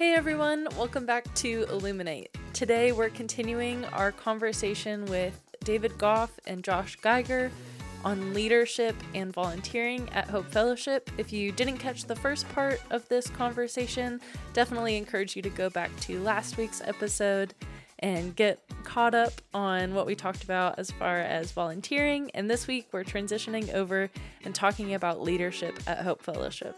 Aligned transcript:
Hey 0.00 0.14
everyone, 0.14 0.66
welcome 0.78 1.04
back 1.04 1.26
to 1.34 1.66
Illuminate. 1.68 2.34
Today 2.54 2.90
we're 2.90 3.10
continuing 3.10 3.84
our 3.84 4.12
conversation 4.12 5.04
with 5.04 5.38
David 5.62 5.98
Goff 5.98 6.40
and 6.46 6.64
Josh 6.64 6.96
Geiger 6.96 7.52
on 8.02 8.32
leadership 8.32 8.96
and 9.14 9.30
volunteering 9.30 10.08
at 10.14 10.30
Hope 10.30 10.46
Fellowship. 10.46 11.10
If 11.18 11.34
you 11.34 11.52
didn't 11.52 11.76
catch 11.76 12.06
the 12.06 12.16
first 12.16 12.48
part 12.54 12.80
of 12.88 13.06
this 13.10 13.28
conversation, 13.28 14.22
definitely 14.54 14.96
encourage 14.96 15.36
you 15.36 15.42
to 15.42 15.50
go 15.50 15.68
back 15.68 15.94
to 16.00 16.18
last 16.20 16.56
week's 16.56 16.80
episode 16.80 17.52
and 17.98 18.34
get 18.34 18.58
caught 18.84 19.14
up 19.14 19.34
on 19.52 19.92
what 19.92 20.06
we 20.06 20.14
talked 20.14 20.44
about 20.44 20.78
as 20.78 20.90
far 20.90 21.18
as 21.18 21.52
volunteering. 21.52 22.30
And 22.32 22.48
this 22.48 22.66
week 22.66 22.88
we're 22.90 23.04
transitioning 23.04 23.70
over 23.74 24.08
and 24.46 24.54
talking 24.54 24.94
about 24.94 25.20
leadership 25.20 25.78
at 25.86 25.98
Hope 25.98 26.22
Fellowship. 26.22 26.74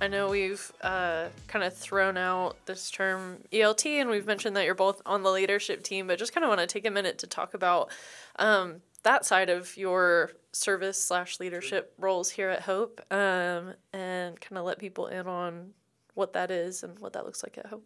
I 0.00 0.06
know 0.06 0.28
we've 0.28 0.72
uh, 0.80 1.26
kind 1.48 1.64
of 1.64 1.76
thrown 1.76 2.16
out 2.16 2.56
this 2.66 2.90
term 2.90 3.38
ELT, 3.52 3.84
and 4.00 4.08
we've 4.08 4.26
mentioned 4.26 4.56
that 4.56 4.64
you're 4.64 4.74
both 4.76 5.02
on 5.04 5.24
the 5.24 5.30
leadership 5.30 5.82
team, 5.82 6.06
but 6.06 6.18
just 6.18 6.32
kind 6.32 6.44
of 6.44 6.48
want 6.48 6.60
to 6.60 6.68
take 6.68 6.86
a 6.86 6.90
minute 6.90 7.18
to 7.18 7.26
talk 7.26 7.54
about 7.54 7.90
um, 8.36 8.76
that 9.02 9.24
side 9.24 9.50
of 9.50 9.76
your 9.76 10.32
service 10.52 11.02
slash 11.02 11.40
leadership 11.40 11.94
roles 11.98 12.30
here 12.30 12.48
at 12.48 12.62
Hope, 12.62 13.00
um, 13.10 13.74
and 13.92 14.40
kind 14.40 14.56
of 14.56 14.64
let 14.64 14.78
people 14.78 15.08
in 15.08 15.26
on 15.26 15.70
what 16.14 16.32
that 16.32 16.52
is 16.52 16.84
and 16.84 16.98
what 17.00 17.12
that 17.14 17.24
looks 17.24 17.42
like 17.42 17.58
at 17.58 17.66
Hope. 17.66 17.84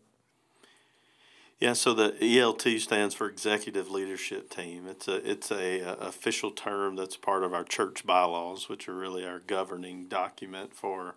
Yeah, 1.59 1.73
so 1.73 1.95
the 1.95 2.11
ELT 2.21 2.81
stands 2.81 3.15
for 3.15 3.29
Executive 3.29 3.91
Leadership 3.91 4.51
Team. 4.51 4.87
It's 4.87 5.09
a 5.09 5.31
it's 5.31 5.51
a, 5.51 5.81
a 5.81 5.93
official 5.95 6.51
term 6.51 6.97
that's 6.97 7.17
part 7.17 7.43
of 7.43 7.55
our 7.55 7.65
church 7.65 8.05
bylaws, 8.05 8.69
which 8.69 8.89
are 8.89 8.95
really 8.95 9.25
our 9.25 9.39
governing 9.39 10.09
document 10.09 10.75
for 10.75 11.15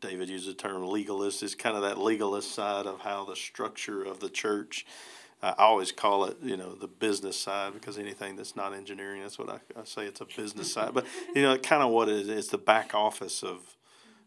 David 0.00 0.28
used 0.28 0.48
the 0.48 0.54
term 0.54 0.84
legalist. 0.86 1.42
It's 1.42 1.54
kind 1.54 1.76
of 1.76 1.82
that 1.82 1.98
legalist 1.98 2.52
side 2.52 2.86
of 2.86 3.00
how 3.00 3.24
the 3.24 3.36
structure 3.36 4.02
of 4.02 4.20
the 4.20 4.28
church. 4.28 4.86
I 5.42 5.54
always 5.58 5.92
call 5.92 6.24
it, 6.24 6.38
you 6.42 6.56
know, 6.56 6.74
the 6.74 6.88
business 6.88 7.38
side 7.38 7.74
because 7.74 7.98
anything 7.98 8.36
that's 8.36 8.56
not 8.56 8.72
engineering, 8.72 9.22
that's 9.22 9.38
what 9.38 9.50
I, 9.50 9.60
I 9.78 9.84
say. 9.84 10.06
It's 10.06 10.20
a 10.20 10.24
business 10.24 10.72
side, 10.72 10.94
but 10.94 11.04
you 11.34 11.42
know, 11.42 11.56
kind 11.58 11.82
of 11.82 11.90
what 11.90 12.08
it 12.08 12.16
is. 12.16 12.28
It's 12.28 12.48
the 12.48 12.58
back 12.58 12.94
office 12.94 13.42
of 13.42 13.76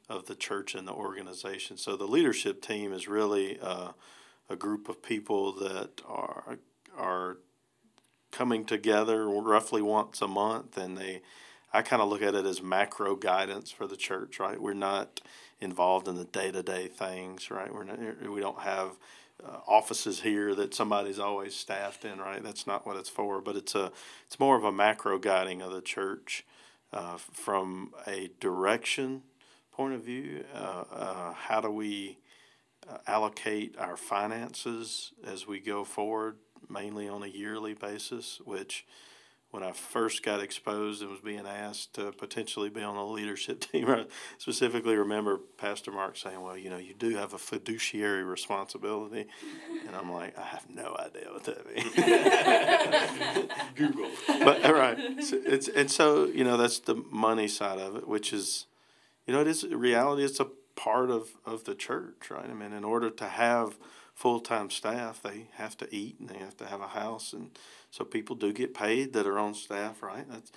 of 0.07 0.25
the 0.25 0.35
church 0.35 0.75
and 0.75 0.87
the 0.87 0.93
organization. 0.93 1.77
So 1.77 1.95
the 1.95 2.07
leadership 2.07 2.61
team 2.61 2.93
is 2.93 3.07
really 3.07 3.59
uh, 3.59 3.89
a 4.49 4.55
group 4.55 4.89
of 4.89 5.01
people 5.01 5.51
that 5.53 6.01
are 6.07 6.59
are 6.97 7.37
coming 8.31 8.65
together 8.65 9.27
roughly 9.27 9.81
once 9.81 10.21
a 10.21 10.27
month, 10.27 10.77
and 10.77 10.97
they 10.97 11.21
I 11.71 11.81
kind 11.81 12.01
of 12.01 12.09
look 12.09 12.21
at 12.21 12.35
it 12.35 12.45
as 12.45 12.61
macro 12.61 13.15
guidance 13.15 13.69
for 13.69 13.85
the 13.85 13.97
church, 13.97 14.39
right? 14.39 14.59
We're 14.59 14.73
not 14.73 15.21
involved 15.61 16.07
in 16.07 16.15
the 16.15 16.25
day 16.25 16.51
to 16.51 16.63
day 16.63 16.87
things, 16.87 17.51
right? 17.51 17.73
We're 17.73 17.83
not, 17.83 17.99
we 18.27 18.39
don't 18.39 18.59
have 18.61 18.97
uh, 19.45 19.57
offices 19.67 20.21
here 20.21 20.55
that 20.55 20.73
somebody's 20.73 21.19
always 21.19 21.55
staffed 21.55 22.05
in, 22.05 22.19
right? 22.19 22.43
That's 22.43 22.65
not 22.65 22.85
what 22.85 22.97
it's 22.97 23.09
for, 23.09 23.41
but 23.41 23.55
it's 23.55 23.75
a 23.75 23.91
it's 24.25 24.39
more 24.39 24.57
of 24.57 24.63
a 24.63 24.71
macro 24.71 25.17
guiding 25.17 25.61
of 25.61 25.71
the 25.71 25.81
church 25.81 26.45
uh, 26.91 27.17
from 27.17 27.93
a 28.07 28.31
direction 28.39 29.21
point 29.71 29.93
of 29.93 30.03
view. 30.03 30.43
Uh, 30.53 30.83
uh 30.91 31.33
how 31.33 31.61
do 31.61 31.69
we 31.69 32.17
uh, 32.89 32.97
allocate 33.07 33.77
our 33.77 33.95
finances 33.95 35.13
as 35.25 35.47
we 35.47 35.59
go 35.59 35.83
forward, 35.83 36.37
mainly 36.69 37.07
on 37.07 37.23
a 37.23 37.27
yearly 37.27 37.73
basis, 37.73 38.41
which 38.43 38.85
when 39.51 39.63
I 39.63 39.71
first 39.71 40.21
got 40.21 40.41
exposed 40.41 41.01
and 41.01 41.09
was 41.09 41.21
being 41.21 41.47
asked 41.47 41.95
to 41.95 42.11
potentially 42.11 42.69
be 42.69 42.83
on 42.83 42.95
the 42.95 43.03
leadership 43.03 43.59
team, 43.71 43.89
I 43.89 44.05
specifically 44.37 44.95
remember 44.95 45.39
Pastor 45.57 45.91
Mark 45.91 46.17
saying, 46.17 46.39
"Well, 46.41 46.57
you 46.57 46.69
know, 46.69 46.77
you 46.77 46.93
do 46.93 47.15
have 47.15 47.33
a 47.33 47.37
fiduciary 47.37 48.23
responsibility," 48.23 49.25
and 49.87 49.95
I'm 49.95 50.11
like, 50.11 50.37
"I 50.37 50.43
have 50.43 50.69
no 50.69 50.95
idea 50.99 51.29
what 51.31 51.43
that 51.45 51.65
means." 51.73 51.93
Google, 53.75 54.11
but 54.27 54.63
all 54.65 54.73
right, 54.73 55.23
so 55.23 55.39
it's 55.43 55.67
and 55.67 55.89
so 55.89 56.25
you 56.25 56.43
know 56.43 56.57
that's 56.57 56.79
the 56.79 56.95
money 56.95 57.47
side 57.47 57.79
of 57.79 57.95
it, 57.95 58.07
which 58.07 58.31
is, 58.31 58.67
you 59.25 59.33
know, 59.33 59.41
it 59.41 59.47
is 59.47 59.63
reality. 59.65 60.23
It's 60.23 60.39
a 60.39 60.47
part 60.75 61.09
of 61.09 61.29
of 61.45 61.63
the 61.63 61.75
church, 61.75 62.29
right? 62.29 62.49
I 62.49 62.53
mean, 62.53 62.73
in 62.73 62.83
order 62.83 63.09
to 63.09 63.25
have 63.25 63.77
full 64.13 64.41
time 64.41 64.69
staff, 64.69 65.21
they 65.23 65.47
have 65.53 65.77
to 65.77 65.95
eat 65.95 66.19
and 66.19 66.29
they 66.29 66.37
have 66.37 66.57
to 66.57 66.65
have 66.67 66.81
a 66.81 66.89
house 66.89 67.33
and 67.33 67.51
so 67.91 68.03
people 68.03 68.35
do 68.35 68.53
get 68.53 68.73
paid 68.73 69.13
that 69.13 69.27
are 69.27 69.39
on 69.39 69.53
staff, 69.53 70.01
right? 70.01 70.25
That's 70.29 70.51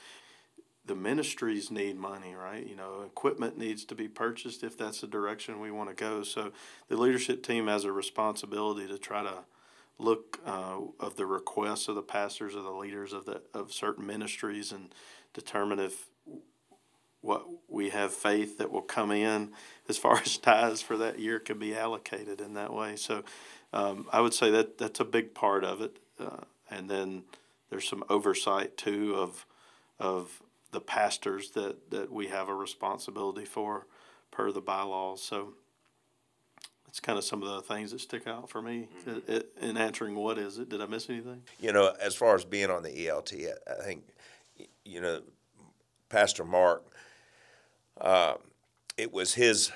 the 0.84 0.94
ministries 0.94 1.70
need 1.70 1.96
money, 1.96 2.34
right? 2.34 2.66
You 2.66 2.74
know, 2.74 3.02
equipment 3.06 3.56
needs 3.56 3.84
to 3.86 3.94
be 3.94 4.08
purchased 4.08 4.64
if 4.64 4.76
that's 4.76 5.00
the 5.00 5.06
direction 5.06 5.60
we 5.60 5.70
want 5.70 5.88
to 5.90 5.94
go. 5.94 6.22
So 6.22 6.52
the 6.88 6.96
leadership 6.96 7.42
team 7.42 7.68
has 7.68 7.84
a 7.84 7.92
responsibility 7.92 8.88
to 8.88 8.98
try 8.98 9.22
to 9.22 9.44
look 9.98 10.40
uh, 10.44 10.78
of 10.98 11.16
the 11.16 11.26
requests 11.26 11.86
of 11.86 11.94
the 11.94 12.02
pastors 12.02 12.56
or 12.56 12.62
the 12.62 12.70
leaders 12.70 13.12
of 13.12 13.24
the 13.26 13.42
of 13.54 13.72
certain 13.72 14.06
ministries 14.06 14.72
and 14.72 14.92
determine 15.32 15.78
if 15.78 16.08
what 17.20 17.46
we 17.68 17.90
have 17.90 18.12
faith 18.12 18.58
that 18.58 18.72
will 18.72 18.82
come 18.82 19.12
in 19.12 19.52
as 19.88 19.96
far 19.96 20.18
as 20.24 20.36
tithes 20.36 20.82
for 20.82 20.96
that 20.96 21.20
year 21.20 21.38
can 21.38 21.58
be 21.58 21.74
allocated 21.74 22.40
in 22.40 22.54
that 22.54 22.72
way. 22.72 22.96
So 22.96 23.22
um, 23.72 24.06
I 24.12 24.20
would 24.20 24.34
say 24.34 24.50
that 24.50 24.78
that's 24.78 25.00
a 25.00 25.04
big 25.04 25.32
part 25.32 25.64
of 25.64 25.80
it. 25.80 25.96
Uh, 26.18 26.44
and 26.72 26.88
then 26.88 27.24
there's 27.70 27.88
some 27.88 28.04
oversight 28.08 28.76
too 28.76 29.14
of 29.16 29.46
of 29.98 30.42
the 30.72 30.80
pastors 30.80 31.50
that 31.50 31.90
that 31.90 32.10
we 32.10 32.28
have 32.28 32.48
a 32.48 32.54
responsibility 32.54 33.44
for 33.44 33.86
per 34.30 34.50
the 34.50 34.60
bylaws. 34.60 35.22
So 35.22 35.54
it's 36.88 37.00
kind 37.00 37.18
of 37.18 37.24
some 37.24 37.42
of 37.42 37.48
the 37.48 37.62
things 37.62 37.92
that 37.92 38.00
stick 38.00 38.26
out 38.26 38.50
for 38.50 38.60
me 38.60 38.88
mm-hmm. 39.06 39.64
in 39.64 39.76
answering 39.76 40.14
what 40.14 40.38
is 40.38 40.58
it. 40.58 40.68
Did 40.68 40.80
I 40.82 40.86
miss 40.86 41.08
anything? 41.08 41.42
You 41.60 41.72
know, 41.72 41.94
as 42.00 42.14
far 42.14 42.34
as 42.34 42.44
being 42.44 42.70
on 42.70 42.82
the 42.82 42.90
ELT, 42.90 43.32
I 43.66 43.82
think 43.82 44.04
you 44.84 45.00
know 45.00 45.22
Pastor 46.08 46.44
Mark. 46.44 46.84
Uh, 48.00 48.34
it 48.96 49.12
was 49.12 49.34
his 49.34 49.70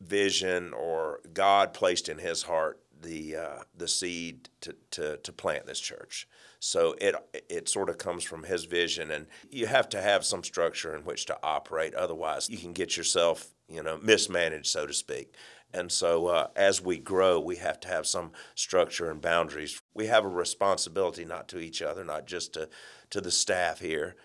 vision 0.00 0.72
or 0.72 1.20
God 1.32 1.74
placed 1.74 2.08
in 2.08 2.18
his 2.18 2.42
heart 2.42 2.78
the 3.04 3.36
uh, 3.36 3.62
the 3.76 3.88
seed 3.88 4.48
to, 4.62 4.74
to, 4.92 5.16
to 5.18 5.32
plant 5.32 5.66
this 5.66 5.80
church. 5.80 6.26
So 6.58 6.94
it 7.00 7.14
it 7.48 7.68
sort 7.68 7.90
of 7.90 7.98
comes 7.98 8.24
from 8.24 8.44
his 8.44 8.64
vision, 8.64 9.10
and 9.10 9.26
you 9.50 9.66
have 9.66 9.88
to 9.90 10.00
have 10.00 10.24
some 10.24 10.42
structure 10.42 10.96
in 10.96 11.02
which 11.02 11.26
to 11.26 11.38
operate. 11.42 11.94
Otherwise, 11.94 12.48
you 12.48 12.58
can 12.58 12.72
get 12.72 12.96
yourself 12.96 13.50
you 13.68 13.82
know 13.82 13.98
mismanaged, 14.02 14.66
so 14.66 14.86
to 14.86 14.94
speak. 14.94 15.34
And 15.74 15.90
so, 15.90 16.28
uh, 16.28 16.48
as 16.54 16.80
we 16.80 16.98
grow, 16.98 17.40
we 17.40 17.56
have 17.56 17.80
to 17.80 17.88
have 17.88 18.06
some 18.06 18.30
structure 18.54 19.10
and 19.10 19.20
boundaries. 19.20 19.82
We 19.92 20.06
have 20.06 20.24
a 20.24 20.28
responsibility 20.28 21.24
not 21.24 21.48
to 21.48 21.58
each 21.58 21.82
other, 21.82 22.04
not 22.04 22.26
just 22.26 22.54
to 22.54 22.68
to 23.10 23.20
the 23.20 23.30
staff 23.30 23.80
here, 23.80 24.16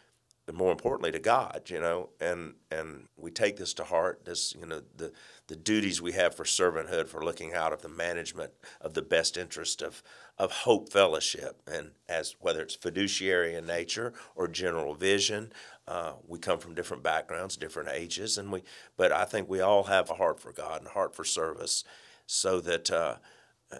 but 0.46 0.56
more 0.56 0.72
importantly 0.72 1.11
to 1.11 1.19
God, 1.19 1.63
you 1.67 1.79
know, 1.79 2.09
and 2.19 2.53
and 2.72 3.07
we 3.17 3.31
take 3.31 3.57
this 3.57 3.73
to 3.75 3.84
heart. 3.84 4.25
This, 4.25 4.56
you 4.59 4.66
know, 4.66 4.81
the 4.96 5.11
the 5.49 5.55
duties 5.55 5.99
we 5.99 6.11
have 6.11 6.35
for 6.35 6.43
servanthood, 6.43 7.07
for 7.07 7.25
looking 7.25 7.55
out 7.55 7.73
of 7.73 7.81
the 7.81 7.89
management 7.89 8.51
of 8.79 8.93
the 8.93 9.01
best 9.01 9.35
interest 9.35 9.81
of 9.81 10.03
of 10.37 10.51
Hope 10.51 10.89
Fellowship, 10.89 11.61
and 11.67 11.91
as 12.07 12.35
whether 12.39 12.61
it's 12.61 12.75
fiduciary 12.75 13.55
in 13.55 13.65
nature 13.65 14.13
or 14.35 14.47
general 14.47 14.93
vision, 14.93 15.51
uh, 15.87 16.13
we 16.25 16.39
come 16.39 16.59
from 16.59 16.75
different 16.75 17.03
backgrounds, 17.03 17.57
different 17.57 17.89
ages, 17.89 18.37
and 18.37 18.51
we. 18.51 18.63
But 18.95 19.11
I 19.11 19.25
think 19.25 19.49
we 19.49 19.59
all 19.59 19.83
have 19.83 20.09
a 20.09 20.13
heart 20.13 20.39
for 20.39 20.53
God 20.53 20.77
and 20.77 20.87
a 20.87 20.91
heart 20.91 21.15
for 21.15 21.25
service, 21.25 21.83
so 22.27 22.61
that 22.61 22.91
uh, 22.91 23.16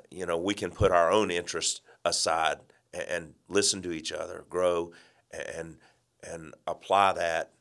you 0.10 0.26
know 0.26 0.38
we 0.40 0.56
can 0.56 0.72
put 0.72 0.92
our 0.92 1.12
own 1.12 1.30
interests 1.30 1.82
aside 2.04 2.58
and, 2.94 3.04
and 3.04 3.34
listen 3.48 3.84
to 3.84 3.92
each 3.92 4.12
other, 4.12 4.44
grow, 4.50 4.92
and 5.32 5.78
and 6.24 6.56
apply 6.66 7.14
that 7.14 7.52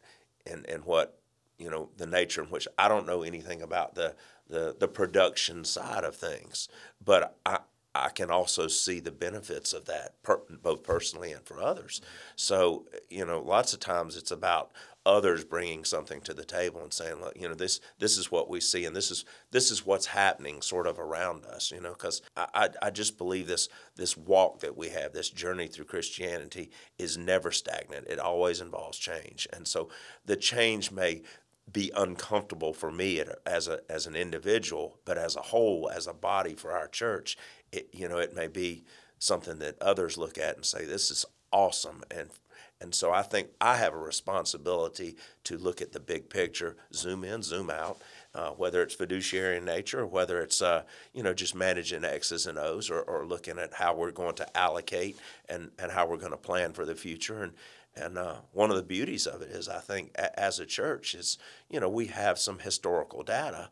in, 0.47 0.65
in 0.65 0.81
what 0.81 1.18
you 1.59 1.71
know 1.71 1.91
the 1.97 2.07
nature 2.07 2.43
in 2.43 2.49
which 2.49 2.69
I 2.79 2.89
don't 2.89 3.07
know 3.07 3.23
anything 3.23 3.63
about 3.63 3.95
the 3.95 4.15
the, 4.49 4.75
the 4.79 4.89
production 4.89 5.65
side 5.65 6.05
of 6.05 6.17
things, 6.17 6.69
but 7.05 7.37
I 7.45 7.61
I 7.95 8.11
can 8.11 8.31
also 8.31 8.69
see 8.69 9.01
the 9.01 9.11
benefits 9.11 9.73
of 9.73 9.87
that 9.87 10.23
per, 10.23 10.41
both 10.63 10.83
personally 10.83 11.33
and 11.33 11.45
for 11.45 11.61
others. 11.61 12.01
So 12.37 12.87
you 13.11 13.25
know, 13.25 13.41
lots 13.41 13.73
of 13.73 13.81
times 13.81 14.17
it's 14.17 14.31
about 14.31 14.73
others 15.09 15.43
bringing 15.43 15.85
something 15.85 16.21
to 16.21 16.35
the 16.35 16.45
table 16.45 16.83
and 16.83 16.93
saying, 16.93 17.21
look, 17.21 17.33
you 17.35 17.49
know, 17.49 17.55
this 17.55 17.81
this 17.99 18.19
is 18.19 18.31
what 18.31 18.49
we 18.49 18.61
see, 18.61 18.85
and 18.85 18.95
this 18.95 19.11
is 19.11 19.25
this 19.51 19.71
is 19.71 19.87
what's 19.87 20.07
happening 20.07 20.61
sort 20.61 20.87
of 20.87 20.99
around 20.99 21.45
us, 21.47 21.73
you 21.73 21.81
know, 21.81 21.93
because 21.93 22.21
I, 22.37 22.47
I, 22.55 22.69
I 22.83 22.91
just 22.91 23.17
believe 23.17 23.47
this 23.47 23.69
this 23.97 24.17
walk 24.17 24.61
that 24.61 24.77
we 24.77 24.91
have, 24.91 25.13
this 25.13 25.31
journey 25.31 25.67
through 25.67 25.87
Christianity, 25.87 26.71
is 26.99 27.17
never 27.17 27.51
stagnant. 27.51 28.07
It 28.07 28.19
always 28.19 28.61
involves 28.61 28.99
change, 28.99 29.49
and 29.53 29.67
so 29.67 29.89
the 30.27 30.37
change 30.37 30.93
may 30.93 31.23
be 31.73 31.91
uncomfortable 31.97 32.73
for 32.73 32.91
me 32.91 33.23
as 33.47 33.69
a 33.69 33.81
as 33.91 34.07
an 34.07 34.17
individual, 34.17 34.99
but 35.05 35.19
as 35.19 35.37
a 35.37 35.43
whole, 35.43 35.91
as 35.93 36.07
a 36.07 36.15
body 36.15 36.55
for 36.55 36.73
our 36.73 36.89
church, 36.89 37.37
it 37.73 37.89
you 37.93 38.09
know 38.09 38.19
it 38.19 38.35
may 38.35 38.49
be 38.49 38.85
something 39.19 39.59
that 39.59 39.81
others 39.83 40.17
look 40.17 40.39
at 40.39 40.57
and 40.57 40.65
say 40.65 40.85
this 40.85 41.11
is 41.11 41.25
awesome 41.51 42.05
and 42.11 42.31
and 42.81 42.95
so 42.95 43.13
I 43.13 43.23
think 43.23 43.49
I 43.61 43.77
have 43.77 43.93
a 43.93 43.99
responsibility 43.99 45.17
to 45.45 45.59
look 45.59 45.83
at 45.83 45.93
the 45.93 46.01
big 46.01 46.31
picture, 46.31 46.77
zoom 46.95 47.25
in, 47.25 47.43
zoom 47.43 47.71
out, 47.71 47.99
uh, 48.35 48.51
whether 48.51 48.83
it's 48.83 48.95
fiduciary 48.95 49.57
in 49.57 49.65
nature, 49.65 50.01
or 50.01 50.07
whether 50.07 50.41
it's 50.41 50.63
uh, 50.63 50.83
you 51.13 51.25
know 51.25 51.35
just 51.35 51.57
managing 51.57 52.05
X's 52.05 52.47
and 52.47 52.57
O's, 52.59 52.89
or, 52.89 53.01
or 53.03 53.27
looking 53.27 53.59
at 53.59 53.75
how 53.75 53.95
we're 53.95 54.13
going 54.13 54.37
to 54.37 54.57
allocate 54.57 55.19
and, 55.49 55.71
and 55.79 55.91
how 55.91 56.07
we're 56.07 56.19
going 56.19 56.31
to 56.31 56.37
plan 56.37 56.73
for 56.73 56.85
the 56.85 56.95
future. 56.95 57.43
And 57.43 57.53
and 58.01 58.19
uh, 58.19 58.37
one 58.53 58.71
of 58.71 58.77
the 58.77 58.83
beauties 58.83 59.27
of 59.27 59.43
it 59.43 59.51
is, 59.51 59.69
I 59.69 59.81
think, 59.81 60.13
a- 60.17 60.39
as 60.39 60.59
a 60.59 60.67
church, 60.67 61.15
is 61.15 61.39
you 61.69 61.81
know 61.81 61.89
we 61.89 62.07
have 62.07 62.39
some 62.39 62.59
historical 62.61 63.23
data, 63.23 63.71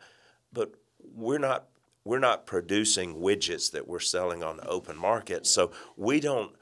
but 0.53 0.75
we're 1.15 1.39
not 1.39 1.67
we're 2.05 2.19
not 2.19 2.47
producing 2.47 3.17
widgets 3.17 3.71
that 3.73 3.89
we're 3.89 4.01
selling 4.01 4.43
on 4.43 4.57
the 4.59 4.67
open 4.69 4.97
market. 4.97 5.47
So 5.47 5.73
we 5.97 6.21
don't 6.21 6.53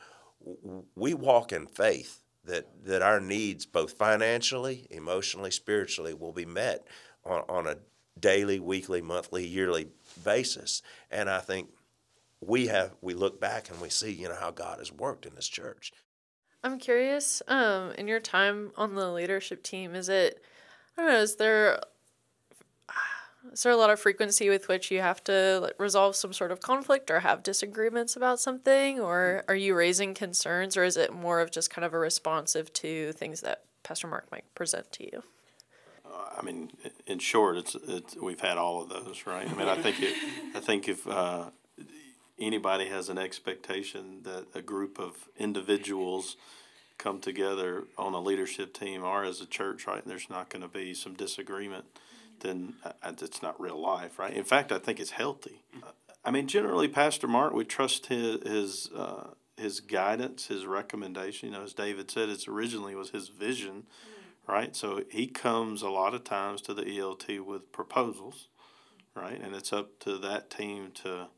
we 0.95 1.15
walk 1.15 1.53
in 1.53 1.67
faith 1.67 2.21
that 2.45 2.67
that 2.85 3.03
our 3.03 3.21
needs, 3.21 3.67
both 3.67 3.93
financially, 3.93 4.87
emotionally, 4.91 5.51
spiritually, 5.51 6.15
will 6.15 6.33
be 6.33 6.47
met 6.47 6.87
on, 7.25 7.43
on 7.49 7.67
a 7.67 7.77
daily, 8.19 8.61
weekly, 8.61 9.03
monthly, 9.03 9.47
yearly 9.47 9.89
basis. 10.23 10.83
And 11.11 11.29
I 11.29 11.41
think 11.41 11.71
we 12.41 12.67
have 12.67 12.95
we 13.01 13.15
look 13.15 13.41
back 13.41 13.71
and 13.71 13.81
we 13.81 13.89
see 13.89 14.13
you 14.13 14.29
know 14.29 14.37
how 14.39 14.51
God 14.51 14.79
has 14.79 14.93
worked 14.93 15.27
in 15.27 15.35
this 15.35 15.49
church. 15.49 15.93
I'm 16.65 16.79
curious, 16.79 17.43
um, 17.47 17.93
in 17.93 18.09
your 18.09 18.21
time 18.21 18.73
on 18.77 18.95
the 18.95 19.13
leadership 19.13 19.63
team, 19.63 19.95
is 19.95 20.09
it 20.09 20.43
I 20.97 21.03
don't 21.03 21.11
know, 21.13 21.21
is 21.21 21.37
there 21.37 21.81
is 23.53 23.63
there 23.63 23.73
a 23.73 23.77
lot 23.77 23.91
of 23.91 24.01
frequency 24.01 24.49
with 24.49 24.69
which 24.69 24.91
you 24.91 25.01
have 25.01 25.23
to 25.25 25.73
resolve 25.79 26.17
some 26.17 26.33
sort 26.33 26.51
of 26.51 26.61
conflict 26.61 27.11
or 27.11 27.21
have 27.21 27.43
disagreements 27.43 28.17
about 28.17 28.41
something 28.41 28.99
or 28.99 29.45
are 29.47 29.55
you 29.55 29.75
raising 29.75 30.15
concerns 30.15 30.77
or 30.77 30.85
is 30.85 30.97
it 30.97 31.13
more 31.13 31.41
of 31.41 31.51
just 31.51 31.71
kind 31.71 31.85
of 31.85 31.93
a 31.93 31.99
responsive 31.99 32.73
to 32.73 33.13
things 33.13 33.43
that 33.43 33.65
pastor 33.83 34.07
mark 34.07 34.31
might 34.33 34.45
present 34.55 34.91
to 34.93 35.05
you 35.05 35.23
I 36.37 36.43
mean, 36.43 36.71
in 37.07 37.19
short, 37.19 37.57
it's, 37.57 37.77
it's 37.87 38.17
we've 38.17 38.41
had 38.41 38.59
all 38.59 38.83
of 38.83 38.89
those, 38.89 39.25
right? 39.27 39.49
I 39.49 39.55
mean, 39.55 39.69
I 39.69 39.81
think 39.81 40.03
it, 40.03 40.15
I 40.55 40.61
think 40.61 40.89
if 40.89 41.07
uh, 41.07 41.51
anybody 42.39 42.87
has 42.87 43.09
an 43.09 43.19
expectation 43.19 44.21
that 44.23 44.47
a 44.55 44.63
group 44.63 44.99
of 44.99 45.29
individuals 45.37 46.37
come 46.99 47.21
together 47.21 47.85
on 47.99 48.15
a 48.15 48.21
leadership 48.21 48.73
team 48.73 49.03
or 49.03 49.25
as 49.25 49.41
a 49.41 49.47
church, 49.47 49.87
right, 49.87 50.03
and 50.03 50.11
there's 50.11 50.31
not 50.31 50.49
going 50.49 50.63
to 50.63 50.69
be 50.69 50.95
some 50.95 51.15
disagreement, 51.15 51.85
then 52.41 52.75
uh, 52.85 52.93
it's 53.21 53.43
not 53.43 53.61
real 53.61 53.81
life, 53.81 54.19
right? 54.19 54.33
In 54.33 54.45
fact, 54.45 54.73
I 54.73 54.79
think 54.79 55.01
it's 55.01 55.11
healthy. 55.11 55.63
I 56.25 56.31
mean, 56.31 56.47
generally, 56.47 56.89
Pastor 56.89 57.27
Mark, 57.29 57.53
we 57.53 57.65
trust 57.65 58.07
his 58.07 58.43
his 58.49 58.91
uh, 58.97 59.31
his 59.57 59.81
guidance, 59.81 60.47
his 60.47 60.67
recommendation. 60.67 61.51
You 61.51 61.57
know, 61.57 61.65
as 61.65 61.75
David 61.75 62.11
said, 62.11 62.29
it's 62.29 62.49
originally 62.49 62.95
was 62.95 63.11
his 63.11 63.29
vision 63.29 63.85
right? 64.47 64.75
So 64.77 65.03
he 65.11 65.27
comes 65.27 65.83
a 65.83 65.91
lot 65.91 66.15
of 66.15 66.25
times 66.25 66.61
to 66.63 66.75
the 66.75 66.83
ELT 66.83 67.45
with 67.45 67.73
proposals, 67.73 68.49
right? 69.15 69.41
And 69.41 69.55
it's 69.55 69.73
up 69.73 69.99
to 70.01 70.19
that 70.19 70.51
team 70.51 70.91
to 71.03 71.29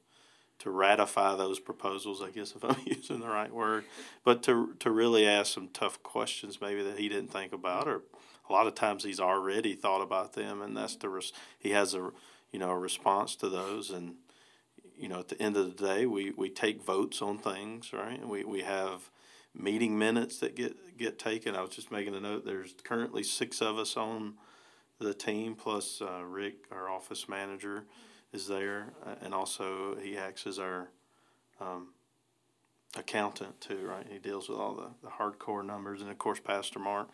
to 0.59 0.71
ratify 0.71 1.37
those 1.37 1.61
proposals, 1.61 2.23
I 2.23 2.31
guess 2.31 2.55
if 2.55 2.65
I'm 2.65 2.77
using 2.87 3.21
the 3.21 3.29
right 3.29 3.53
word, 3.53 3.85
but 4.25 4.43
to 4.45 4.75
to 4.81 4.91
really 4.91 5.27
ask 5.27 5.53
some 5.53 5.69
tough 5.69 6.03
questions 6.03 6.61
maybe 6.61 6.83
that 6.83 6.99
he 6.99 7.09
didn't 7.09 7.33
think 7.33 7.53
about, 7.53 7.89
or 7.89 8.03
a 8.49 8.53
lot 8.53 8.67
of 8.67 8.75
times 8.75 9.05
he's 9.05 9.21
already 9.21 9.75
thought 9.75 10.03
about 10.03 10.33
them, 10.33 10.63
and 10.63 10.77
that's 10.77 10.97
the 10.97 11.09
res- 11.09 11.33
he 11.59 11.71
has 11.71 11.95
a 11.95 12.11
you 12.53 12.59
know 12.59 12.71
a 12.71 12.79
response 12.79 13.37
to 13.37 13.49
those, 13.49 13.91
and 13.91 14.15
you 14.97 15.09
know 15.09 15.21
at 15.21 15.29
the 15.29 15.41
end 15.41 15.57
of 15.57 15.77
the 15.77 15.87
day 15.87 16.07
we 16.07 16.33
we 16.33 16.49
take 16.49 16.83
votes 16.83 17.21
on 17.21 17.39
things, 17.39 17.93
right? 17.93 18.21
And 18.21 18.31
we 18.31 18.45
we 18.45 18.63
have 18.63 19.11
meeting 19.55 19.99
minutes 19.99 20.39
that 20.39 20.55
get 20.55 20.97
get 20.97 21.19
taken. 21.19 21.55
I 21.55 21.61
was 21.61 21.71
just 21.71 21.91
making 21.91 22.15
a 22.15 22.21
note. 22.21 22.45
There's 22.45 22.75
currently 22.83 23.23
six 23.23 23.61
of 23.61 23.79
us 23.79 23.97
on 23.97 24.35
the 24.99 25.15
team, 25.15 25.55
plus 25.55 26.01
uh, 26.01 26.25
Rick, 26.25 26.55
our 26.71 26.89
office 26.89 27.29
manager, 27.29 27.85
is 28.33 28.49
there, 28.49 28.93
uh, 29.05 29.15
and 29.23 29.35
also 29.35 29.97
he 29.97 30.17
acts 30.17 30.47
as 30.47 30.59
our 30.59 30.89
um, 31.61 31.89
accountant 32.97 33.61
too. 33.61 33.87
Right, 33.87 34.07
he 34.11 34.19
deals 34.19 34.49
with 34.49 34.59
all 34.59 34.75
the, 34.75 34.89
the 35.03 35.11
hardcore 35.11 35.65
numbers, 35.65 36.01
and 36.01 36.11
of 36.11 36.19
course, 36.19 36.41
Pastor 36.41 36.79
Mark. 36.79 37.09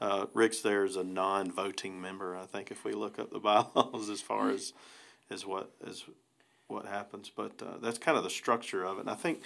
Uh, 0.00 0.26
Rick's 0.34 0.60
there 0.60 0.84
as 0.84 0.96
a 0.96 1.04
non-voting 1.04 2.00
member. 2.00 2.36
I 2.36 2.46
think 2.46 2.72
if 2.72 2.84
we 2.84 2.92
look 2.92 3.18
up 3.18 3.32
the 3.32 3.38
bylaws 3.40 4.08
as 4.08 4.20
far 4.20 4.50
as 4.50 4.72
as 5.30 5.46
what 5.46 5.70
as 5.86 6.04
what 6.66 6.86
happens, 6.86 7.30
but 7.34 7.52
uh, 7.62 7.78
that's 7.80 7.98
kind 7.98 8.16
of 8.16 8.24
the 8.24 8.30
structure 8.30 8.84
of 8.84 8.98
it. 8.98 9.02
And 9.02 9.10
I 9.10 9.14
think 9.14 9.42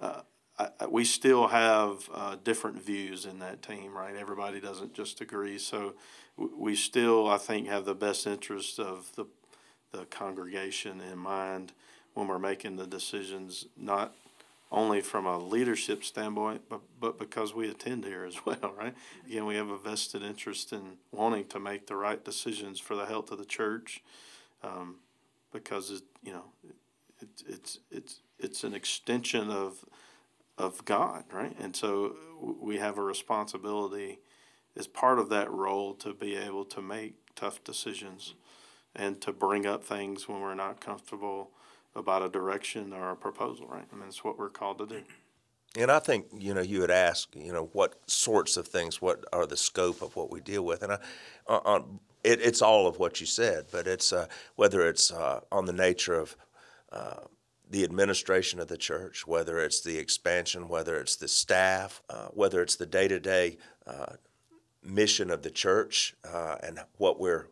uh, 0.00 0.20
I, 0.58 0.86
we 0.88 1.04
still 1.04 1.48
have 1.48 2.08
uh, 2.12 2.36
different 2.42 2.80
views 2.82 3.26
in 3.26 3.40
that 3.40 3.62
team, 3.62 3.96
right? 3.96 4.14
Everybody 4.14 4.60
doesn't 4.60 4.94
just 4.94 5.20
agree. 5.20 5.58
So 5.58 5.94
we 6.36 6.76
still, 6.76 7.28
I 7.28 7.38
think, 7.38 7.68
have 7.68 7.84
the 7.84 7.94
best 7.94 8.26
interest 8.26 8.78
of 8.78 9.10
the, 9.16 9.26
the 9.94 10.04
congregation 10.06 11.00
in 11.00 11.18
mind 11.18 11.72
when 12.14 12.28
we're 12.28 12.38
making 12.38 12.76
the 12.76 12.86
decisions, 12.86 13.66
not 13.76 14.14
only 14.70 15.00
from 15.00 15.26
a 15.26 15.38
leadership 15.38 16.04
standpoint, 16.04 16.62
but, 16.68 16.80
but 17.00 17.18
because 17.18 17.54
we 17.54 17.68
attend 17.68 18.04
here 18.04 18.24
as 18.24 18.36
well, 18.46 18.74
right? 18.76 18.94
Again, 19.26 19.46
we 19.46 19.56
have 19.56 19.68
a 19.68 19.78
vested 19.78 20.22
interest 20.22 20.72
in 20.72 20.98
wanting 21.12 21.46
to 21.46 21.60
make 21.60 21.86
the 21.86 21.96
right 21.96 22.24
decisions 22.24 22.80
for 22.80 22.94
the 22.96 23.06
health 23.06 23.30
of 23.30 23.38
the 23.38 23.44
church 23.44 24.02
um, 24.62 24.96
because, 25.52 25.90
it, 25.90 26.02
you 26.22 26.32
know, 26.32 26.44
it, 26.68 27.28
it's, 27.46 27.78
it's, 27.90 28.20
it's 28.38 28.64
an 28.64 28.74
extension 28.74 29.50
of 29.50 29.84
of 30.56 30.84
God, 30.84 31.24
right? 31.32 31.52
And 31.58 31.74
so 31.74 32.14
we 32.40 32.78
have 32.78 32.98
a 32.98 33.02
responsibility 33.02 34.20
as 34.76 34.86
part 34.86 35.18
of 35.18 35.28
that 35.30 35.50
role 35.50 35.94
to 35.94 36.14
be 36.14 36.36
able 36.36 36.64
to 36.66 36.80
make 36.80 37.14
tough 37.34 37.64
decisions 37.64 38.34
and 38.96 39.20
to 39.20 39.32
bring 39.32 39.66
up 39.66 39.84
things 39.84 40.28
when 40.28 40.40
we're 40.40 40.54
not 40.54 40.80
comfortable 40.80 41.50
about 41.94 42.22
a 42.22 42.28
direction 42.28 42.92
or 42.92 43.10
a 43.10 43.16
proposal, 43.16 43.66
right? 43.66 43.86
I 43.92 43.96
mean, 43.96 44.08
it's 44.08 44.24
what 44.24 44.38
we're 44.38 44.50
called 44.50 44.78
to 44.78 44.86
do. 44.86 45.02
And 45.76 45.90
I 45.90 45.98
think 45.98 46.26
you 46.38 46.54
know 46.54 46.60
you 46.60 46.80
would 46.80 46.90
ask 46.90 47.34
you 47.34 47.52
know 47.52 47.68
what 47.72 47.96
sorts 48.08 48.56
of 48.56 48.68
things, 48.68 49.02
what 49.02 49.24
are 49.32 49.46
the 49.46 49.56
scope 49.56 50.02
of 50.02 50.14
what 50.14 50.30
we 50.30 50.40
deal 50.40 50.64
with, 50.64 50.82
and 50.82 50.92
I, 50.92 50.98
uh, 51.48 51.60
on, 51.64 51.98
it, 52.22 52.40
it's 52.40 52.62
all 52.62 52.86
of 52.86 53.00
what 53.00 53.20
you 53.20 53.26
said, 53.26 53.66
but 53.72 53.88
it's 53.88 54.12
uh, 54.12 54.26
whether 54.54 54.88
it's 54.88 55.12
uh, 55.12 55.40
on 55.50 55.64
the 55.64 55.72
nature 55.72 56.14
of 56.14 56.36
uh, 56.92 57.22
the 57.68 57.82
administration 57.82 58.60
of 58.60 58.68
the 58.68 58.76
church, 58.76 59.26
whether 59.26 59.58
it's 59.58 59.80
the 59.80 59.98
expansion, 59.98 60.68
whether 60.68 60.96
it's 60.96 61.16
the 61.16 61.26
staff, 61.26 62.02
uh, 62.08 62.28
whether 62.28 62.62
it's 62.62 62.76
the 62.76 62.86
day 62.86 63.08
to 63.08 63.18
day 63.18 63.58
mission 64.84 65.30
of 65.30 65.42
the 65.42 65.50
church 65.50 66.14
uh, 66.30 66.56
and 66.62 66.78
what 66.98 67.18
we're 67.18 67.48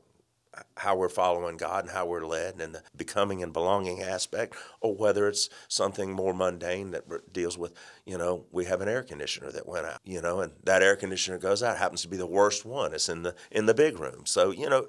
how 0.77 0.97
we're 0.97 1.09
following 1.09 1.57
God 1.57 1.85
and 1.85 1.93
how 1.93 2.07
we're 2.07 2.27
led 2.27 2.61
and 2.61 2.75
the 2.75 2.83
becoming 2.97 3.43
and 3.43 3.53
belonging 3.53 4.03
aspect, 4.03 4.55
or 4.81 4.95
whether 4.95 5.29
it's 5.29 5.49
something 5.69 6.13
more 6.13 6.35
mundane 6.35 6.91
that 6.91 7.33
deals 7.33 7.57
with, 7.57 7.73
you 8.05 8.19
know, 8.19 8.45
we 8.53 8.67
have 8.67 8.81
an 8.81 8.89
air 8.89 9.03
conditioner 9.03 9.51
that 9.51 9.67
went 9.67 9.87
out, 9.87 9.99
you 10.05 10.21
know, 10.21 10.41
and 10.41 10.53
that 10.65 10.83
air 10.83 10.97
conditioner 10.97 11.39
goes 11.39 11.63
out, 11.63 11.79
happens 11.79 12.03
to 12.03 12.09
be 12.09 12.17
the 12.17 12.27
worst 12.27 12.65
one. 12.65 12.93
It's 12.93 13.09
in 13.09 13.23
the 13.23 13.35
in 13.51 13.67
the 13.67 13.75
big 13.75 13.99
room. 13.99 14.27
So, 14.27 14.51
you 14.51 14.69
know, 14.69 14.89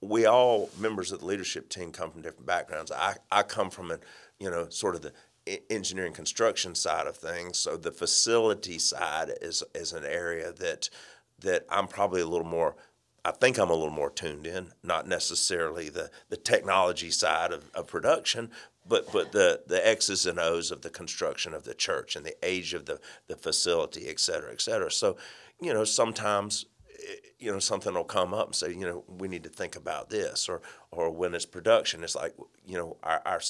we 0.00 0.26
all 0.26 0.70
members 0.78 1.12
of 1.12 1.20
the 1.20 1.26
leadership 1.26 1.68
team 1.68 1.92
come 1.92 2.10
from 2.10 2.22
different 2.22 2.46
backgrounds. 2.46 2.92
I, 2.92 3.14
I 3.30 3.42
come 3.42 3.70
from 3.70 3.90
a, 3.90 3.98
you 4.38 4.50
know, 4.50 4.68
sort 4.68 4.94
of 4.94 5.02
the 5.02 5.12
engineering 5.70 6.12
construction 6.12 6.74
side 6.74 7.06
of 7.06 7.16
things. 7.16 7.58
So 7.58 7.76
the 7.76 7.92
facility 7.92 8.78
side 8.78 9.32
is 9.40 9.62
is 9.74 9.92
an 9.92 10.04
area 10.04 10.52
that 10.52 10.90
that 11.40 11.64
I'm 11.68 11.88
probably 11.88 12.20
a 12.20 12.26
little 12.26 12.46
more. 12.46 12.76
I 13.24 13.30
think 13.30 13.58
I'm 13.58 13.70
a 13.70 13.74
little 13.74 13.90
more 13.90 14.10
tuned 14.10 14.46
in, 14.46 14.72
not 14.82 15.06
necessarily 15.06 15.88
the, 15.88 16.10
the 16.28 16.36
technology 16.36 17.10
side 17.10 17.52
of, 17.52 17.70
of 17.72 17.86
production, 17.86 18.50
but 18.86 19.12
but 19.12 19.30
the, 19.32 19.62
the 19.66 19.86
X's 19.86 20.26
and 20.26 20.40
O's 20.40 20.70
of 20.70 20.82
the 20.82 20.90
construction 20.90 21.54
of 21.54 21.62
the 21.64 21.74
church 21.74 22.16
and 22.16 22.26
the 22.26 22.36
age 22.42 22.74
of 22.74 22.86
the, 22.86 23.00
the 23.28 23.36
facility, 23.36 24.08
et 24.08 24.18
cetera, 24.18 24.52
et 24.52 24.60
cetera. 24.60 24.90
So, 24.90 25.16
you 25.60 25.72
know, 25.72 25.84
sometimes 25.84 26.66
eh, 26.90 27.14
you 27.38 27.52
know 27.52 27.60
something 27.60 27.94
will 27.94 28.04
come 28.04 28.34
up 28.34 28.46
and 28.46 28.54
say, 28.56 28.70
you 28.70 28.86
know, 28.86 29.04
we 29.06 29.28
need 29.28 29.44
to 29.44 29.48
think 29.48 29.76
about 29.76 30.10
this, 30.10 30.48
or 30.48 30.62
or 30.90 31.10
when 31.10 31.34
it's 31.34 31.46
production, 31.46 32.02
it's 32.02 32.16
like 32.16 32.34
you 32.66 32.76
know 32.76 32.96
our 33.04 33.22
our 33.24 33.40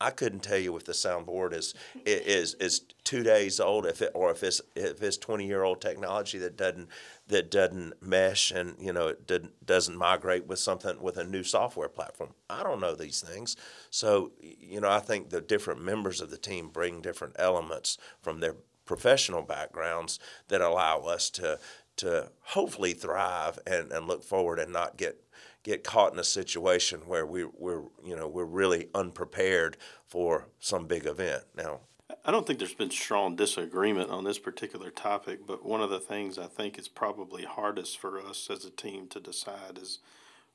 I 0.00 0.10
couldn't 0.10 0.44
tell 0.44 0.58
you 0.58 0.76
if 0.76 0.84
the 0.84 0.92
soundboard 0.92 1.52
is 1.52 1.74
is 2.06 2.54
is 2.54 2.82
two 3.02 3.22
days 3.22 3.58
old, 3.58 3.84
if 3.84 4.00
it 4.00 4.12
or 4.14 4.30
if 4.30 4.42
it's 4.42 4.60
if 4.76 5.02
it's 5.02 5.16
twenty 5.16 5.46
year 5.46 5.64
old 5.64 5.80
technology 5.80 6.38
that 6.38 6.56
doesn't 6.56 6.88
that 7.26 7.50
doesn't 7.50 8.00
mesh 8.00 8.50
and 8.52 8.76
you 8.78 8.92
know 8.92 9.08
it 9.08 9.26
didn't, 9.26 9.66
doesn't 9.66 9.96
migrate 9.96 10.46
with 10.46 10.60
something 10.60 11.00
with 11.00 11.16
a 11.16 11.24
new 11.24 11.42
software 11.42 11.88
platform. 11.88 12.30
I 12.48 12.62
don't 12.62 12.80
know 12.80 12.94
these 12.94 13.20
things, 13.20 13.56
so 13.90 14.30
you 14.40 14.80
know 14.80 14.90
I 14.90 15.00
think 15.00 15.30
the 15.30 15.40
different 15.40 15.82
members 15.82 16.20
of 16.20 16.30
the 16.30 16.38
team 16.38 16.68
bring 16.68 17.00
different 17.00 17.34
elements 17.38 17.98
from 18.22 18.38
their 18.40 18.54
professional 18.84 19.42
backgrounds 19.42 20.18
that 20.46 20.60
allow 20.60 21.00
us 21.00 21.28
to 21.30 21.58
to 21.96 22.30
hopefully 22.42 22.92
thrive 22.92 23.58
and, 23.66 23.90
and 23.90 24.06
look 24.06 24.22
forward 24.22 24.60
and 24.60 24.72
not 24.72 24.96
get 24.96 25.20
get 25.68 25.84
caught 25.84 26.14
in 26.14 26.18
a 26.18 26.24
situation 26.24 27.00
where 27.06 27.26
we, 27.26 27.44
we're 27.44 27.82
you 28.02 28.16
know 28.16 28.26
we're 28.26 28.44
really 28.44 28.88
unprepared 28.94 29.76
for 30.06 30.48
some 30.58 30.86
big 30.86 31.06
event. 31.06 31.44
Now, 31.54 31.80
I 32.24 32.30
don't 32.30 32.46
think 32.46 32.58
there's 32.58 32.74
been 32.74 32.90
strong 32.90 33.36
disagreement 33.36 34.10
on 34.10 34.24
this 34.24 34.38
particular 34.38 34.90
topic, 34.90 35.46
but 35.46 35.64
one 35.64 35.82
of 35.82 35.90
the 35.90 36.00
things 36.00 36.38
I 36.38 36.46
think 36.46 36.78
is 36.78 36.88
probably 36.88 37.44
hardest 37.44 37.98
for 37.98 38.18
us 38.18 38.48
as 38.50 38.64
a 38.64 38.70
team 38.70 39.08
to 39.08 39.20
decide 39.20 39.76
is 39.80 39.98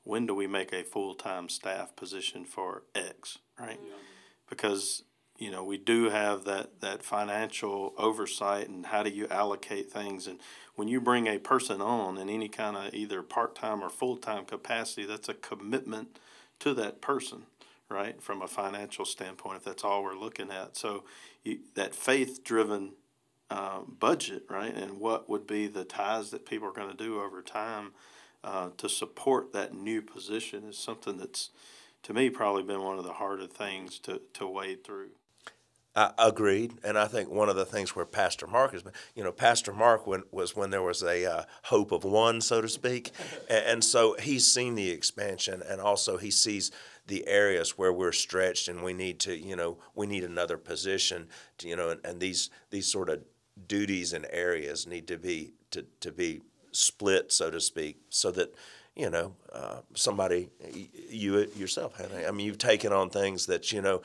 when 0.02 0.26
do 0.26 0.34
we 0.34 0.48
make 0.48 0.72
a 0.72 0.82
full 0.82 1.14
time 1.14 1.48
staff 1.48 1.94
position 1.94 2.44
for 2.44 2.82
X, 2.94 3.38
right? 3.58 3.78
Yeah. 3.80 3.94
Because 4.50 5.04
you 5.38 5.50
know 5.50 5.64
we 5.64 5.76
do 5.76 6.10
have 6.10 6.44
that 6.44 6.80
that 6.80 7.02
financial 7.02 7.92
oversight 7.98 8.68
and 8.68 8.86
how 8.86 9.02
do 9.02 9.10
you 9.10 9.26
allocate 9.28 9.90
things. 9.90 10.26
And 10.26 10.38
when 10.76 10.88
you 10.88 11.00
bring 11.00 11.26
a 11.26 11.38
person 11.38 11.80
on 11.80 12.18
in 12.18 12.28
any 12.28 12.48
kind 12.48 12.76
of 12.76 12.94
either 12.94 13.22
part-time 13.22 13.82
or 13.82 13.88
full-time 13.88 14.44
capacity 14.44 15.06
that's 15.06 15.28
a 15.28 15.34
commitment 15.34 16.18
to 16.60 16.74
that 16.74 17.00
person 17.00 17.44
right 17.88 18.22
from 18.22 18.42
a 18.42 18.48
financial 18.48 19.04
standpoint 19.04 19.58
if 19.58 19.64
that's 19.64 19.84
all 19.84 20.02
we're 20.02 20.16
looking 20.16 20.50
at. 20.50 20.76
So 20.76 21.04
you, 21.42 21.58
that 21.74 21.94
faith-driven 21.94 22.92
uh, 23.50 23.80
budget 23.80 24.44
right 24.48 24.74
and 24.74 24.98
what 24.98 25.28
would 25.28 25.46
be 25.46 25.66
the 25.66 25.84
ties 25.84 26.30
that 26.30 26.46
people 26.46 26.68
are 26.68 26.72
going 26.72 26.90
to 26.90 26.96
do 26.96 27.20
over 27.20 27.42
time 27.42 27.92
uh, 28.42 28.70
to 28.76 28.88
support 28.88 29.52
that 29.52 29.74
new 29.74 30.02
position 30.02 30.64
is 30.64 30.78
something 30.78 31.18
that's 31.18 31.50
to 32.02 32.12
me 32.12 32.30
probably 32.30 32.62
been 32.62 32.82
one 32.82 32.98
of 32.98 33.04
the 33.04 33.14
harder 33.14 33.46
things 33.46 33.98
to, 33.98 34.20
to 34.32 34.46
wade 34.46 34.84
through 34.84 35.08
I 35.96 36.12
agreed, 36.18 36.74
and 36.82 36.98
I 36.98 37.06
think 37.06 37.30
one 37.30 37.48
of 37.48 37.54
the 37.54 37.64
things 37.64 37.94
where 37.94 38.04
Pastor 38.04 38.48
Mark 38.48 38.72
has 38.72 38.82
been, 38.82 38.92
you 39.14 39.22
know, 39.22 39.30
Pastor 39.30 39.72
Mark 39.72 40.08
when, 40.08 40.24
was 40.32 40.56
when 40.56 40.70
there 40.70 40.82
was 40.82 41.04
a 41.04 41.24
uh, 41.24 41.44
hope 41.64 41.92
of 41.92 42.02
one, 42.02 42.40
so 42.40 42.60
to 42.60 42.68
speak, 42.68 43.12
and, 43.48 43.64
and, 43.64 43.84
so 43.84 44.16
he's 44.18 44.44
seen 44.44 44.74
the 44.74 44.90
expansion, 44.90 45.62
and 45.62 45.80
also 45.80 46.16
he 46.16 46.32
sees 46.32 46.72
the 47.06 47.26
areas 47.28 47.78
where 47.78 47.92
we're 47.92 48.12
stretched, 48.12 48.66
and 48.66 48.82
we 48.82 48.92
need 48.92 49.20
to, 49.20 49.36
you 49.36 49.54
know, 49.54 49.78
we 49.94 50.06
need 50.06 50.24
another 50.24 50.58
position, 50.58 51.28
to, 51.58 51.68
you 51.68 51.76
know, 51.76 51.90
and, 51.90 52.00
and 52.04 52.20
these 52.20 52.50
these 52.70 52.90
sort 52.90 53.08
of 53.08 53.22
duties 53.68 54.12
and 54.12 54.26
areas 54.30 54.88
need 54.88 55.06
to 55.06 55.16
be 55.16 55.52
to 55.70 55.86
to 56.00 56.10
be 56.10 56.40
split, 56.72 57.30
so 57.30 57.52
to 57.52 57.60
speak, 57.60 57.98
so 58.08 58.32
that 58.32 58.52
you 58.96 59.10
know, 59.10 59.34
uh, 59.52 59.78
somebody, 59.94 60.50
you 61.10 61.48
yourself. 61.56 62.00
I 62.00 62.30
mean, 62.30 62.46
you've 62.46 62.58
taken 62.58 62.92
on 62.92 63.10
things 63.10 63.46
that 63.46 63.72
you 63.72 63.82
know 63.82 64.02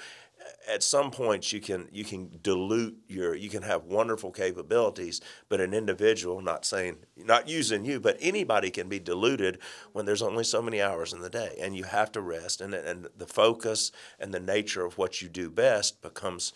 at 0.67 0.83
some 0.83 1.11
points 1.11 1.51
you 1.51 1.59
can 1.59 1.87
you 1.91 2.03
can 2.03 2.29
dilute 2.41 2.97
your 3.07 3.35
you 3.35 3.49
can 3.49 3.63
have 3.63 3.85
wonderful 3.85 4.31
capabilities 4.31 5.21
but 5.47 5.59
an 5.59 5.73
individual 5.73 6.41
not 6.41 6.65
saying 6.65 6.97
not 7.17 7.47
using 7.47 7.85
you 7.85 7.99
but 7.99 8.17
anybody 8.21 8.69
can 8.69 8.87
be 8.87 8.99
diluted 8.99 9.59
when 9.93 10.05
there's 10.05 10.21
only 10.21 10.43
so 10.43 10.61
many 10.61 10.81
hours 10.81 11.13
in 11.13 11.21
the 11.21 11.29
day. 11.29 11.55
And 11.61 11.75
you 11.75 11.83
have 11.83 12.11
to 12.13 12.21
rest 12.21 12.61
and 12.61 12.73
and 12.73 13.07
the 13.17 13.27
focus 13.27 13.91
and 14.19 14.33
the 14.33 14.39
nature 14.39 14.85
of 14.85 14.97
what 14.97 15.21
you 15.21 15.29
do 15.29 15.49
best 15.49 16.01
becomes 16.01 16.53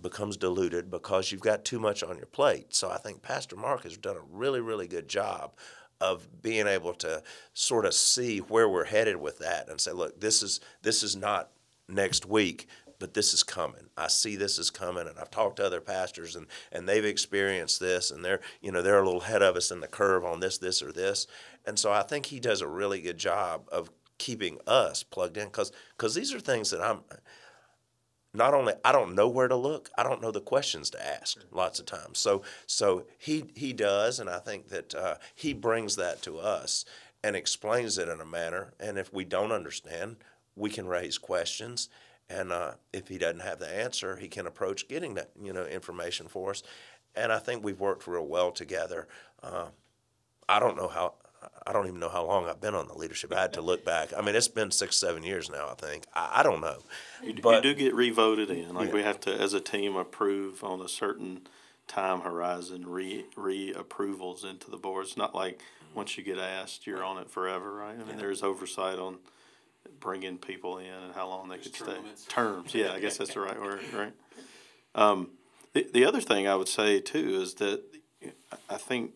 becomes 0.00 0.36
diluted 0.36 0.90
because 0.90 1.32
you've 1.32 1.40
got 1.40 1.64
too 1.64 1.80
much 1.80 2.02
on 2.02 2.16
your 2.16 2.26
plate. 2.26 2.74
So 2.74 2.90
i 2.90 2.98
think 2.98 3.22
pastor 3.22 3.56
mark 3.56 3.82
has 3.84 3.96
done 3.96 4.16
a 4.16 4.22
really 4.30 4.60
really 4.60 4.88
good 4.88 5.08
job 5.08 5.52
of 6.00 6.42
being 6.42 6.68
able 6.68 6.94
to 6.94 7.22
sort 7.54 7.84
of 7.84 7.92
see 7.92 8.38
where 8.38 8.68
we're 8.68 8.84
headed 8.84 9.16
with 9.16 9.38
that 9.38 9.68
and 9.68 9.80
say 9.80 9.90
look 9.90 10.20
this 10.20 10.42
is 10.42 10.60
this 10.82 11.02
is 11.02 11.16
not 11.16 11.50
next 11.88 12.26
week 12.26 12.68
but 12.98 13.14
this 13.14 13.32
is 13.32 13.42
coming. 13.42 13.90
I 13.96 14.08
see 14.08 14.36
this 14.36 14.58
is 14.58 14.70
coming, 14.70 15.06
and 15.06 15.18
I've 15.18 15.30
talked 15.30 15.56
to 15.56 15.66
other 15.66 15.80
pastors, 15.80 16.36
and, 16.36 16.46
and 16.72 16.88
they've 16.88 17.04
experienced 17.04 17.80
this, 17.80 18.10
and 18.10 18.24
they're 18.24 18.40
you 18.60 18.72
know 18.72 18.82
they're 18.82 19.00
a 19.00 19.04
little 19.04 19.22
ahead 19.22 19.42
of 19.42 19.56
us 19.56 19.70
in 19.70 19.80
the 19.80 19.88
curve 19.88 20.24
on 20.24 20.40
this, 20.40 20.58
this, 20.58 20.82
or 20.82 20.92
this, 20.92 21.26
and 21.64 21.78
so 21.78 21.92
I 21.92 22.02
think 22.02 22.26
he 22.26 22.40
does 22.40 22.60
a 22.60 22.68
really 22.68 23.00
good 23.00 23.18
job 23.18 23.68
of 23.70 23.90
keeping 24.18 24.58
us 24.66 25.02
plugged 25.02 25.36
in 25.36 25.46
because 25.46 25.72
because 25.96 26.14
these 26.14 26.34
are 26.34 26.40
things 26.40 26.70
that 26.70 26.80
I'm 26.80 27.00
not 28.34 28.54
only 28.54 28.74
I 28.84 28.92
don't 28.92 29.14
know 29.14 29.28
where 29.28 29.48
to 29.48 29.56
look, 29.56 29.90
I 29.96 30.02
don't 30.02 30.20
know 30.20 30.30
the 30.30 30.40
questions 30.40 30.90
to 30.90 31.06
ask 31.06 31.38
lots 31.52 31.78
of 31.78 31.86
times. 31.86 32.18
So 32.18 32.42
so 32.66 33.04
he 33.18 33.44
he 33.54 33.72
does, 33.72 34.18
and 34.18 34.28
I 34.28 34.38
think 34.38 34.68
that 34.68 34.94
uh, 34.94 35.14
he 35.34 35.52
brings 35.54 35.96
that 35.96 36.22
to 36.22 36.38
us 36.38 36.84
and 37.22 37.34
explains 37.34 37.98
it 37.98 38.08
in 38.08 38.20
a 38.20 38.26
manner. 38.26 38.74
And 38.78 38.98
if 38.98 39.12
we 39.12 39.24
don't 39.24 39.52
understand, 39.52 40.16
we 40.54 40.70
can 40.70 40.86
raise 40.86 41.18
questions 41.18 41.88
and 42.30 42.52
uh, 42.52 42.72
if 42.92 43.08
he 43.08 43.18
doesn't 43.18 43.40
have 43.40 43.58
the 43.58 43.68
answer, 43.68 44.16
he 44.16 44.28
can 44.28 44.46
approach 44.46 44.88
getting 44.88 45.14
that 45.14 45.30
you 45.40 45.52
know 45.52 45.64
information 45.64 46.28
for 46.28 46.50
us. 46.50 46.62
And 47.14 47.32
I 47.32 47.38
think 47.38 47.64
we've 47.64 47.80
worked 47.80 48.06
real 48.06 48.26
well 48.26 48.50
together. 48.52 49.08
Uh, 49.42 49.66
I 50.48 50.60
don't 50.60 50.76
know 50.76 50.88
how. 50.88 51.14
I 51.64 51.72
don't 51.72 51.86
even 51.86 52.00
know 52.00 52.08
how 52.08 52.26
long 52.26 52.48
I've 52.48 52.60
been 52.60 52.74
on 52.74 52.88
the 52.88 52.98
leadership. 52.98 53.32
I 53.32 53.40
had 53.40 53.52
to 53.52 53.60
look 53.60 53.84
back. 53.84 54.12
I 54.16 54.22
mean, 54.22 54.34
it's 54.34 54.48
been 54.48 54.72
six, 54.72 54.96
seven 54.96 55.22
years 55.22 55.48
now. 55.48 55.68
I 55.70 55.74
think. 55.74 56.04
I, 56.12 56.40
I 56.40 56.42
don't 56.42 56.60
know. 56.60 56.78
You, 57.22 57.34
but, 57.40 57.64
you 57.64 57.74
do 57.74 57.78
get 57.78 57.94
revoted 57.94 58.50
in. 58.50 58.74
Like 58.74 58.88
yeah. 58.88 58.94
we 58.94 59.02
have 59.02 59.20
to, 59.20 59.34
as 59.34 59.54
a 59.54 59.60
team, 59.60 59.94
approve 59.96 60.64
on 60.64 60.80
a 60.80 60.88
certain 60.88 61.42
time 61.86 62.20
horizon 62.20 62.86
re 62.86 63.24
re 63.36 63.72
approvals 63.72 64.44
into 64.44 64.70
the 64.70 64.76
board. 64.76 65.06
It's 65.06 65.16
not 65.16 65.34
like 65.34 65.62
once 65.94 66.18
you 66.18 66.24
get 66.24 66.38
asked, 66.38 66.86
you're 66.86 67.04
on 67.04 67.18
it 67.18 67.30
forever, 67.30 67.72
right? 67.72 67.94
I 67.94 67.98
mean, 67.98 68.08
yeah. 68.10 68.16
there's 68.16 68.42
oversight 68.42 68.98
on 68.98 69.18
bringing 70.00 70.38
people 70.38 70.78
in 70.78 70.86
and 70.86 71.14
how 71.14 71.28
long 71.28 71.48
they 71.48 71.56
There's 71.56 71.68
could 71.68 71.76
stay. 71.76 71.96
Terms, 72.28 72.74
yeah, 72.74 72.92
I 72.92 73.00
guess 73.00 73.16
that's 73.16 73.34
the 73.34 73.40
right 73.40 73.60
word, 73.60 73.82
right? 73.92 74.12
Um, 74.94 75.32
the, 75.74 75.86
the 75.92 76.04
other 76.06 76.20
thing 76.20 76.48
I 76.48 76.56
would 76.56 76.66
say 76.66 76.98
too 76.98 77.40
is 77.40 77.54
that 77.54 77.82
I 78.68 78.76
think 78.78 79.12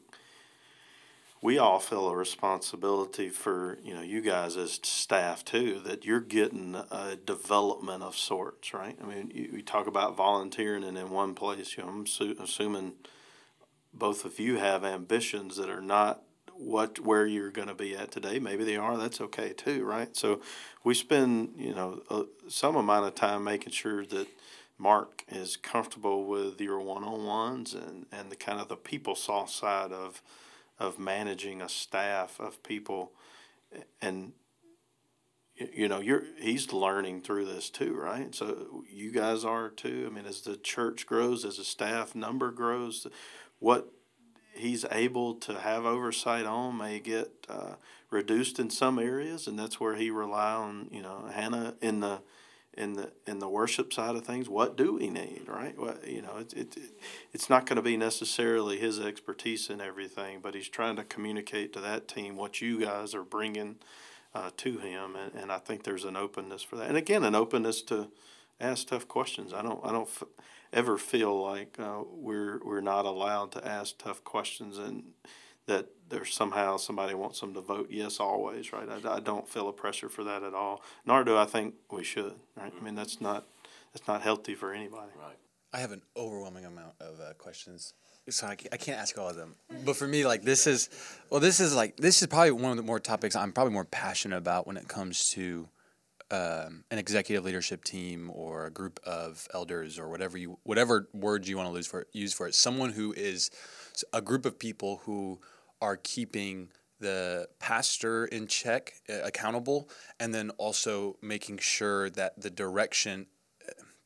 we 1.40 1.58
all 1.58 1.80
feel 1.80 2.08
a 2.08 2.16
responsibility 2.16 3.28
for 3.28 3.78
you 3.82 3.94
know 3.94 4.00
you 4.00 4.20
guys 4.20 4.56
as 4.56 4.78
staff 4.82 5.44
too 5.44 5.80
that 5.84 6.04
you're 6.04 6.20
getting 6.20 6.76
a 6.90 7.16
development 7.16 8.02
of 8.02 8.16
sorts, 8.16 8.72
right? 8.72 8.96
I 9.02 9.06
mean, 9.06 9.32
you, 9.34 9.50
you 9.54 9.62
talk 9.62 9.88
about 9.88 10.16
volunteering 10.16 10.84
and 10.84 10.96
in 10.96 11.10
one 11.10 11.34
place, 11.34 11.76
you 11.76 11.82
know, 11.82 11.88
I'm 11.88 12.06
su- 12.06 12.36
assuming 12.40 12.92
both 13.92 14.24
of 14.24 14.38
you 14.38 14.58
have 14.58 14.84
ambitions 14.84 15.56
that 15.56 15.68
are 15.68 15.82
not 15.82 16.22
what 16.62 17.00
where 17.00 17.26
you're 17.26 17.50
going 17.50 17.68
to 17.68 17.74
be 17.74 17.96
at 17.96 18.10
today. 18.10 18.38
Maybe 18.38 18.64
they 18.64 18.76
are. 18.76 18.96
That's 18.96 19.20
okay 19.20 19.52
too, 19.52 19.84
right? 19.84 20.16
So 20.16 20.40
we 20.84 20.94
spend 20.94 21.54
you 21.56 21.74
know 21.74 22.28
some 22.48 22.76
amount 22.76 23.06
of 23.06 23.14
time 23.14 23.44
making 23.44 23.72
sure 23.72 24.04
that 24.06 24.28
Mark 24.78 25.24
is 25.28 25.56
comfortable 25.56 26.26
with 26.26 26.60
your 26.60 26.80
one 26.80 27.04
on 27.04 27.24
ones 27.24 27.74
and 27.74 28.06
and 28.10 28.30
the 28.30 28.36
kind 28.36 28.60
of 28.60 28.68
the 28.68 28.76
people 28.76 29.14
soft 29.14 29.50
side 29.50 29.92
of 29.92 30.22
of 30.78 30.98
managing 30.98 31.62
a 31.62 31.68
staff 31.68 32.40
of 32.40 32.62
people 32.62 33.12
and 34.00 34.32
you 35.54 35.88
know 35.88 36.00
you're 36.00 36.24
he's 36.40 36.72
learning 36.72 37.20
through 37.20 37.44
this 37.44 37.70
too 37.70 37.94
right 37.94 38.34
so 38.34 38.82
you 38.90 39.12
guys 39.12 39.44
are 39.44 39.68
too 39.68 40.08
i 40.10 40.14
mean 40.14 40.26
as 40.26 40.40
the 40.40 40.56
church 40.56 41.06
grows 41.06 41.44
as 41.44 41.58
the 41.58 41.64
staff 41.64 42.14
number 42.14 42.50
grows 42.50 43.06
what 43.58 43.92
he's 44.54 44.84
able 44.90 45.34
to 45.34 45.58
have 45.60 45.84
oversight 45.84 46.46
on 46.46 46.78
may 46.78 47.00
get 47.00 47.46
uh, 47.48 47.74
reduced 48.10 48.58
in 48.58 48.70
some 48.70 48.98
areas, 48.98 49.46
and 49.46 49.58
that's 49.58 49.80
where 49.80 49.96
he 49.96 50.10
rely 50.10 50.52
on 50.52 50.88
you 50.90 51.02
know 51.02 51.28
Hannah 51.32 51.74
in 51.80 52.00
the 52.00 52.20
in 52.74 52.94
the 52.94 53.12
in 53.26 53.38
the 53.38 53.48
worship 53.48 53.92
side 53.92 54.16
of 54.16 54.24
things. 54.24 54.48
What 54.48 54.76
do 54.76 54.94
we 54.94 55.10
need, 55.10 55.42
right? 55.46 55.78
What 55.78 56.06
you 56.06 56.22
know, 56.22 56.36
it, 56.38 56.52
it, 56.54 56.78
it's 57.32 57.50
not 57.50 57.66
going 57.66 57.76
to 57.76 57.82
be 57.82 57.96
necessarily 57.96 58.78
his 58.78 58.98
expertise 58.98 59.68
in 59.68 59.80
everything, 59.80 60.40
but 60.40 60.54
he's 60.54 60.68
trying 60.68 60.96
to 60.96 61.04
communicate 61.04 61.72
to 61.74 61.80
that 61.80 62.08
team 62.08 62.36
what 62.36 62.60
you 62.60 62.80
guys 62.80 63.14
are 63.14 63.24
bringing 63.24 63.76
uh, 64.34 64.50
to 64.58 64.78
him, 64.78 65.16
and, 65.16 65.34
and 65.34 65.52
I 65.52 65.58
think 65.58 65.82
there's 65.82 66.04
an 66.04 66.16
openness 66.16 66.62
for 66.62 66.76
that, 66.76 66.88
and 66.88 66.96
again, 66.96 67.24
an 67.24 67.34
openness 67.34 67.82
to 67.82 68.08
ask 68.60 68.88
tough 68.88 69.06
questions. 69.08 69.52
I 69.52 69.62
don't 69.62 69.84
I 69.84 69.92
don't 69.92 70.08
ever 70.72 70.96
feel 70.96 71.40
like 71.40 71.76
uh, 71.78 72.02
we're 72.10 72.60
we're 72.64 72.80
not 72.80 73.04
allowed 73.04 73.52
to 73.52 73.66
ask 73.66 73.98
tough 73.98 74.24
questions 74.24 74.78
and 74.78 75.04
that 75.66 75.86
there's 76.08 76.34
somehow 76.34 76.76
somebody 76.76 77.14
wants 77.14 77.40
them 77.40 77.54
to 77.54 77.60
vote 77.60 77.88
yes 77.90 78.18
always, 78.18 78.72
right? 78.72 78.88
I, 78.88 79.16
I 79.16 79.20
don't 79.20 79.48
feel 79.48 79.68
a 79.68 79.72
pressure 79.72 80.08
for 80.08 80.24
that 80.24 80.42
at 80.42 80.54
all. 80.54 80.82
Nor 81.06 81.24
do 81.24 81.36
I 81.36 81.44
think 81.44 81.74
we 81.90 82.04
should, 82.04 82.34
right? 82.56 82.72
I 82.78 82.84
mean, 82.84 82.94
that's 82.94 83.20
not 83.20 83.46
that's 83.92 84.06
not 84.08 84.22
healthy 84.22 84.54
for 84.54 84.72
anybody. 84.72 85.12
Right. 85.18 85.36
I 85.72 85.78
have 85.78 85.92
an 85.92 86.02
overwhelming 86.16 86.66
amount 86.66 86.94
of 87.00 87.18
uh, 87.20 87.32
questions, 87.34 87.94
so 88.28 88.46
I, 88.46 88.56
I 88.72 88.76
can't 88.76 88.98
ask 89.00 89.16
all 89.16 89.28
of 89.28 89.36
them. 89.36 89.54
But 89.84 89.96
for 89.96 90.06
me, 90.06 90.26
like 90.26 90.42
this 90.42 90.66
is, 90.66 90.90
well, 91.30 91.40
this 91.40 91.60
is 91.60 91.74
like 91.74 91.96
this 91.96 92.20
is 92.20 92.28
probably 92.28 92.52
one 92.52 92.72
of 92.72 92.76
the 92.76 92.82
more 92.82 93.00
topics 93.00 93.36
I'm 93.36 93.52
probably 93.52 93.72
more 93.72 93.84
passionate 93.84 94.36
about 94.36 94.66
when 94.66 94.76
it 94.76 94.88
comes 94.88 95.30
to 95.30 95.68
um, 96.32 96.84
an 96.90 96.98
executive 96.98 97.44
leadership 97.44 97.84
team 97.84 98.30
or 98.32 98.64
a 98.64 98.70
group 98.70 98.98
of 99.04 99.46
elders 99.52 99.98
or 99.98 100.08
whatever 100.08 100.38
you 100.38 100.58
whatever 100.62 101.08
words 101.12 101.48
you 101.48 101.58
want 101.58 101.70
to 101.70 101.76
use 101.76 101.86
for 101.86 102.06
use 102.12 102.32
for 102.32 102.48
it. 102.48 102.54
Someone 102.54 102.90
who 102.90 103.12
is 103.12 103.50
a 104.12 104.22
group 104.22 104.46
of 104.46 104.58
people 104.58 105.02
who 105.04 105.38
are 105.82 105.98
keeping 105.98 106.70
the 107.00 107.48
pastor 107.58 108.24
in 108.24 108.46
check, 108.46 108.94
uh, 109.10 109.20
accountable, 109.24 109.90
and 110.18 110.34
then 110.34 110.50
also 110.50 111.16
making 111.20 111.58
sure 111.58 112.08
that 112.10 112.40
the 112.40 112.50
direction. 112.50 113.26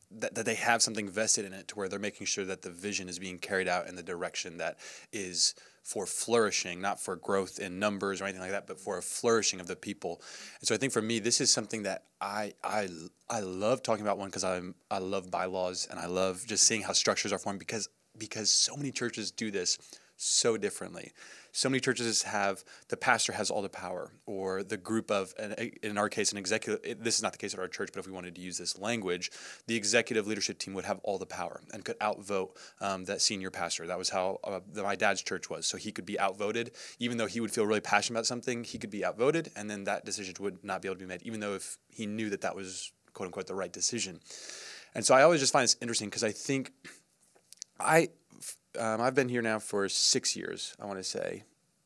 that, 0.09 0.35
that 0.35 0.45
they 0.45 0.55
have 0.55 0.81
something 0.81 1.09
vested 1.09 1.43
in 1.43 1.51
it 1.51 1.67
to 1.67 1.75
where 1.75 1.89
they're 1.89 1.99
making 1.99 2.25
sure 2.25 2.45
that 2.45 2.61
the 2.61 2.69
vision 2.69 3.09
is 3.09 3.19
being 3.19 3.37
carried 3.37 3.67
out 3.67 3.87
in 3.89 3.95
the 3.95 4.03
direction 4.03 4.57
that 4.57 4.77
is 5.11 5.53
for 5.87 6.05
flourishing, 6.05 6.81
not 6.81 6.99
for 6.99 7.15
growth 7.15 7.59
in 7.59 7.79
numbers 7.79 8.19
or 8.19 8.25
anything 8.25 8.41
like 8.41 8.51
that, 8.51 8.67
but 8.67 8.77
for 8.77 8.97
a 8.97 9.01
flourishing 9.01 9.61
of 9.61 9.67
the 9.67 9.75
people. 9.75 10.21
And 10.59 10.67
so 10.67 10.75
I 10.75 10.77
think 10.77 10.91
for 10.91 11.01
me, 11.01 11.19
this 11.19 11.39
is 11.39 11.49
something 11.49 11.83
that 11.83 12.03
I 12.19 12.53
I 12.61 12.89
I 13.29 13.39
love 13.39 13.83
talking 13.83 14.01
about 14.01 14.17
one 14.17 14.27
because 14.27 14.43
I'm 14.43 14.75
I 14.91 14.97
love 14.97 15.31
bylaws 15.31 15.87
and 15.89 15.97
I 15.97 16.07
love 16.07 16.43
just 16.45 16.65
seeing 16.65 16.81
how 16.81 16.91
structures 16.91 17.31
are 17.31 17.39
formed 17.39 17.59
because 17.59 17.87
because 18.17 18.49
so 18.49 18.75
many 18.75 18.91
churches 18.91 19.31
do 19.31 19.49
this 19.49 19.77
so 20.17 20.57
differently 20.57 21.13
so 21.57 21.69
many 21.69 21.79
churches 21.79 22.21
have 22.21 22.63
the 22.89 22.95
pastor 22.95 23.33
has 23.33 23.49
all 23.49 23.63
the 23.63 23.69
power, 23.69 24.11
or 24.27 24.61
the 24.61 24.77
group 24.77 25.09
of, 25.09 25.33
in 25.81 25.97
our 25.97 26.07
case, 26.07 26.31
an 26.31 26.37
executive. 26.37 27.03
This 27.03 27.15
is 27.15 27.23
not 27.23 27.31
the 27.31 27.39
case 27.39 27.55
at 27.55 27.59
our 27.59 27.67
church, 27.67 27.89
but 27.91 27.99
if 27.99 28.05
we 28.05 28.13
wanted 28.13 28.35
to 28.35 28.41
use 28.41 28.59
this 28.59 28.77
language, 28.77 29.31
the 29.65 29.75
executive 29.75 30.27
leadership 30.27 30.59
team 30.59 30.75
would 30.75 30.85
have 30.85 30.99
all 31.01 31.17
the 31.17 31.25
power 31.25 31.61
and 31.73 31.83
could 31.83 31.95
outvote 31.99 32.55
um, 32.79 33.05
that 33.05 33.23
senior 33.23 33.49
pastor. 33.49 33.87
That 33.87 33.97
was 33.97 34.09
how 34.09 34.39
uh, 34.43 34.59
my 34.75 34.95
dad's 34.95 35.23
church 35.23 35.49
was. 35.49 35.65
So 35.65 35.77
he 35.77 35.91
could 35.91 36.05
be 36.05 36.19
outvoted, 36.19 36.73
even 36.99 37.17
though 37.17 37.25
he 37.25 37.39
would 37.39 37.49
feel 37.49 37.65
really 37.65 37.81
passionate 37.81 38.19
about 38.19 38.27
something. 38.27 38.63
He 38.63 38.77
could 38.77 38.91
be 38.91 39.03
outvoted, 39.03 39.49
and 39.55 39.67
then 39.67 39.85
that 39.85 40.05
decision 40.05 40.35
would 40.39 40.63
not 40.63 40.83
be 40.83 40.89
able 40.89 40.97
to 40.97 41.05
be 41.05 41.07
made, 41.07 41.23
even 41.23 41.39
though 41.39 41.55
if 41.55 41.79
he 41.89 42.05
knew 42.05 42.29
that 42.29 42.41
that 42.41 42.55
was 42.55 42.91
quote 43.13 43.25
unquote 43.25 43.47
the 43.47 43.55
right 43.55 43.73
decision. 43.73 44.19
And 44.93 45.03
so 45.03 45.15
I 45.15 45.23
always 45.23 45.39
just 45.39 45.53
find 45.53 45.63
this 45.63 45.75
interesting 45.81 46.09
because 46.09 46.23
I 46.23 46.33
think 46.33 46.71
I 47.79 48.09
um, 48.77 49.01
I've 49.01 49.15
been 49.15 49.29
here 49.29 49.41
now 49.41 49.59
for 49.59 49.87
six 49.89 50.35
years, 50.35 50.75
I 50.79 50.85
want 50.85 50.99
to 50.99 51.03
say. 51.03 51.43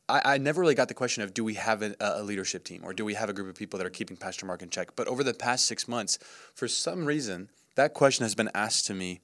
I, 0.09 0.21
I 0.25 0.37
never 0.37 0.61
really 0.61 0.75
got 0.75 0.87
the 0.87 0.93
question 0.93 1.23
of 1.23 1.33
do 1.33 1.43
we 1.43 1.53
have 1.55 1.81
a, 1.81 1.95
a, 1.99 2.23
leadership 2.23 2.63
team 2.63 2.81
or 2.83 2.93
do 2.93 3.05
we 3.05 3.13
have 3.13 3.29
a 3.29 3.33
group 3.33 3.47
of 3.47 3.55
people 3.55 3.77
that 3.77 3.85
are 3.85 3.91
keeping 3.91 4.17
Pastor 4.17 4.45
Mark 4.45 4.61
in 4.61 4.69
check? 4.69 4.95
But 4.95 5.07
over 5.07 5.23
the 5.23 5.33
past 5.33 5.65
six 5.65 5.87
months, 5.87 6.19
for 6.53 6.67
some 6.67 7.05
reason, 7.05 7.49
that 7.75 7.93
question 7.93 8.23
has 8.23 8.35
been 8.35 8.49
asked 8.53 8.85
to 8.87 8.93
me 8.93 9.21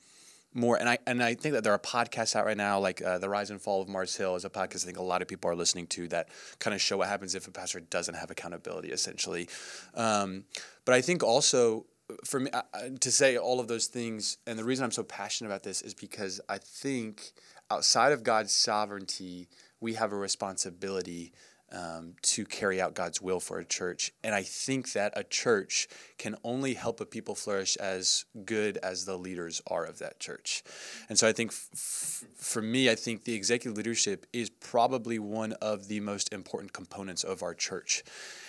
more. 0.53 0.77
And 0.77 0.87
I 0.87 0.97
and 1.05 1.21
I 1.21 1.35
think 1.35 1.53
that 1.53 1.63
there 1.63 1.73
are 1.73 1.79
podcasts 1.79 2.35
out 2.35 2.45
right 2.45 2.57
now, 2.57 2.79
like 2.79 3.01
uh, 3.01 3.17
the 3.17 3.29
Rise 3.29 3.49
and 3.49 3.61
Fall 3.61 3.81
of 3.81 3.89
Mars 3.89 4.15
Hill 4.15 4.35
is 4.35 4.45
a 4.45 4.49
podcast 4.49 4.83
I 4.83 4.85
think 4.85 4.97
a 4.97 5.03
lot 5.03 5.21
of 5.21 5.27
people 5.27 5.51
are 5.51 5.55
listening 5.55 5.87
to 5.87 6.07
that 6.09 6.29
kind 6.59 6.73
of 6.73 6.81
show 6.81 6.97
what 6.97 7.09
happens 7.09 7.35
if 7.35 7.47
a 7.47 7.51
pastor 7.51 7.79
doesn't 7.79 8.15
have 8.15 8.31
accountability, 8.31 8.89
essentially. 8.89 9.49
Um, 9.93 10.45
but 10.85 10.95
I 10.95 11.01
think 11.01 11.23
also 11.23 11.85
for 12.23 12.39
me 12.39 12.49
uh, 12.51 12.61
to 12.99 13.11
say 13.11 13.37
all 13.37 13.59
of 13.59 13.67
those 13.67 13.87
things, 13.87 14.37
and 14.47 14.57
the 14.57 14.63
reason 14.63 14.85
I'm 14.85 14.91
so 14.91 15.03
passionate 15.03 15.49
about 15.49 15.63
this 15.63 15.81
is 15.81 15.93
because 15.93 16.39
I 16.47 16.57
think 16.57 17.33
outside 17.69 18.11
of 18.11 18.23
God's 18.23 18.53
sovereignty, 18.53 19.47
we 19.79 19.93
have 19.93 20.11
a 20.11 20.17
responsibility 20.17 21.33
um, 21.71 22.13
to 22.21 22.45
carry 22.45 22.79
out 22.79 22.93
God's 22.93 23.21
will 23.21 23.39
for 23.39 23.59
a 23.59 23.65
church. 23.65 24.13
And 24.23 24.33
I 24.33 24.43
think 24.43 24.93
that 24.93 25.13
a 25.15 25.23
church 25.23 25.87
can 26.17 26.37
only 26.43 26.75
help 26.75 27.01
a 27.01 27.05
people 27.05 27.35
flourish 27.35 27.75
as 27.77 28.25
good 28.45 28.77
as 28.77 29.05
the 29.05 29.17
leaders 29.17 29.61
are 29.67 29.83
of 29.83 29.99
that 29.99 30.19
church. 30.19 30.63
And 31.09 31.19
so 31.19 31.27
I 31.27 31.33
think 31.33 31.51
f- 31.51 32.23
for 32.37 32.61
me, 32.61 32.89
I 32.89 32.95
think 32.95 33.25
the 33.25 33.33
executive 33.33 33.75
leadership 33.75 34.25
is 34.31 34.49
probably 34.49 35.19
one 35.19 35.53
of 35.53 35.87
the 35.87 35.99
most 35.99 36.31
important 36.31 36.71
components 36.71 37.23
of 37.23 37.43
our 37.43 37.53
church. 37.53 38.03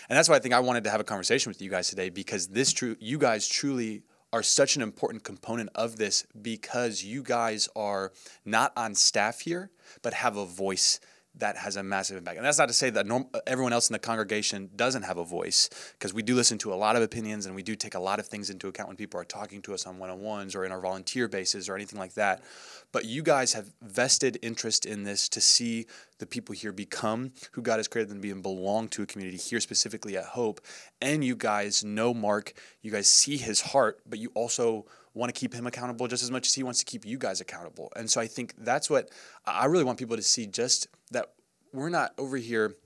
And 0.09 0.17
that's 0.17 0.29
why 0.29 0.37
I 0.37 0.41
think 0.41 0.55
I 0.55 0.61
wanted 0.61 0.85
to 0.85 0.91
have 0.91 1.01
a 1.01 1.05
conversation 1.05 1.51
with 1.51 1.61
you 1.61 1.71
guys 1.71 1.89
today 1.89 2.11
because 2.11 2.49
this 2.49 2.73
true 2.73 2.97
you 3.01 3.19
guys 3.19 3.49
truly 3.49 4.03
are 4.33 4.43
such 4.43 4.77
an 4.77 4.83
important 4.83 5.25
component 5.25 5.71
of 5.75 5.97
this 5.97 6.27
because 6.41 7.03
you 7.03 7.23
guys 7.23 7.69
are 7.75 8.13
not 8.45 8.73
on 8.77 8.95
staff 8.95 9.41
here, 9.41 9.71
but 10.03 10.15
have 10.15 10.37
a 10.37 10.45
voice 10.45 11.01
that 11.39 11.57
has 11.57 11.77
a 11.77 11.83
massive 11.83 12.17
impact. 12.17 12.37
And 12.37 12.47
that's 12.47 12.59
not 12.59 12.69
to 12.69 12.75
say 12.75 12.91
that 12.91 13.07
norm, 13.07 13.27
everyone 13.47 13.73
else 13.73 13.89
in 13.89 13.93
the 13.93 13.99
congregation 13.99 14.71
doesn't 14.77 15.03
have 15.03 15.19
a 15.19 15.25
voice, 15.25 15.71
because 15.93 16.13
we 16.13 16.23
do 16.23 16.35
listen 16.35 16.59
to 16.59 16.73
a 16.73 16.77
lot 16.77 16.97
of 16.97 17.03
opinions 17.03 17.47
and 17.47 17.55
we 17.55 17.63
do 17.63 17.75
take 17.75 17.95
a 17.95 18.01
lot 18.01 18.19
of 18.19 18.27
things 18.27 18.51
into 18.51 18.69
account 18.69 18.89
when 18.89 18.97
people 18.97 19.21
are 19.21 19.25
talking 19.25 19.63
to 19.63 19.75
us 19.75 19.87
on 19.87 19.99
one 19.99 20.11
on 20.11 20.21
ones 20.21 20.55
or 20.55 20.65
in 20.65 20.73
our 20.73 20.81
volunteer 20.81 21.29
bases 21.29 21.69
or 21.69 21.75
anything 21.75 21.99
like 21.99 22.15
that. 22.15 22.43
But 22.91 23.05
you 23.05 23.23
guys 23.23 23.53
have 23.53 23.73
vested 23.83 24.39
interest 24.43 24.87
in 24.87 25.05
this 25.05 25.29
to 25.31 25.41
see 25.41 25.87
the 26.19 26.27
people 26.27 26.55
here 26.55 26.73
become 26.73 27.33
who 27.53 27.63
God 27.63 27.77
has 27.77 27.87
created 27.87 28.11
them 28.11 28.19
to 28.19 28.23
be 28.23 28.31
and 28.31 28.43
belong 28.43 28.89
to 28.89 29.03
a 29.03 29.07
community 29.07 29.37
here, 29.37 29.61
specifically 29.61 30.17
at 30.17 30.25
Hope. 30.25 30.61
And 31.01 31.23
you 31.23 31.37
guys 31.37 31.85
know 31.85 32.13
Mark, 32.15 32.55
you 32.83 32.91
guys 32.91 33.09
see 33.09 33.37
his 33.37 33.61
heart, 33.61 34.01
but 34.09 34.19
you 34.19 34.31
also 34.35 34.87
want 35.19 35.35
to 35.35 35.39
keep 35.39 35.53
him 35.53 35.67
accountable 35.67 36.07
just 36.07 36.23
as 36.23 36.31
much 36.31 36.47
as 36.47 36.55
he 36.55 36.63
wants 36.63 36.79
to 36.79 36.85
keep 36.85 37.05
you 37.05 37.19
guys 37.19 37.41
accountable. 37.41 37.93
And 37.97 38.09
so 38.09 38.21
I 38.21 38.27
think 38.27 38.55
that's 38.57 38.89
what 38.89 39.11
I 39.45 39.67
really 39.67 39.85
want 39.85 39.99
people 39.99 40.17
to 40.17 40.23
see 40.23 40.47
just 40.47 40.87
that 41.11 41.27
we're 41.73 41.89
not 41.89 42.13
over 42.17 42.37
here. 42.37 42.77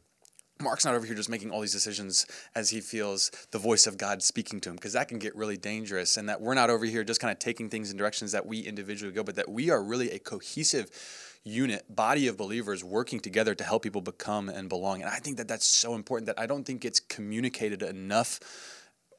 Mark's 0.60 0.84
not 0.84 0.94
over 0.94 1.04
here 1.04 1.14
just 1.14 1.28
making 1.28 1.50
all 1.50 1.60
these 1.60 1.72
decisions 1.72 2.24
as 2.54 2.70
he 2.70 2.80
feels 2.80 3.30
the 3.50 3.58
voice 3.58 3.86
of 3.86 3.98
God 3.98 4.22
speaking 4.22 4.60
to 4.60 4.70
him, 4.70 4.76
because 4.76 4.92
that 4.94 5.08
can 5.08 5.18
get 5.18 5.36
really 5.36 5.56
dangerous. 5.56 6.16
And 6.16 6.28
that 6.28 6.40
we're 6.40 6.54
not 6.54 6.70
over 6.70 6.84
here 6.84 7.04
just 7.04 7.20
kind 7.20 7.32
of 7.32 7.38
taking 7.38 7.68
things 7.68 7.90
in 7.90 7.96
directions 7.96 8.32
that 8.32 8.46
we 8.46 8.60
individually 8.60 9.12
go, 9.12 9.22
but 9.22 9.34
that 9.34 9.48
we 9.48 9.70
are 9.70 9.82
really 9.82 10.10
a 10.10 10.18
cohesive 10.18 10.88
unit, 11.44 11.84
body 11.94 12.28
of 12.28 12.36
believers 12.36 12.84
working 12.84 13.18
together 13.18 13.54
to 13.54 13.64
help 13.64 13.82
people 13.82 14.00
become 14.00 14.48
and 14.48 14.68
belong. 14.68 15.02
And 15.02 15.10
I 15.10 15.16
think 15.16 15.36
that 15.36 15.48
that's 15.48 15.66
so 15.66 15.94
important 15.94 16.26
that 16.26 16.38
I 16.38 16.46
don't 16.46 16.64
think 16.64 16.84
it's 16.84 17.00
communicated 17.00 17.82
enough. 17.82 18.38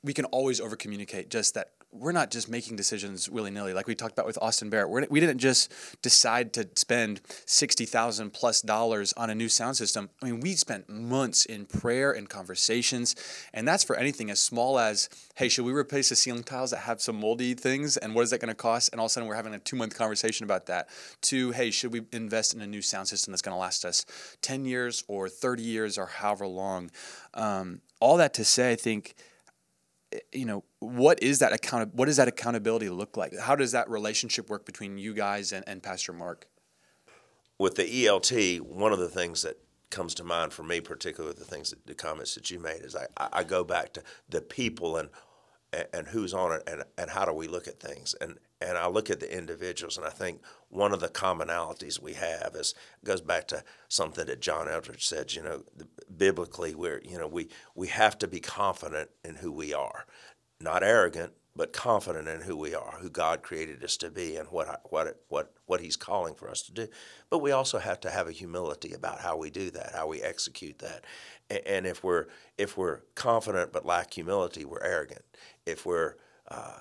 We 0.02 0.14
can 0.14 0.26
always 0.26 0.62
over 0.62 0.78
communicate 0.78 1.30
just 1.30 1.54
that 1.56 1.72
we're 1.94 2.12
not 2.12 2.32
just 2.32 2.50
making 2.50 2.76
decisions 2.76 3.30
willy 3.30 3.52
nilly. 3.52 3.74
Like 3.74 3.88
we 3.88 3.96
talked 3.96 4.14
about 4.14 4.26
with 4.26 4.38
Austin 4.42 4.70
Barrett, 4.70 4.90
we're, 4.90 5.06
we 5.10 5.20
didn't 5.20 5.38
just 5.38 5.72
decide 6.02 6.54
to 6.54 6.68
spend 6.76 7.22
sixty 7.46 7.86
thousand 7.86 8.34
plus 8.34 8.62
dollars 8.62 9.14
on 9.14 9.30
a 9.30 9.36
new 9.36 9.50
sound 9.50 9.78
system. 9.78 10.10
I 10.22 10.26
mean, 10.26 10.40
we 10.40 10.54
spent 10.54 10.90
months 10.90 11.46
in 11.46 11.66
prayer 11.66 12.12
and 12.12 12.28
conversations, 12.28 13.16
and 13.54 13.68
that's 13.68 13.84
for 13.84 13.96
anything 13.96 14.30
as 14.32 14.40
small 14.40 14.80
as, 14.80 15.10
hey, 15.36 15.50
should 15.50 15.66
we 15.66 15.74
replace 15.74 16.10
the 16.10 16.16
ceiling 16.16 16.44
tiles 16.44 16.72
that 16.72 16.80
have 16.80 17.02
some 17.02 17.20
moldy 17.20 17.54
things, 17.54 17.98
and 17.98 18.16
what 18.16 18.24
is 18.24 18.32
that 18.32 18.40
going 18.40 18.50
to 18.50 18.56
cost? 18.56 18.92
And 18.92 19.00
all 19.00 19.06
of 19.06 19.12
a 19.12 19.14
sudden, 19.14 19.30
we're 19.30 19.36
having 19.36 19.54
a 19.54 19.60
two 19.60 19.76
month 19.76 19.98
conversation 19.98 20.44
about 20.44 20.66
that. 20.66 20.90
To, 21.22 21.52
hey, 21.52 21.72
should 21.72 21.94
we 21.94 22.02
invest 22.12 22.54
in 22.54 22.62
a 22.62 22.68
new 22.68 22.82
sound 22.82 23.08
system 23.08 23.32
that's 23.32 23.42
going 23.42 23.56
to 23.56 23.60
last 23.60 23.86
us 23.86 24.06
ten 24.42 24.66
years 24.66 25.04
or 25.08 25.30
thirty 25.30 25.64
years 25.64 25.98
or 25.98 26.08
however 26.08 26.48
long? 26.48 26.92
Um, 27.34 27.82
all 28.00 28.18
that 28.18 28.34
to 28.36 28.44
say, 28.44 28.72
I 28.72 28.76
think 28.76 29.16
you 30.32 30.46
know 30.46 30.64
what 30.80 31.22
is 31.22 31.40
that 31.40 31.54
account 31.54 31.94
what 31.94 32.06
does 32.06 32.18
that 32.18 32.28
accountability 32.28 32.90
look 32.90 33.18
like? 33.18 33.38
How 33.38 33.56
does 33.56 33.72
that 33.72 33.90
relationship 33.90 34.50
work 34.50 34.66
between 34.66 34.98
you 34.98 35.14
guys 35.14 35.52
and, 35.52 35.64
and 35.68 35.82
pastor 35.82 36.14
mark? 36.14 36.48
With 37.60 37.76
the 37.76 38.08
elt 38.08 38.32
one 38.62 38.92
of 38.92 39.00
the 39.00 39.10
things 39.10 39.44
that 39.44 39.58
comes 39.90 40.16
to 40.16 40.24
mind 40.24 40.52
for 40.52 40.64
me 40.64 40.82
particularly 40.82 41.36
the 41.38 41.46
things 41.46 41.70
that, 41.70 41.86
the 41.86 41.94
comments 41.94 42.34
that 42.34 42.50
you 42.50 42.60
made 42.60 42.82
is 42.82 42.96
I, 42.96 43.06
I 43.32 43.44
go 43.44 43.64
back 43.64 43.94
to 43.94 44.04
the 44.28 44.42
people 44.42 44.98
and 44.98 45.10
and 45.94 46.08
who's 46.08 46.34
on 46.34 46.52
it 46.52 46.64
and, 46.68 46.84
and 46.98 47.10
how 47.10 47.26
do 47.26 47.34
we 47.34 47.48
look 47.48 47.68
at 47.68 47.80
things. 47.80 48.16
And 48.22 48.38
and 48.64 48.78
I 48.78 48.88
look 48.88 49.10
at 49.10 49.20
the 49.20 49.36
individuals 49.36 49.98
and 49.98 50.06
I 50.06 50.10
think 50.10 50.42
one 50.70 50.94
of 50.94 51.00
the 51.00 51.10
commonalities 51.10 52.02
we 52.02 52.14
have 52.14 52.52
is 52.56 52.74
goes 53.04 53.22
back 53.22 53.48
to 53.50 53.64
something 53.88 54.26
that 54.26 54.42
John 54.42 54.68
Eldredge 54.68 55.04
said 55.04 55.34
you 55.34 55.44
know 55.44 55.64
biblically 56.16 56.74
where 56.74 57.02
you 57.04 57.18
know 57.18 57.28
we 57.28 57.50
we 57.76 57.88
have 57.88 58.18
to 58.20 58.28
be 58.28 58.40
confident 58.40 59.10
in 59.24 59.36
who 59.36 59.52
we 59.52 59.74
are. 59.74 60.06
Not 60.60 60.84
arrogant 60.84 61.34
but 61.56 61.72
confident 61.72 62.28
in 62.28 62.42
who 62.42 62.58
we 62.58 62.74
are 62.74 62.98
who 63.00 63.10
God 63.10 63.44
created 63.44 63.84
us 63.84 63.98
to 63.98 64.10
be 64.10 64.38
and 64.38 64.48
what 64.50 64.82
what 64.90 65.22
what 65.28 65.54
what 65.66 65.82
he's 65.82 65.96
calling 65.96 66.34
for 66.34 66.50
us 66.50 66.62
to 66.64 66.72
do. 66.72 66.88
But 67.30 67.40
we 67.40 67.52
also 67.52 67.80
have 67.80 68.00
to 68.02 68.10
have 68.10 68.28
a 68.28 68.32
humility 68.32 68.94
about 68.94 69.20
how 69.20 69.38
we 69.38 69.50
do 69.50 69.70
that 69.72 69.94
how 69.94 70.08
we 70.08 70.22
execute 70.22 70.80
that. 70.80 71.04
And 71.66 71.86
if 71.86 72.04
we're 72.04 72.28
if 72.58 72.78
we're 72.78 73.02
confident 73.16 73.72
but 73.72 73.86
lack 73.86 74.14
humility 74.14 74.66
we're 74.66 74.84
arrogant. 74.84 75.24
If 75.66 75.86
we're 75.86 76.16
uh, 76.48 76.80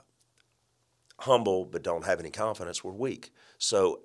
humble 1.20 1.64
but 1.64 1.82
don't 1.82 2.04
have 2.04 2.20
any 2.20 2.30
confidence, 2.30 2.82
we're 2.82 2.92
weak. 2.92 3.32
So 3.58 4.00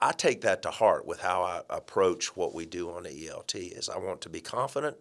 I 0.00 0.12
take 0.12 0.42
that 0.42 0.62
to 0.62 0.70
heart 0.70 1.06
with 1.06 1.20
how 1.20 1.42
I 1.42 1.62
approach 1.70 2.36
what 2.36 2.54
we 2.54 2.66
do 2.66 2.90
on 2.90 3.04
the 3.04 3.10
ELT 3.10 3.54
is 3.54 3.88
I 3.88 3.98
want 3.98 4.20
to 4.22 4.28
be 4.28 4.40
confident, 4.40 4.96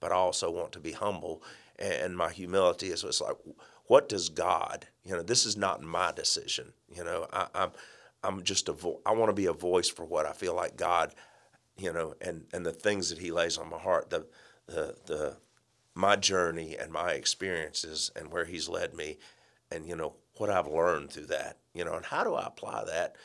but 0.00 0.12
I 0.12 0.16
also 0.16 0.50
want 0.50 0.72
to 0.72 0.80
be 0.80 0.92
humble. 0.92 1.42
And 1.78 2.16
my 2.16 2.30
humility 2.30 2.88
is 2.88 3.04
it's 3.04 3.20
like, 3.20 3.36
what 3.86 4.08
does 4.08 4.28
God, 4.28 4.86
you 5.04 5.12
know, 5.12 5.22
this 5.22 5.46
is 5.46 5.56
not 5.56 5.82
my 5.82 6.12
decision. 6.12 6.72
You 6.94 7.04
know, 7.04 7.26
I, 7.32 7.42
am 7.42 7.48
I'm, 7.54 7.70
I'm 8.22 8.42
just 8.42 8.68
a 8.68 8.72
vo- 8.72 9.00
I 9.06 9.12
want 9.12 9.30
to 9.30 9.34
be 9.34 9.46
a 9.46 9.52
voice 9.52 9.88
for 9.88 10.04
what 10.04 10.26
I 10.26 10.32
feel 10.32 10.54
like 10.54 10.76
God, 10.76 11.14
you 11.76 11.92
know, 11.92 12.14
and, 12.20 12.44
and 12.52 12.64
the 12.64 12.72
things 12.72 13.08
that 13.10 13.18
he 13.18 13.32
lays 13.32 13.56
on 13.56 13.70
my 13.70 13.78
heart, 13.78 14.10
the, 14.10 14.26
the, 14.66 14.94
the, 15.06 15.36
my 15.94 16.16
journey 16.16 16.76
and 16.76 16.92
my 16.92 17.12
experiences 17.12 18.10
and 18.14 18.30
where 18.30 18.44
he's 18.44 18.68
led 18.68 18.94
me 18.94 19.18
and, 19.70 19.86
you 19.86 19.96
know, 19.96 20.14
what 20.40 20.48
I've 20.48 20.66
learned 20.66 21.10
through 21.10 21.26
that, 21.26 21.58
you 21.74 21.84
know, 21.84 21.96
and 21.96 22.06
how 22.06 22.24
do 22.24 22.34
I 22.34 22.46
apply 22.46 22.84
that 22.86 23.16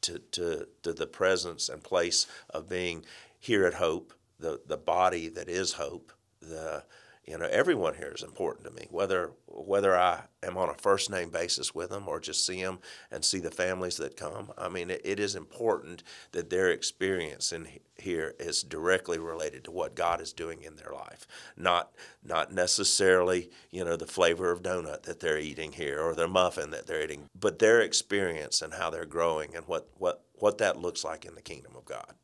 to, 0.00 0.18
to, 0.32 0.66
to 0.82 0.92
the 0.92 1.06
presence 1.06 1.68
and 1.68 1.80
place 1.80 2.26
of 2.50 2.68
being 2.68 3.04
here 3.38 3.66
at 3.66 3.74
Hope, 3.74 4.12
the, 4.40 4.60
the 4.66 4.76
body 4.76 5.28
that 5.28 5.48
is 5.48 5.74
Hope, 5.74 6.12
the, 6.42 6.82
You 7.26 7.38
know, 7.38 7.46
everyone 7.46 7.94
here 7.94 8.12
is 8.14 8.22
important 8.22 8.66
to 8.66 8.72
me, 8.72 8.86
whether 8.90 9.32
whether 9.46 9.96
I 9.96 10.22
am 10.42 10.56
on 10.56 10.70
a 10.70 10.74
first 10.74 11.10
name 11.10 11.30
basis 11.30 11.74
with 11.74 11.90
them 11.90 12.08
or 12.08 12.18
just 12.18 12.44
see 12.46 12.62
them 12.62 12.78
and 13.10 13.24
see 13.24 13.38
the 13.38 13.50
families 13.50 13.98
that 13.98 14.16
come. 14.16 14.52
I 14.56 14.68
mean, 14.68 14.90
it, 14.90 15.02
it 15.04 15.20
is 15.20 15.36
important 15.36 16.02
that 16.32 16.50
their 16.50 16.70
experience 16.70 17.52
in 17.52 17.68
here 17.96 18.34
is 18.40 18.62
directly 18.62 19.18
related 19.18 19.64
to 19.64 19.70
what 19.70 19.94
God 19.94 20.20
is 20.20 20.32
doing 20.32 20.62
in 20.62 20.76
their 20.76 20.92
life, 20.92 21.26
not 21.56 21.92
not 22.24 22.52
necessarily 22.52 23.50
you 23.70 23.84
know 23.84 23.96
the 23.96 24.06
flavor 24.06 24.50
of 24.50 24.62
donut 24.62 25.02
that 25.02 25.20
they're 25.20 25.38
eating 25.38 25.72
here 25.72 26.00
or 26.00 26.14
their 26.14 26.28
muffin 26.28 26.70
that 26.70 26.86
they're 26.86 27.04
eating, 27.04 27.28
but 27.38 27.58
their 27.58 27.80
experience 27.80 28.62
and 28.62 28.74
how 28.74 28.90
they're 28.90 29.04
growing 29.04 29.54
and 29.54 29.66
what 29.68 29.88
what 29.98 30.24
what 30.34 30.58
that 30.58 30.78
looks 30.78 31.04
like 31.04 31.24
in 31.24 31.34
the 31.34 31.42
kingdom 31.42 31.76
of 31.76 31.84
God. 31.84 32.14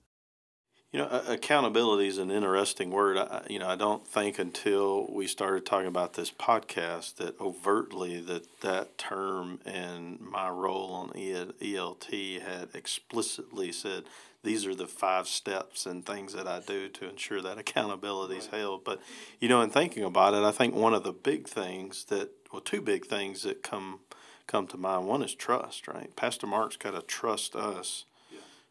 You 0.97 1.03
know, 1.03 1.23
accountability 1.29 2.09
is 2.09 2.17
an 2.17 2.31
interesting 2.31 2.91
word. 2.91 3.19
I, 3.19 3.43
you 3.51 3.59
know, 3.59 3.69
I 3.69 3.77
don't 3.77 4.09
think 4.09 4.39
until 4.39 5.07
we 5.13 5.27
started 5.27 5.67
talking 5.67 5.89
about 5.89 6.15
this 6.15 6.31
podcast 6.31 7.17
that 7.17 7.39
overtly 7.39 8.19
that 8.23 8.63
that 8.63 8.97
term 8.97 9.61
and 9.67 10.19
my 10.19 10.49
role 10.49 10.95
on 10.95 11.11
ELT 11.11 12.41
had 12.41 12.71
explicitly 12.73 13.73
said 13.73 14.05
these 14.43 14.65
are 14.65 14.75
the 14.75 14.87
five 14.87 15.29
steps 15.29 15.85
and 15.85 16.07
things 16.07 16.33
that 16.33 16.49
I 16.49 16.61
do 16.61 16.89
to 16.89 17.11
ensure 17.11 17.43
that 17.43 17.59
accountability 17.59 18.37
is 18.37 18.47
held. 18.47 18.83
But 18.83 19.03
you 19.39 19.51
know, 19.51 19.61
in 19.61 19.69
thinking 19.69 20.03
about 20.03 20.33
it, 20.33 20.45
I 20.45 20.51
think 20.51 20.75
one 20.75 20.95
of 20.95 21.05
the 21.05 21.13
big 21.13 21.47
things 21.47 22.07
that 22.07 22.31
well, 22.51 22.63
two 22.63 22.81
big 22.81 23.05
things 23.05 23.43
that 23.43 23.63
come 23.63 24.01
come 24.47 24.67
to 24.69 24.79
mind. 24.79 25.07
One 25.07 25.23
is 25.23 25.35
trust, 25.35 25.89
right? 25.89 26.17
Pastor 26.17 26.47
Mark's 26.47 26.79
got 26.79 26.93
to 26.93 27.03
trust 27.03 27.55
us 27.55 28.07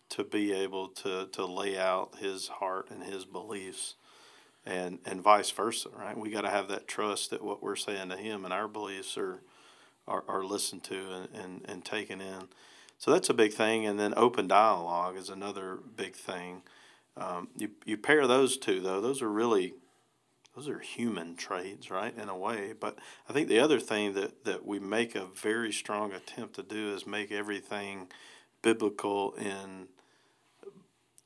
to 0.09 0.23
be 0.23 0.53
able 0.53 0.89
to, 0.89 1.27
to 1.27 1.45
lay 1.45 1.77
out 1.77 2.17
his 2.19 2.47
heart 2.47 2.89
and 2.89 3.03
his 3.03 3.25
beliefs 3.25 3.95
and 4.65 4.99
and 5.05 5.21
vice 5.21 5.51
versa 5.51 5.89
right? 5.95 6.17
We 6.17 6.31
got 6.31 6.41
to 6.41 6.49
have 6.49 6.67
that 6.69 6.87
trust 6.87 7.29
that 7.29 7.43
what 7.43 7.61
we're 7.61 7.75
saying 7.75 8.09
to 8.09 8.17
him 8.17 8.45
and 8.45 8.53
our 8.53 8.67
beliefs 8.67 9.17
are 9.17 9.41
are, 10.07 10.23
are 10.27 10.43
listened 10.43 10.83
to 10.83 11.11
and, 11.11 11.29
and, 11.33 11.61
and 11.67 11.85
taken 11.85 12.21
in. 12.21 12.47
So 12.99 13.11
that's 13.11 13.29
a 13.29 13.33
big 13.33 13.53
thing. 13.53 13.85
And 13.85 13.99
then 13.99 14.13
open 14.15 14.47
dialogue 14.47 15.17
is 15.17 15.29
another 15.29 15.79
big 15.95 16.15
thing. 16.15 16.61
Um, 17.17 17.47
you, 17.57 17.71
you 17.85 17.97
pair 17.97 18.27
those 18.27 18.57
two 18.57 18.81
though 18.81 19.01
those 19.01 19.21
are 19.21 19.31
really 19.31 19.73
those 20.55 20.69
are 20.69 20.79
human 20.79 21.35
traits 21.35 21.91
right 21.91 22.17
in 22.17 22.29
a 22.29 22.37
way. 22.37 22.73
But 22.77 22.97
i 23.29 23.33
think 23.33 23.47
the 23.47 23.59
other 23.59 23.79
thing 23.79 24.13
that, 24.13 24.45
that 24.45 24.65
we 24.65 24.79
make 24.79 25.15
a 25.15 25.25
very 25.25 25.71
strong 25.71 26.11
attempt 26.11 26.55
to 26.55 26.63
do 26.63 26.93
is 26.93 27.05
make 27.05 27.31
everything 27.31 28.07
biblical 28.61 29.33
in 29.35 29.87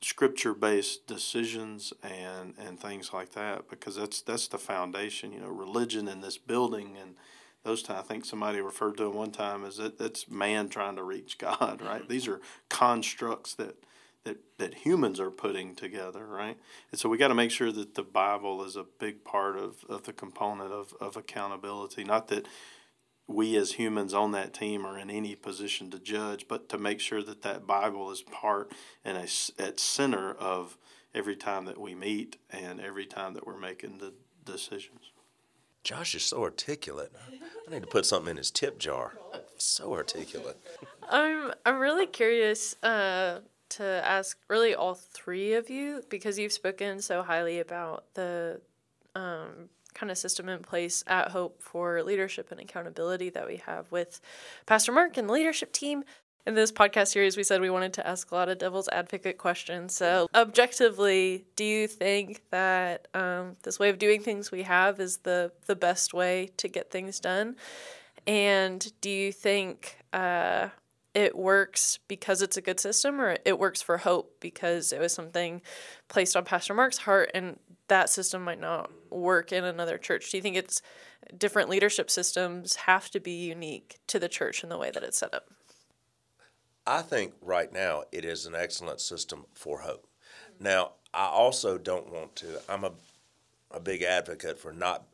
scripture 0.02 0.54
based 0.54 1.06
decisions 1.06 1.92
and 2.02 2.54
and 2.58 2.80
things 2.80 3.12
like 3.12 3.32
that 3.32 3.68
because 3.68 3.96
that's 3.96 4.22
that's 4.22 4.48
the 4.48 4.58
foundation 4.58 5.32
you 5.32 5.40
know 5.40 5.48
religion 5.48 6.08
in 6.08 6.22
this 6.22 6.38
building 6.38 6.96
and 7.00 7.14
those 7.64 7.82
times 7.82 8.00
I 8.00 8.02
think 8.08 8.24
somebody 8.24 8.60
referred 8.62 8.96
to 8.96 9.04
it 9.04 9.14
one 9.14 9.30
time 9.30 9.64
as 9.64 9.76
that 9.76 9.98
that's 9.98 10.30
man 10.30 10.68
trying 10.70 10.96
to 10.96 11.02
reach 11.02 11.38
God 11.38 11.82
right? 11.82 12.02
Mm-hmm. 12.02 12.12
These 12.12 12.28
are 12.28 12.40
constructs 12.68 13.54
that 13.54 13.76
that 14.24 14.38
that 14.58 14.74
humans 14.74 15.20
are 15.20 15.30
putting 15.30 15.74
together 15.74 16.24
right? 16.26 16.56
And 16.90 16.98
so 16.98 17.10
we 17.10 17.18
got 17.18 17.28
to 17.28 17.34
make 17.34 17.50
sure 17.50 17.70
that 17.70 17.94
the 17.94 18.02
Bible 18.02 18.64
is 18.64 18.76
a 18.76 18.84
big 18.98 19.22
part 19.22 19.58
of, 19.58 19.84
of 19.88 20.04
the 20.04 20.14
component 20.14 20.72
of, 20.72 20.94
of 20.98 21.16
accountability. 21.16 22.04
Not 22.04 22.28
that 22.28 22.46
we 23.30 23.56
as 23.56 23.72
humans 23.72 24.12
on 24.12 24.32
that 24.32 24.52
team 24.52 24.84
are 24.84 24.98
in 24.98 25.08
any 25.08 25.36
position 25.36 25.90
to 25.90 25.98
judge, 25.98 26.46
but 26.48 26.68
to 26.68 26.78
make 26.78 27.00
sure 27.00 27.22
that 27.22 27.42
that 27.42 27.66
Bible 27.66 28.10
is 28.10 28.22
part 28.22 28.72
and 29.04 29.16
a, 29.16 29.62
at 29.62 29.78
center 29.78 30.32
of 30.32 30.76
every 31.14 31.36
time 31.36 31.64
that 31.66 31.78
we 31.78 31.94
meet 31.94 32.38
and 32.50 32.80
every 32.80 33.06
time 33.06 33.34
that 33.34 33.46
we're 33.46 33.58
making 33.58 33.98
the 33.98 34.12
decisions. 34.44 35.12
Josh 35.84 36.14
is 36.14 36.24
so 36.24 36.42
articulate. 36.42 37.12
I 37.66 37.70
need 37.70 37.82
to 37.82 37.88
put 37.88 38.04
something 38.04 38.32
in 38.32 38.36
his 38.36 38.50
tip 38.50 38.78
jar. 38.78 39.14
So 39.56 39.92
articulate. 39.92 40.58
I'm 41.08 41.52
I'm 41.64 41.78
really 41.78 42.06
curious 42.06 42.74
uh, 42.82 43.40
to 43.70 43.84
ask 43.84 44.38
really 44.48 44.74
all 44.74 44.94
three 44.94 45.54
of 45.54 45.70
you 45.70 46.02
because 46.08 46.38
you've 46.38 46.52
spoken 46.52 47.00
so 47.00 47.22
highly 47.22 47.60
about 47.60 48.04
the 48.14 48.60
um, 49.14 49.68
kind 49.90 50.10
of 50.10 50.18
system 50.18 50.48
in 50.48 50.60
place 50.60 51.04
at 51.06 51.30
Hope 51.30 51.62
for 51.62 52.02
leadership 52.02 52.50
and 52.50 52.60
accountability 52.60 53.30
that 53.30 53.46
we 53.46 53.56
have 53.56 53.90
with 53.90 54.20
Pastor 54.66 54.92
Mark 54.92 55.16
and 55.16 55.28
the 55.28 55.32
leadership 55.32 55.72
team. 55.72 56.04
In 56.46 56.54
this 56.54 56.72
podcast 56.72 57.08
series, 57.08 57.36
we 57.36 57.42
said 57.42 57.60
we 57.60 57.68
wanted 57.68 57.92
to 57.94 58.06
ask 58.06 58.30
a 58.30 58.34
lot 58.34 58.48
of 58.48 58.58
devil's 58.58 58.88
advocate 58.88 59.36
questions. 59.36 59.94
So, 59.94 60.26
objectively, 60.34 61.44
do 61.54 61.64
you 61.64 61.86
think 61.86 62.42
that 62.50 63.08
um, 63.12 63.56
this 63.62 63.78
way 63.78 63.90
of 63.90 63.98
doing 63.98 64.22
things 64.22 64.50
we 64.50 64.62
have 64.62 65.00
is 65.00 65.18
the 65.18 65.52
the 65.66 65.76
best 65.76 66.14
way 66.14 66.50
to 66.56 66.66
get 66.66 66.90
things 66.90 67.20
done? 67.20 67.56
And 68.26 68.90
do 69.00 69.10
you 69.10 69.32
think 69.32 69.98
uh, 70.12 70.68
it 71.14 71.36
works 71.36 71.98
because 72.08 72.42
it's 72.42 72.56
a 72.56 72.62
good 72.62 72.80
system, 72.80 73.20
or 73.20 73.36
it 73.44 73.58
works 73.58 73.82
for 73.82 73.98
hope 73.98 74.36
because 74.40 74.92
it 74.92 75.00
was 75.00 75.12
something 75.12 75.62
placed 76.08 76.36
on 76.36 76.44
Pastor 76.44 76.74
Mark's 76.74 76.98
heart 76.98 77.30
and 77.34 77.58
that 77.90 78.08
system 78.08 78.42
might 78.42 78.60
not 78.60 78.90
work 79.10 79.52
in 79.52 79.64
another 79.64 79.98
church? 79.98 80.30
Do 80.30 80.38
you 80.38 80.42
think 80.42 80.56
it's 80.56 80.80
different 81.36 81.68
leadership 81.68 82.10
systems 82.10 82.76
have 82.76 83.10
to 83.10 83.20
be 83.20 83.32
unique 83.32 83.98
to 84.06 84.18
the 84.18 84.28
church 84.28 84.62
in 84.62 84.70
the 84.70 84.78
way 84.78 84.90
that 84.90 85.02
it's 85.02 85.18
set 85.18 85.34
up? 85.34 85.50
I 86.86 87.02
think 87.02 87.34
right 87.42 87.70
now 87.70 88.04
it 88.10 88.24
is 88.24 88.46
an 88.46 88.54
excellent 88.54 89.00
system 89.00 89.44
for 89.52 89.80
hope. 89.80 90.06
Now, 90.58 90.92
I 91.12 91.26
also 91.26 91.76
don't 91.76 92.10
want 92.12 92.36
to, 92.36 92.60
I'm 92.68 92.84
a, 92.84 92.92
a 93.70 93.80
big 93.80 94.02
advocate 94.02 94.58
for 94.58 94.72
not 94.72 95.04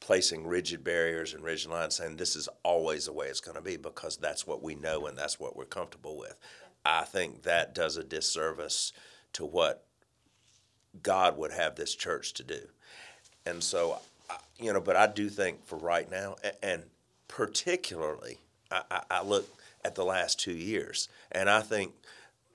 placing 0.00 0.46
rigid 0.46 0.82
barriers 0.82 1.34
and 1.34 1.44
rigid 1.44 1.70
lines, 1.70 1.96
saying 1.96 2.16
this 2.16 2.34
is 2.34 2.48
always 2.62 3.06
the 3.06 3.12
way 3.12 3.26
it's 3.26 3.40
going 3.40 3.56
to 3.56 3.62
be 3.62 3.76
because 3.76 4.16
that's 4.16 4.46
what 4.46 4.62
we 4.62 4.74
know 4.74 5.06
and 5.06 5.16
that's 5.16 5.38
what 5.38 5.56
we're 5.56 5.64
comfortable 5.64 6.18
with. 6.18 6.36
I 6.84 7.04
think 7.04 7.42
that 7.42 7.74
does 7.74 7.96
a 7.96 8.04
disservice 8.04 8.92
to 9.34 9.44
what 9.44 9.84
God 11.02 11.36
would 11.36 11.52
have 11.52 11.76
this 11.76 11.94
church 11.94 12.32
to 12.34 12.42
do. 12.42 12.60
And 13.46 13.62
so, 13.62 13.98
you 14.58 14.72
know, 14.72 14.80
but 14.80 14.96
I 14.96 15.06
do 15.06 15.28
think 15.28 15.64
for 15.66 15.76
right 15.76 16.10
now, 16.10 16.36
and 16.62 16.84
particularly, 17.28 18.38
I, 18.70 19.02
I 19.10 19.22
look 19.22 19.48
at 19.84 19.94
the 19.94 20.04
last 20.04 20.40
two 20.40 20.52
years, 20.52 21.08
and 21.30 21.48
I 21.48 21.60
think, 21.60 21.92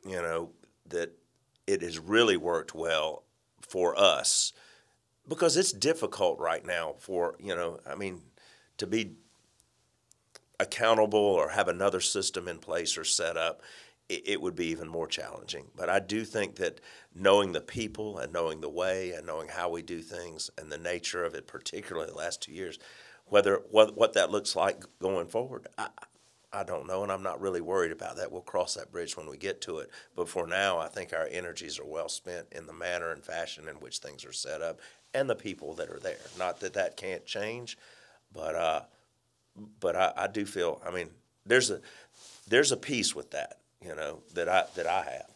you 0.06 0.18
know, 0.18 0.50
that 0.90 1.12
it 1.68 1.82
has 1.82 2.00
really 2.00 2.38
worked 2.38 2.76
well 2.76 3.24
for 3.62 3.98
us 3.98 4.54
because 5.28 5.58
it's 5.58 5.72
difficult 5.72 6.40
right 6.40 6.66
now 6.66 6.96
for, 7.00 7.36
you 7.40 7.56
know, 7.56 7.80
I 7.90 7.96
mean, 7.96 8.22
to 8.78 8.88
be 8.88 9.14
accountable 10.60 11.20
or 11.20 11.50
have 11.50 11.68
another 11.68 12.00
system 12.00 12.48
in 12.48 12.60
place 12.60 12.98
or 12.98 13.04
set 13.04 13.38
up 13.38 13.62
it, 14.08 14.42
would 14.42 14.56
be 14.56 14.68
even 14.68 14.88
more 14.88 15.08
challenging. 15.08 15.66
But 15.76 15.90
I 15.90 16.00
do 16.00 16.26
think 16.26 16.56
that 16.58 16.80
knowing 17.16 17.52
the 17.52 17.62
people 17.62 18.20
and 18.20 18.32
knowing 18.32 18.62
the 18.62 18.70
way 18.70 19.12
and 19.12 19.26
knowing 19.26 19.48
how 19.48 19.70
we 19.70 19.82
do 19.82 20.02
things 20.02 20.52
and 20.58 20.72
the 20.72 20.78
nature 20.78 21.24
of 21.24 21.34
it, 21.34 21.48
particularly 21.48 22.10
the 22.10 22.18
last 22.18 22.42
two 22.42 22.52
years, 22.52 22.78
whether 23.26 23.62
what 23.72 23.98
what 23.98 24.14
that 24.14 24.30
looks 24.30 24.56
like 24.56 24.84
going 25.00 25.28
forward, 25.28 25.68
I, 25.78 25.88
I 26.54 26.64
don't 26.64 26.88
know, 26.88 27.02
and 27.02 27.12
I'm 27.12 27.24
not 27.24 27.42
really 27.42 27.62
worried 27.62 27.92
about 27.92 28.18
that. 28.18 28.32
We'll 28.32 28.42
cross 28.42 28.76
that 28.76 28.92
bridge 28.92 29.18
when 29.18 29.28
we 29.28 29.38
get 29.38 29.60
to 29.62 29.80
it. 29.80 29.90
But 30.16 30.30
for 30.30 30.46
now, 30.46 30.78
I 30.78 30.88
think 30.88 31.12
our 31.12 31.28
energies 31.32 31.80
are 31.80 31.86
well 31.86 32.10
spent 32.10 32.48
in 32.52 32.68
the 32.68 32.74
manner 32.74 33.12
and 33.12 33.24
fashion 33.24 33.68
in 33.68 33.76
which 33.78 33.98
things 33.98 34.24
are 34.24 34.32
set 34.32 34.62
up 34.62 34.80
and 35.16 35.30
the 35.30 35.36
people 35.36 35.74
that 35.76 35.90
are 35.90 36.00
there. 36.00 36.18
Not 36.38 36.60
that 36.60 36.74
that 36.74 36.98
can't 36.98 37.26
change, 37.26 37.78
but 38.34 38.56
uh, 38.56 38.82
but 39.80 39.96
I, 39.96 40.14
I 40.16 40.28
do 40.28 40.46
feel. 40.46 40.82
I 40.86 40.92
mean, 40.92 41.10
there's 41.46 41.72
a 41.72 41.82
there's 42.48 42.72
a 42.72 42.78
peace 42.78 43.16
with 43.16 43.32
that 43.32 43.58
you 43.86 43.96
know, 43.96 44.20
that 44.34 44.50
I 44.50 44.66
that 44.76 44.88
I 44.88 45.04
have. 45.04 45.30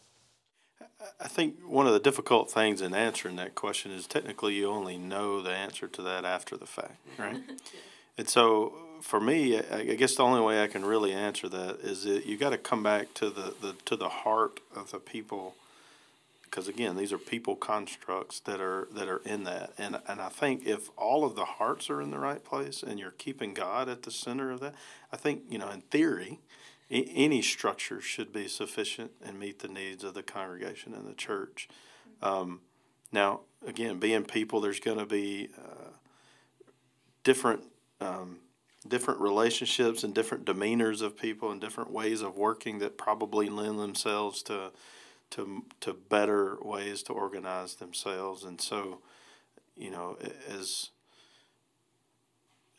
I 1.18 1.28
think 1.28 1.56
one 1.66 1.86
of 1.86 1.94
the 1.94 2.00
difficult 2.00 2.50
things 2.50 2.82
in 2.82 2.94
answering 2.94 3.36
that 3.36 3.54
question 3.54 3.90
is 3.90 4.06
technically 4.06 4.54
you 4.54 4.68
only 4.68 4.98
know 4.98 5.40
the 5.40 5.50
answer 5.50 5.88
to 5.88 6.02
that 6.02 6.24
after 6.24 6.56
the 6.56 6.66
fact, 6.66 6.98
right? 7.18 7.40
and 8.18 8.28
so 8.28 8.74
for 9.00 9.20
me, 9.20 9.58
I 9.58 9.94
guess 9.94 10.16
the 10.16 10.24
only 10.24 10.42
way 10.42 10.62
I 10.62 10.66
can 10.66 10.84
really 10.84 11.12
answer 11.12 11.48
that 11.48 11.80
is 11.80 12.04
that 12.04 12.26
you 12.26 12.36
got 12.36 12.50
to 12.50 12.58
come 12.58 12.82
back 12.82 13.14
to 13.14 13.30
the, 13.30 13.54
the 13.60 13.74
to 13.86 13.96
the 13.96 14.08
heart 14.08 14.60
of 14.74 14.90
the 14.90 14.98
people, 14.98 15.54
because 16.50 16.66
again, 16.66 16.96
these 16.96 17.12
are 17.12 17.18
people 17.18 17.54
constructs 17.54 18.40
that 18.40 18.60
are 18.60 18.88
that 18.92 19.08
are 19.08 19.22
in 19.24 19.44
that, 19.44 19.72
and 19.78 20.00
and 20.08 20.20
I 20.20 20.28
think 20.28 20.66
if 20.66 20.90
all 20.96 21.24
of 21.24 21.36
the 21.36 21.44
hearts 21.44 21.88
are 21.88 22.02
in 22.02 22.10
the 22.10 22.18
right 22.18 22.42
place 22.42 22.82
and 22.82 22.98
you're 22.98 23.12
keeping 23.12 23.54
God 23.54 23.88
at 23.88 24.02
the 24.02 24.10
center 24.10 24.50
of 24.50 24.60
that, 24.60 24.74
I 25.12 25.16
think 25.16 25.42
you 25.48 25.58
know 25.58 25.70
in 25.70 25.82
theory, 25.82 26.40
any 26.90 27.40
structure 27.40 28.00
should 28.00 28.32
be 28.32 28.48
sufficient 28.48 29.12
and 29.24 29.38
meet 29.38 29.60
the 29.60 29.68
needs 29.68 30.02
of 30.02 30.14
the 30.14 30.24
congregation 30.24 30.92
and 30.92 31.06
the 31.06 31.14
church. 31.14 31.68
Um, 32.20 32.60
now, 33.12 33.40
again, 33.66 33.98
being 33.98 34.24
people, 34.24 34.60
there's 34.60 34.80
going 34.80 34.98
to 34.98 35.06
be 35.06 35.50
uh, 35.56 35.90
different 37.22 37.62
um, 38.00 38.38
different 38.88 39.20
relationships 39.20 40.02
and 40.02 40.14
different 40.14 40.46
demeanors 40.46 41.00
of 41.00 41.16
people 41.16 41.52
and 41.52 41.60
different 41.60 41.92
ways 41.92 42.22
of 42.22 42.36
working 42.36 42.80
that 42.80 42.98
probably 42.98 43.48
lend 43.48 43.78
themselves 43.78 44.42
to 44.42 44.72
to 45.30 45.64
to 45.80 45.94
better 45.94 46.58
ways 46.60 47.02
to 47.04 47.12
organize 47.12 47.76
themselves. 47.76 48.44
And 48.44 48.60
so, 48.60 49.00
you 49.76 49.90
know, 49.90 50.18
as 50.48 50.90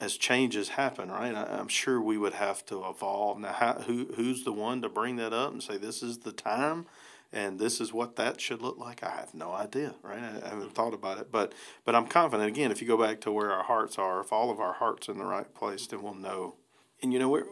as 0.01 0.17
changes 0.17 0.69
happen, 0.69 1.11
right? 1.11 1.35
I, 1.35 1.59
am 1.59 1.67
sure 1.67 2.01
we 2.01 2.17
would 2.17 2.33
have 2.33 2.65
to 2.65 2.83
evolve. 2.87 3.39
Now, 3.39 3.53
how, 3.53 3.73
who 3.81 4.07
who's 4.15 4.43
the 4.43 4.51
one 4.51 4.81
to 4.81 4.89
bring 4.89 5.15
that 5.17 5.31
up 5.31 5.51
and 5.51 5.61
say 5.61 5.77
this 5.77 6.01
is 6.01 6.19
the 6.19 6.31
time, 6.31 6.87
and 7.31 7.59
this 7.59 7.79
is 7.79 7.93
what 7.93 8.15
that 8.15 8.41
should 8.41 8.61
look 8.61 8.77
like? 8.79 9.03
I 9.03 9.11
have 9.11 9.33
no 9.33 9.51
idea, 9.53 9.93
right? 10.01 10.19
I, 10.19 10.27
I 10.45 10.49
haven't 10.49 10.59
mm-hmm. 10.59 10.69
thought 10.69 10.93
about 10.93 11.19
it, 11.19 11.31
but 11.31 11.53
but 11.85 11.95
I'm 11.95 12.07
confident. 12.07 12.49
Again, 12.49 12.71
if 12.71 12.81
you 12.81 12.87
go 12.87 12.97
back 12.97 13.21
to 13.21 13.31
where 13.31 13.51
our 13.51 13.63
hearts 13.63 13.97
are, 13.99 14.19
if 14.21 14.33
all 14.33 14.49
of 14.49 14.59
our 14.59 14.73
hearts 14.73 15.07
in 15.07 15.19
the 15.19 15.25
right 15.25 15.53
place, 15.53 15.85
then 15.87 16.01
we'll 16.01 16.15
know. 16.15 16.55
And 17.03 17.13
you 17.13 17.19
know, 17.19 17.29
we're, 17.29 17.45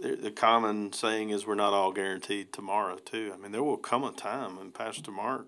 the 0.00 0.30
common 0.30 0.92
saying 0.92 1.30
is 1.30 1.46
we're 1.46 1.54
not 1.54 1.72
all 1.72 1.92
guaranteed 1.92 2.52
tomorrow 2.52 2.96
too. 2.96 3.32
I 3.34 3.40
mean, 3.40 3.52
there 3.52 3.62
will 3.62 3.76
come 3.76 4.04
a 4.04 4.12
time 4.12 4.56
when 4.56 4.70
Pastor 4.70 5.10
Mark 5.10 5.46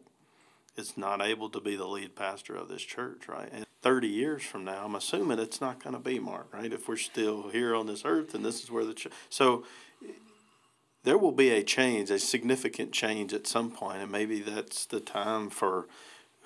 is 0.76 0.96
not 0.96 1.22
able 1.22 1.48
to 1.50 1.60
be 1.60 1.76
the 1.76 1.86
lead 1.86 2.16
pastor 2.16 2.54
of 2.56 2.68
this 2.68 2.82
church, 2.82 3.28
right? 3.28 3.48
And 3.52 3.64
30 3.82 4.08
years 4.08 4.42
from 4.42 4.64
now, 4.64 4.84
I'm 4.84 4.94
assuming 4.94 5.38
it's 5.38 5.60
not 5.60 5.82
going 5.82 5.94
to 5.94 6.00
be 6.00 6.18
Mark, 6.18 6.52
right? 6.52 6.72
If 6.72 6.88
we're 6.88 6.96
still 6.96 7.48
here 7.48 7.74
on 7.74 7.86
this 7.86 8.04
earth 8.04 8.34
and 8.34 8.44
this 8.44 8.62
is 8.62 8.70
where 8.70 8.84
the 8.84 8.94
ch- 8.94 9.08
so 9.28 9.64
there 11.02 11.18
will 11.18 11.32
be 11.32 11.50
a 11.50 11.62
change, 11.62 12.10
a 12.10 12.18
significant 12.18 12.92
change 12.92 13.32
at 13.32 13.46
some 13.46 13.70
point, 13.70 14.02
and 14.02 14.12
maybe 14.12 14.40
that's 14.40 14.84
the 14.86 15.00
time 15.00 15.48
for 15.48 15.86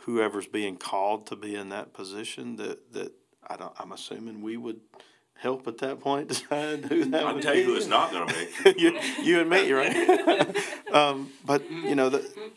whoever's 0.04 0.46
being 0.46 0.76
called 0.76 1.26
to 1.26 1.36
be 1.36 1.56
in 1.56 1.70
that 1.70 1.92
position. 1.92 2.56
That 2.56 2.92
that 2.92 3.12
I 3.46 3.56
don't. 3.56 3.72
I'm 3.78 3.92
assuming 3.92 4.42
we 4.42 4.56
would 4.56 4.80
help 5.34 5.66
at 5.68 5.78
that 5.78 6.00
point 6.00 6.28
decide 6.28 6.84
who 6.86 7.04
that 7.06 7.24
I'll 7.24 7.40
tell 7.40 7.54
you 7.54 7.64
who 7.64 7.76
it's 7.76 7.86
not 7.86 8.10
going 8.10 8.28
to 8.28 8.34
be. 8.34 8.74
you, 8.80 8.98
you 9.22 9.40
and 9.40 9.50
me, 9.50 9.72
right? 9.72 10.56
um, 10.92 11.30
but 11.44 11.68
you 11.70 11.94
know, 11.94 12.08
the, 12.08 12.50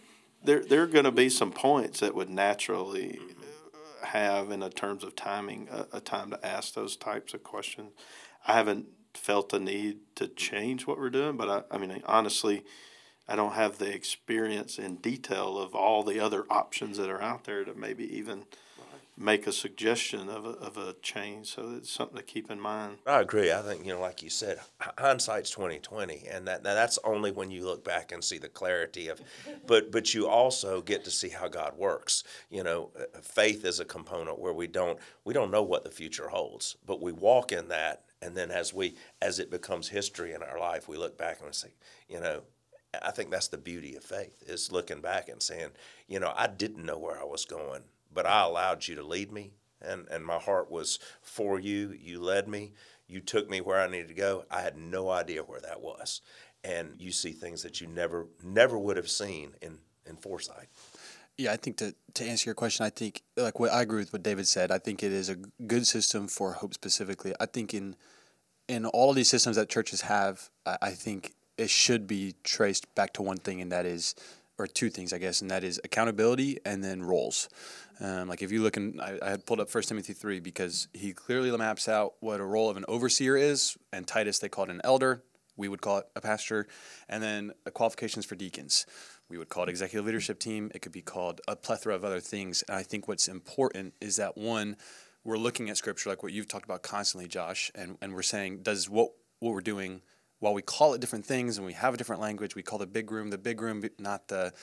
there 0.43 0.63
there 0.63 0.83
are 0.83 0.87
going 0.87 1.05
to 1.05 1.11
be 1.11 1.29
some 1.29 1.51
points 1.51 1.99
that 1.99 2.15
would 2.15 2.29
naturally 2.29 3.19
have 4.03 4.51
in 4.51 4.63
a 4.63 4.69
terms 4.69 5.03
of 5.03 5.15
timing 5.15 5.67
a, 5.71 5.97
a 5.97 5.99
time 5.99 6.29
to 6.31 6.45
ask 6.45 6.73
those 6.73 6.95
types 6.95 7.33
of 7.33 7.43
questions. 7.43 7.91
I 8.47 8.53
haven't 8.53 8.87
felt 9.13 9.49
the 9.49 9.59
need 9.59 9.97
to 10.15 10.27
change 10.27 10.87
what 10.87 10.97
we're 10.97 11.09
doing, 11.09 11.35
but 11.35 11.49
I, 11.49 11.75
I 11.75 11.77
mean, 11.77 12.01
honestly, 12.05 12.63
I 13.27 13.35
don't 13.35 13.53
have 13.53 13.77
the 13.77 13.93
experience 13.93 14.79
in 14.79 14.97
detail 14.97 15.57
of 15.57 15.75
all 15.75 16.03
the 16.03 16.19
other 16.19 16.45
options 16.49 16.97
that 16.97 17.09
are 17.09 17.21
out 17.21 17.43
there 17.43 17.65
to 17.65 17.73
maybe 17.73 18.05
even 18.15 18.45
make 19.17 19.47
a 19.47 19.51
suggestion 19.51 20.29
of 20.29 20.45
a, 20.45 20.49
of 20.49 20.77
a 20.77 20.93
change. 21.01 21.47
So 21.47 21.73
it's 21.75 21.91
something 21.91 22.17
to 22.17 22.23
keep 22.23 22.51
in 22.51 22.59
mind. 22.59 22.99
I 23.05 23.21
agree. 23.21 23.51
I 23.51 23.61
think 23.61 23.85
you 23.85 23.93
know, 23.93 23.99
like 23.99 24.21
you 24.21 24.29
said, 24.29 24.59
hindsight's 24.97 25.49
twenty 25.49 25.79
twenty, 25.79 26.27
and 26.31 26.47
that 26.47 26.63
that's 26.63 26.99
only 27.03 27.31
when 27.31 27.49
you 27.49 27.65
look 27.65 27.83
back 27.83 28.11
and 28.11 28.23
see 28.23 28.37
the 28.37 28.47
clarity 28.47 29.07
of. 29.07 29.19
But 29.65 29.91
but 29.91 30.13
you 30.13 30.27
also 30.27 30.81
get 30.81 31.03
to 31.05 31.11
see 31.11 31.29
how 31.29 31.47
God 31.47 31.77
works. 31.77 32.23
You 32.49 32.63
know, 32.63 32.91
uh, 32.97 33.19
faith 33.21 33.65
is 33.65 33.79
a 33.79 33.85
component 33.85 34.39
where 34.39 34.53
we 34.53 34.67
don't 34.67 34.99
we 35.25 35.33
don't 35.33 35.51
know 35.51 35.63
what 35.63 35.83
the 35.83 35.91
future 35.91 36.29
holds, 36.29 36.77
but 36.85 37.01
we 37.01 37.11
walk 37.11 37.51
in 37.51 37.69
that, 37.69 38.03
and 38.21 38.35
then 38.35 38.51
as 38.51 38.73
we 38.73 38.95
as 39.21 39.39
it 39.39 39.49
becomes 39.49 39.89
history 39.89 40.33
in 40.33 40.43
our 40.43 40.59
life, 40.59 40.87
we 40.87 40.97
look 40.97 41.17
back 41.17 41.39
and 41.39 41.47
we 41.47 41.53
say, 41.53 41.73
you 42.07 42.19
know. 42.19 42.43
I 43.03 43.11
think 43.11 43.29
that's 43.29 43.49
the 43.49 43.57
beauty 43.57 43.95
of 43.95 44.03
faith 44.03 44.41
is 44.47 44.71
looking 44.71 45.01
back 45.01 45.27
and 45.27 45.43
saying, 45.43 45.71
you 46.07 46.21
know, 46.21 46.33
I 46.35 46.47
didn't 46.47 46.85
know 46.85 46.97
where 46.97 47.19
I 47.19 47.25
was 47.25 47.43
going 47.43 47.83
but 48.17 48.25
I 48.25 48.41
allowed 48.41 48.87
you 48.87 48.95
to 48.95 49.03
lead 49.03 49.31
me, 49.31 49.51
and, 49.79 50.07
and 50.09 50.25
my 50.25 50.39
heart 50.39 50.71
was 50.71 50.97
for 51.21 51.59
you. 51.59 51.91
You 51.91 52.19
led 52.19 52.47
me. 52.47 52.73
You 53.07 53.19
took 53.19 53.47
me 53.47 53.61
where 53.61 53.79
I 53.79 53.85
needed 53.85 54.07
to 54.07 54.15
go. 54.15 54.43
I 54.49 54.61
had 54.61 54.75
no 54.75 55.11
idea 55.11 55.43
where 55.43 55.61
that 55.61 55.81
was. 55.81 56.21
And 56.63 56.95
you 56.97 57.11
see 57.11 57.31
things 57.31 57.61
that 57.61 57.79
you 57.79 57.85
never 57.85 58.25
never 58.43 58.75
would 58.75 58.97
have 58.97 59.07
seen 59.07 59.53
in, 59.61 59.77
in 60.07 60.15
foresight. 60.15 60.65
Yeah, 61.37 61.53
I 61.53 61.57
think 61.57 61.77
to, 61.77 61.93
to 62.15 62.25
answer 62.25 62.49
your 62.49 62.55
question, 62.55 62.87
I 62.87 62.89
think 62.89 63.21
like 63.37 63.59
what 63.59 63.71
I 63.71 63.83
agree 63.83 63.99
with 63.99 64.13
what 64.13 64.23
David 64.23 64.47
said. 64.47 64.71
I 64.71 64.79
think 64.79 65.03
it 65.03 65.11
is 65.11 65.29
a 65.29 65.35
good 65.67 65.85
system 65.85 66.27
for 66.27 66.53
hope 66.53 66.73
specifically. 66.73 67.35
I 67.39 67.45
think 67.45 67.75
in 67.75 67.95
in 68.67 68.87
all 68.87 69.11
of 69.11 69.15
these 69.15 69.29
systems 69.29 69.57
that 69.57 69.69
churches 69.69 70.01
have, 70.01 70.49
I, 70.65 70.77
I 70.81 70.89
think 70.89 71.35
it 71.55 71.69
should 71.69 72.07
be 72.07 72.33
traced 72.43 72.93
back 72.95 73.13
to 73.13 73.21
one 73.21 73.37
thing, 73.37 73.61
and 73.61 73.71
that 73.71 73.85
is, 73.85 74.15
or 74.57 74.67
two 74.67 74.89
things, 74.89 75.13
I 75.13 75.17
guess, 75.17 75.41
and 75.41 75.51
that 75.51 75.63
is 75.63 75.79
accountability 75.83 76.59
and 76.65 76.83
then 76.83 77.03
roles. 77.03 77.49
Um, 77.99 78.27
like 78.27 78.41
if 78.41 78.51
you 78.51 78.61
look 78.61 78.77
in, 78.77 78.99
I, 78.99 79.17
I 79.21 79.29
had 79.29 79.45
pulled 79.45 79.59
up 79.59 79.69
First 79.69 79.89
Timothy 79.89 80.13
three 80.13 80.39
because 80.39 80.87
he 80.93 81.13
clearly 81.13 81.55
maps 81.55 81.87
out 81.87 82.13
what 82.19 82.39
a 82.39 82.45
role 82.45 82.69
of 82.69 82.77
an 82.77 82.85
overseer 82.87 83.35
is, 83.37 83.77
and 83.91 84.07
Titus 84.07 84.39
they 84.39 84.49
call 84.49 84.65
it 84.65 84.69
an 84.69 84.81
elder. 84.83 85.23
We 85.55 85.67
would 85.67 85.81
call 85.81 85.97
it 85.97 86.05
a 86.15 86.21
pastor, 86.21 86.67
and 87.09 87.23
then 87.23 87.51
qualifications 87.73 88.25
for 88.25 88.35
deacons. 88.35 88.85
We 89.27 89.39
would 89.39 89.49
call 89.49 89.63
it 89.63 89.69
executive 89.69 90.05
leadership 90.05 90.39
team. 90.39 90.71
It 90.75 90.83
could 90.83 90.91
be 90.91 91.01
called 91.01 91.41
a 91.47 91.55
plethora 91.55 91.95
of 91.95 92.05
other 92.05 92.19
things. 92.19 92.63
And 92.67 92.77
I 92.77 92.83
think 92.83 93.07
what's 93.07 93.27
important 93.27 93.95
is 93.99 94.17
that 94.17 94.37
one, 94.37 94.77
we're 95.23 95.37
looking 95.37 95.69
at 95.69 95.77
scripture 95.77 96.09
like 96.09 96.21
what 96.23 96.31
you've 96.31 96.47
talked 96.47 96.65
about 96.65 96.83
constantly, 96.83 97.27
Josh, 97.27 97.71
and, 97.73 97.97
and 98.01 98.13
we're 98.13 98.21
saying, 98.21 98.59
does 98.61 98.87
what 98.89 99.11
what 99.39 99.53
we're 99.53 99.61
doing 99.61 100.01
while 100.39 100.53
we 100.53 100.61
call 100.61 100.93
it 100.93 101.01
different 101.01 101.25
things 101.25 101.57
and 101.57 101.65
we 101.65 101.73
have 101.73 101.93
a 101.93 101.97
different 101.97 102.21
language, 102.21 102.55
we 102.55 102.63
call 102.63 102.79
the 102.79 102.87
big 102.87 103.11
room 103.11 103.29
the 103.29 103.37
big 103.37 103.61
room, 103.61 103.83
not 103.99 104.27
the 104.27 104.53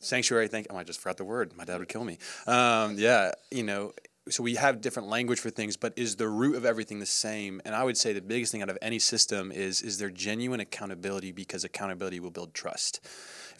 sanctuary. 0.00 0.44
I 0.44 0.48
think 0.48 0.66
oh, 0.70 0.76
I 0.76 0.84
just 0.84 1.00
forgot 1.00 1.16
the 1.16 1.24
word. 1.24 1.56
My 1.56 1.64
dad 1.64 1.78
would 1.78 1.88
kill 1.88 2.04
me. 2.04 2.18
Um, 2.46 2.96
yeah, 2.98 3.32
you 3.50 3.62
know. 3.62 3.92
So 4.28 4.42
we 4.42 4.54
have 4.56 4.80
different 4.80 5.08
language 5.08 5.40
for 5.40 5.50
things, 5.50 5.76
but 5.76 5.94
is 5.96 6.16
the 6.16 6.28
root 6.28 6.54
of 6.54 6.64
everything 6.64 7.00
the 7.00 7.06
same? 7.06 7.60
And 7.64 7.74
I 7.74 7.82
would 7.82 7.96
say 7.96 8.12
the 8.12 8.20
biggest 8.20 8.52
thing 8.52 8.62
out 8.62 8.68
of 8.68 8.78
any 8.80 8.98
system 8.98 9.50
is 9.50 9.82
is 9.82 9.98
there 9.98 10.10
genuine 10.10 10.60
accountability 10.60 11.32
because 11.32 11.64
accountability 11.64 12.20
will 12.20 12.30
build 12.30 12.54
trust 12.54 13.00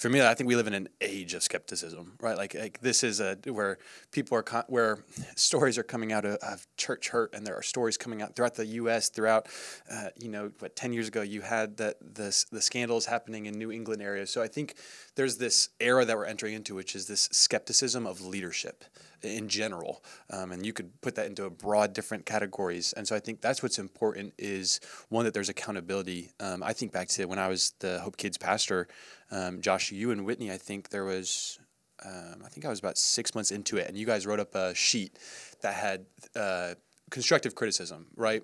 for 0.00 0.08
me, 0.08 0.22
I 0.22 0.32
think 0.32 0.48
we 0.48 0.56
live 0.56 0.66
in 0.66 0.72
an 0.72 0.88
age 1.02 1.34
of 1.34 1.42
skepticism, 1.42 2.14
right? 2.22 2.34
Like, 2.34 2.54
like 2.54 2.80
this 2.80 3.04
is 3.04 3.20
a 3.20 3.36
where 3.44 3.76
people 4.12 4.38
are 4.38 4.42
con- 4.42 4.64
where 4.66 5.04
stories 5.36 5.76
are 5.76 5.82
coming 5.82 6.10
out 6.10 6.24
of, 6.24 6.36
of, 6.36 6.66
church 6.78 7.10
hurt, 7.10 7.34
and 7.34 7.46
there 7.46 7.54
are 7.54 7.62
stories 7.62 7.98
coming 7.98 8.22
out 8.22 8.34
throughout 8.34 8.54
the 8.54 8.64
U.S. 8.64 9.10
Throughout, 9.10 9.46
uh, 9.92 10.06
you 10.18 10.30
know, 10.30 10.52
what 10.60 10.74
ten 10.74 10.94
years 10.94 11.08
ago 11.08 11.20
you 11.20 11.42
had 11.42 11.76
that 11.76 11.98
the 12.00 12.34
the 12.50 12.62
scandals 12.62 13.04
happening 13.04 13.44
in 13.44 13.58
New 13.58 13.70
England 13.70 14.00
areas. 14.00 14.30
So 14.30 14.40
I 14.40 14.48
think 14.48 14.74
there's 15.16 15.36
this 15.36 15.68
era 15.80 16.06
that 16.06 16.16
we're 16.16 16.24
entering 16.24 16.54
into, 16.54 16.74
which 16.74 16.96
is 16.96 17.06
this 17.06 17.28
skepticism 17.30 18.06
of 18.06 18.22
leadership 18.22 18.84
in 19.22 19.50
general, 19.50 20.02
um, 20.30 20.50
and 20.50 20.64
you 20.64 20.72
could 20.72 20.98
put 21.02 21.14
that 21.16 21.26
into 21.26 21.44
a 21.44 21.50
broad 21.50 21.92
different 21.92 22.24
categories. 22.24 22.94
And 22.94 23.06
so 23.06 23.14
I 23.14 23.20
think 23.20 23.42
that's 23.42 23.62
what's 23.62 23.78
important 23.78 24.32
is 24.38 24.80
one 25.10 25.26
that 25.26 25.34
there's 25.34 25.50
accountability. 25.50 26.30
Um, 26.40 26.62
I 26.62 26.72
think 26.72 26.90
back 26.90 27.08
to 27.08 27.26
when 27.26 27.38
I 27.38 27.48
was 27.48 27.74
the 27.80 28.00
Hope 28.00 28.16
Kids 28.16 28.38
pastor, 28.38 28.88
um, 29.30 29.60
Josh, 29.60 29.92
you 29.92 30.10
and 30.10 30.24
Whitney. 30.24 30.50
I 30.50 30.56
think 30.56 30.90
there 30.90 31.04
was. 31.04 31.58
Um, 32.02 32.42
I 32.44 32.48
think 32.48 32.64
I 32.64 32.70
was 32.70 32.78
about 32.78 32.96
six 32.96 33.34
months 33.34 33.50
into 33.50 33.76
it, 33.76 33.86
and 33.86 33.96
you 33.96 34.06
guys 34.06 34.26
wrote 34.26 34.40
up 34.40 34.54
a 34.54 34.74
sheet 34.74 35.18
that 35.60 35.74
had 35.74 36.06
uh, 36.34 36.74
constructive 37.10 37.54
criticism, 37.54 38.06
right? 38.16 38.42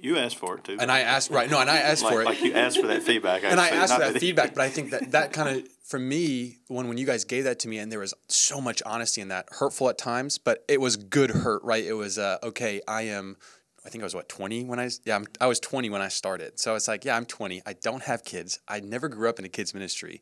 You 0.00 0.18
asked 0.18 0.36
for 0.36 0.58
it 0.58 0.64
too. 0.64 0.76
And 0.80 0.90
I 0.90 1.00
asked, 1.00 1.30
right? 1.30 1.48
No, 1.48 1.60
and 1.60 1.70
I 1.70 1.78
asked 1.78 2.02
like, 2.02 2.12
for 2.12 2.22
it. 2.22 2.24
Like 2.24 2.42
you 2.42 2.52
asked 2.52 2.80
for 2.80 2.88
that 2.88 3.02
feedback. 3.04 3.44
and 3.44 3.60
I 3.60 3.68
asked 3.68 3.94
for 3.94 4.00
that 4.00 4.14
that 4.14 4.20
feedback, 4.20 4.54
but 4.54 4.62
I 4.62 4.68
think 4.68 4.90
that 4.90 5.12
that 5.12 5.32
kind 5.32 5.56
of, 5.56 5.68
for 5.84 6.00
me, 6.00 6.58
when 6.66 6.88
when 6.88 6.98
you 6.98 7.06
guys 7.06 7.24
gave 7.24 7.44
that 7.44 7.60
to 7.60 7.68
me, 7.68 7.78
and 7.78 7.90
there 7.90 8.00
was 8.00 8.12
so 8.26 8.60
much 8.60 8.82
honesty 8.84 9.20
in 9.20 9.28
that, 9.28 9.46
hurtful 9.52 9.88
at 9.88 9.96
times, 9.96 10.36
but 10.36 10.64
it 10.68 10.80
was 10.80 10.96
good 10.96 11.30
hurt, 11.30 11.62
right? 11.62 11.84
It 11.84 11.92
was 11.92 12.18
uh, 12.18 12.38
okay. 12.42 12.80
I 12.88 13.02
am. 13.02 13.36
I 13.84 13.90
think 13.90 14.02
I 14.02 14.06
was 14.06 14.14
what 14.14 14.28
twenty 14.28 14.64
when 14.64 14.78
I 14.78 14.90
yeah 15.04 15.16
I'm, 15.16 15.26
I 15.40 15.46
was 15.46 15.60
twenty 15.60 15.88
when 15.90 16.02
I 16.02 16.08
started. 16.08 16.58
So 16.58 16.74
it's 16.74 16.88
like 16.88 17.04
yeah 17.04 17.16
I'm 17.16 17.26
twenty. 17.26 17.62
I 17.64 17.74
don't 17.74 18.02
have 18.02 18.24
kids. 18.24 18.58
I 18.68 18.80
never 18.80 19.08
grew 19.08 19.28
up 19.28 19.38
in 19.38 19.44
a 19.44 19.48
kids 19.48 19.72
ministry, 19.74 20.20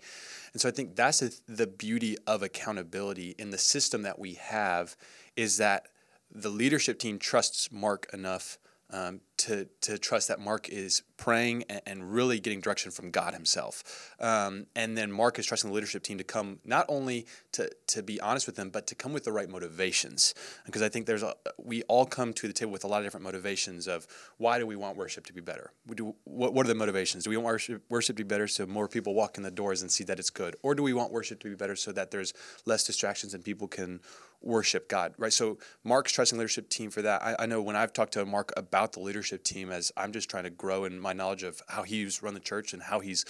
and 0.53 0.61
so 0.61 0.69
I 0.69 0.73
think 0.73 0.97
that's 0.97 1.23
a, 1.23 1.31
the 1.49 1.66
beauty 1.66 2.16
of 2.27 2.42
accountability 2.42 3.35
in 3.38 3.51
the 3.51 3.59
system 3.59 4.03
that 4.03 4.19
we 4.19 4.35
have, 4.35 4.97
is 5.37 5.57
that 5.57 5.88
the 6.31 6.51
leadership 6.51 6.99
team 6.99 7.19
trusts 7.19 7.73
Mark 7.73 8.09
enough 8.12 8.59
um, 8.90 9.20
to 9.38 9.66
to 9.83 9.99
trust 9.99 10.29
that 10.29 10.40
Mark 10.40 10.68
is 10.68 11.03
praying 11.16 11.64
and, 11.68 11.81
and 11.87 12.12
really 12.12 12.38
getting 12.38 12.61
direction 12.61 12.90
from 12.90 13.11
God 13.11 13.35
Himself, 13.35 14.14
um, 14.20 14.66
and 14.77 14.96
then 14.96 15.11
Mark 15.11 15.38
is 15.38 15.46
trusting 15.46 15.70
the 15.70 15.75
leadership 15.75 16.03
team 16.03 16.18
to 16.18 16.25
come 16.25 16.61
not 16.64 16.87
only 16.88 17.27
to 17.53 17.70
to 17.88 18.03
be 18.03 18.20
honest 18.20 18.46
with 18.46 18.57
them, 18.57 18.70
but 18.70 18.87
to 18.87 18.94
come 18.94 19.12
with 19.12 19.25
the 19.25 19.33
right 19.33 19.49
motivations. 19.49 20.35
Because 20.64 20.83
I 20.83 20.88
think 20.88 21.07
there's 21.07 21.22
a 21.22 21.35
we 21.59 21.83
all 21.85 22.07
come 22.07 22.33
to 22.35 22.46
the 22.46 22.53
table 22.53 22.72
with 22.72 22.85
a 22.85 22.87
lot 22.87 22.99
of 22.99 23.05
different 23.05 23.25
motivations 23.25 23.88
of 23.88 24.07
why 24.38 24.59
do 24.59 24.66
we 24.66 24.77
want 24.77 24.96
worship 24.96 25.27
to 25.27 25.33
be 25.33 25.40
better? 25.40 25.72
We 25.87 25.96
do 25.96 26.14
what 26.25 26.55
what 26.55 26.66
are 26.66 26.68
the 26.68 26.75
motivations? 26.75 27.25
Do 27.25 27.31
we 27.31 27.37
want 27.37 27.46
worship 27.46 27.83
worship 27.88 28.16
to 28.16 28.25
be 28.25 28.29
better 28.29 28.46
so 28.46 28.66
more 28.66 28.88
people 28.88 29.14
walk 29.14 29.37
in 29.37 29.42
the 29.42 29.51
doors 29.51 29.83
and 29.83 29.90
see 29.90 30.05
that 30.05 30.18
it's 30.18 30.31
good, 30.31 30.57
or 30.62 30.75
do 30.75 30.83
we 30.83 30.92
want 30.92 31.12
worship 31.12 31.40
to 31.40 31.49
be 31.49 31.57
better 31.57 31.77
so 31.77 31.92
that 31.92 32.11
there's 32.11 32.33
less 32.64 32.85
distractions 32.85 33.35
and 33.35 33.44
people 33.44 33.66
can 33.66 34.01
worship 34.42 34.88
God, 34.88 35.14
right? 35.18 35.33
So 35.33 35.59
Mark's 35.85 36.12
trusting 36.12 36.38
leadership 36.38 36.68
team 36.68 36.90
for 36.90 37.03
that. 37.03 37.22
I, 37.22 37.37
I, 37.40 37.46
know 37.46 37.62
when 37.62 37.77
I've 37.77 37.92
talked 37.92 38.12
to 38.14 38.25
Mark 38.25 38.53
about 38.57 38.92
the 38.92 39.01
leadership 39.01 39.42
team, 39.42 39.70
as 39.70 39.92
I'm 39.96 40.12
just 40.12 40.31
trying 40.31 40.44
to 40.44 40.51
grow 40.51 40.85
in 40.85 41.01
my 41.01 41.12
knowledge 41.12 41.42
of 41.42 41.62
how 41.68 41.83
he's 41.83 42.22
run 42.22 42.35
the 42.35 42.40
church 42.40 42.72
and 42.72 42.83
how 42.83 43.01
he's 43.01 43.25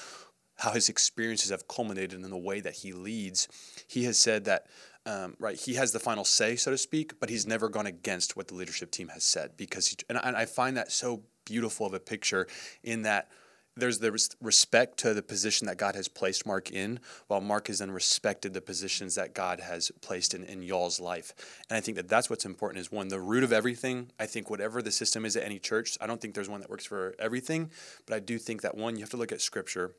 how 0.59 0.71
his 0.71 0.89
experiences 0.89 1.51
have 1.51 1.69
culminated 1.69 2.15
in 2.15 2.31
the 2.31 2.37
way 2.37 2.61
that 2.61 2.77
he 2.77 2.93
leads. 2.93 3.47
He 3.87 4.05
has 4.05 4.19
said 4.19 4.47
that 4.47 4.67
um, 5.05 5.37
right 5.39 5.57
he 5.57 5.75
has 5.75 5.93
the 5.93 6.01
final 6.01 6.25
say, 6.25 6.57
so 6.57 6.71
to 6.71 6.79
speak, 6.79 7.21
but 7.21 7.29
he's 7.29 7.47
never 7.47 7.69
gone 7.69 7.87
against 7.87 8.37
what 8.37 8.49
the 8.49 8.55
leadership 8.55 8.91
team 8.91 9.09
has 9.09 9.23
said 9.23 9.57
because 9.57 9.89
he, 9.89 9.97
and 10.09 10.19
I, 10.19 10.23
and 10.23 10.37
I 10.37 10.47
find 10.47 10.77
that 10.77 10.91
so 10.91 11.23
beautiful 11.45 11.87
of 11.87 11.95
a 11.95 12.01
picture 12.01 12.47
in 12.83 13.03
that 13.03 13.29
there's 13.77 13.99
the 13.99 14.13
res- 14.13 14.37
respect 14.41 14.99
to 14.99 15.15
the 15.15 15.23
position 15.23 15.67
that 15.67 15.77
God 15.77 15.95
has 15.95 16.09
placed 16.09 16.47
Mark 16.47 16.71
in, 16.71 16.99
while 17.27 17.41
Mark 17.41 17.69
has 17.69 17.79
then 17.79 17.91
respected 17.91 18.55
the 18.55 18.61
positions 18.61 19.15
that 19.17 19.35
God 19.35 19.61
has 19.61 19.93
placed 20.01 20.35
in, 20.35 20.45
in 20.45 20.63
y'all's 20.63 20.99
life. 20.99 21.35
And 21.69 21.77
I 21.77 21.81
think 21.81 21.97
that 21.97 22.09
that's 22.09 22.31
what's 22.31 22.45
important 22.45 22.81
is 22.81 22.91
one, 22.91 23.09
the 23.09 23.21
root 23.21 23.45
of 23.45 23.53
everything. 23.53 24.11
I 24.19 24.27
think 24.27 24.49
whatever 24.51 24.83
the 24.83 24.93
system 24.93 25.25
is 25.25 25.37
at 25.37 25.45
any 25.45 25.59
church, 25.59 25.99
I 26.01 26.07
don't 26.07 26.21
think 26.21 26.35
there's 26.35 26.49
one 26.49 26.61
that 26.61 26.71
works 26.71 26.87
for 26.87 27.15
everything, 27.19 27.71
but 28.07 28.17
I 28.17 28.21
do 28.21 28.39
think 28.39 28.63
that 28.63 28.77
one, 28.77 28.97
you 28.97 29.03
have 29.03 29.11
to 29.11 29.17
look 29.17 29.33
at 29.33 29.41
scripture 29.41 29.93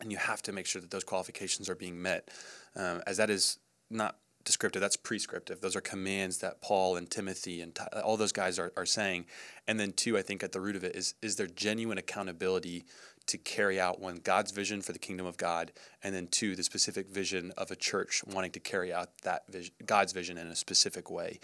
and 0.00 0.10
you 0.10 0.18
have 0.18 0.42
to 0.42 0.52
make 0.52 0.66
sure 0.66 0.80
that 0.80 0.90
those 0.90 1.04
qualifications 1.04 1.68
are 1.68 1.76
being 1.76 2.00
met, 2.00 2.28
um, 2.74 3.02
as 3.06 3.18
that 3.18 3.30
is 3.30 3.58
not 3.90 4.16
descriptive 4.44 4.80
that's 4.80 4.96
prescriptive. 4.96 5.60
Those 5.60 5.76
are 5.76 5.80
commands 5.80 6.38
that 6.38 6.60
paul 6.60 6.96
and 6.96 7.10
timothy 7.10 7.60
and 7.60 7.74
t- 7.74 7.82
all 8.02 8.16
those 8.16 8.32
guys 8.32 8.58
are, 8.58 8.72
are 8.76 8.86
saying. 8.86 9.26
And 9.66 9.80
then 9.80 9.92
two 9.92 10.16
i 10.18 10.22
think 10.22 10.42
at 10.42 10.52
the 10.52 10.60
root 10.60 10.76
of 10.76 10.84
it 10.84 10.94
is 10.94 11.14
is 11.22 11.36
there 11.36 11.46
genuine 11.46 11.98
accountability 11.98 12.84
to 13.26 13.38
carry 13.38 13.80
out 13.80 14.00
one 14.00 14.16
god's 14.16 14.50
vision 14.52 14.82
for 14.82 14.92
the 14.92 14.98
kingdom 14.98 15.24
of 15.24 15.38
god 15.38 15.72
and 16.02 16.14
then 16.14 16.26
two 16.26 16.54
the 16.54 16.62
specific 16.62 17.08
vision 17.08 17.52
of 17.56 17.70
a 17.70 17.76
church 17.76 18.22
wanting 18.26 18.50
to 18.50 18.60
carry 18.60 18.92
out 18.92 19.08
that 19.22 19.42
vision 19.48 19.72
god's 19.86 20.12
vision 20.12 20.36
in 20.36 20.46
a 20.48 20.56
specific 20.56 21.10
way. 21.10 21.40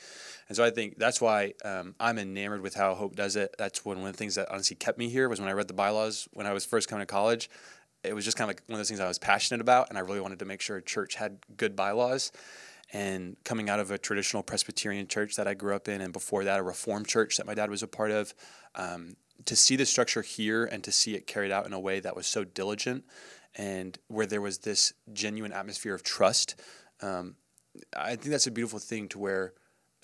And 0.48 0.56
so 0.56 0.64
i 0.64 0.70
think 0.70 0.98
that's 0.98 1.20
why 1.20 1.54
um, 1.64 1.94
i'm 1.98 2.18
enamored 2.18 2.60
with 2.60 2.74
how 2.74 2.94
hope 2.94 3.16
does 3.16 3.36
it. 3.36 3.54
That's 3.58 3.84
one, 3.84 3.98
one 3.98 4.08
of 4.08 4.12
the 4.12 4.18
things 4.18 4.34
that 4.34 4.50
honestly 4.50 4.76
kept 4.76 4.98
me 4.98 5.08
here 5.08 5.28
was 5.28 5.40
when 5.40 5.48
i 5.48 5.52
read 5.52 5.68
the 5.68 5.74
bylaws 5.74 6.28
when 6.32 6.46
i 6.46 6.52
was 6.52 6.64
first 6.64 6.88
coming 6.88 7.02
to 7.06 7.12
college. 7.12 7.48
It 8.02 8.14
was 8.14 8.24
just 8.24 8.38
kind 8.38 8.50
of 8.50 8.56
like 8.56 8.62
one 8.66 8.74
of 8.74 8.78
those 8.78 8.88
things 8.88 9.00
i 9.00 9.08
was 9.08 9.18
passionate 9.18 9.60
about 9.60 9.88
and 9.88 9.98
i 9.98 10.00
really 10.00 10.20
wanted 10.20 10.38
to 10.38 10.44
make 10.44 10.60
sure 10.60 10.76
a 10.76 10.82
church 10.82 11.14
had 11.14 11.38
good 11.56 11.76
bylaws 11.76 12.32
and 12.92 13.36
coming 13.44 13.70
out 13.70 13.80
of 13.80 13.90
a 13.90 13.98
traditional 13.98 14.42
Presbyterian 14.42 15.06
church 15.06 15.36
that 15.36 15.46
I 15.46 15.54
grew 15.54 15.74
up 15.74 15.88
in, 15.88 16.00
and 16.00 16.12
before 16.12 16.44
that, 16.44 16.58
a 16.58 16.62
Reformed 16.62 17.06
church 17.06 17.36
that 17.36 17.46
my 17.46 17.54
dad 17.54 17.70
was 17.70 17.82
a 17.82 17.88
part 17.88 18.10
of, 18.10 18.34
um, 18.74 19.16
to 19.44 19.56
see 19.56 19.76
the 19.76 19.86
structure 19.86 20.22
here 20.22 20.64
and 20.64 20.82
to 20.84 20.92
see 20.92 21.14
it 21.14 21.26
carried 21.26 21.50
out 21.50 21.66
in 21.66 21.72
a 21.72 21.80
way 21.80 22.00
that 22.00 22.16
was 22.16 22.26
so 22.26 22.44
diligent 22.44 23.04
and 23.54 23.98
where 24.08 24.26
there 24.26 24.40
was 24.40 24.58
this 24.58 24.92
genuine 25.12 25.52
atmosphere 25.52 25.94
of 25.94 26.02
trust, 26.02 26.60
um, 27.02 27.36
I 27.96 28.10
think 28.10 28.30
that's 28.30 28.46
a 28.46 28.52
beautiful 28.52 28.78
thing 28.78 29.08
to 29.08 29.18
where 29.18 29.54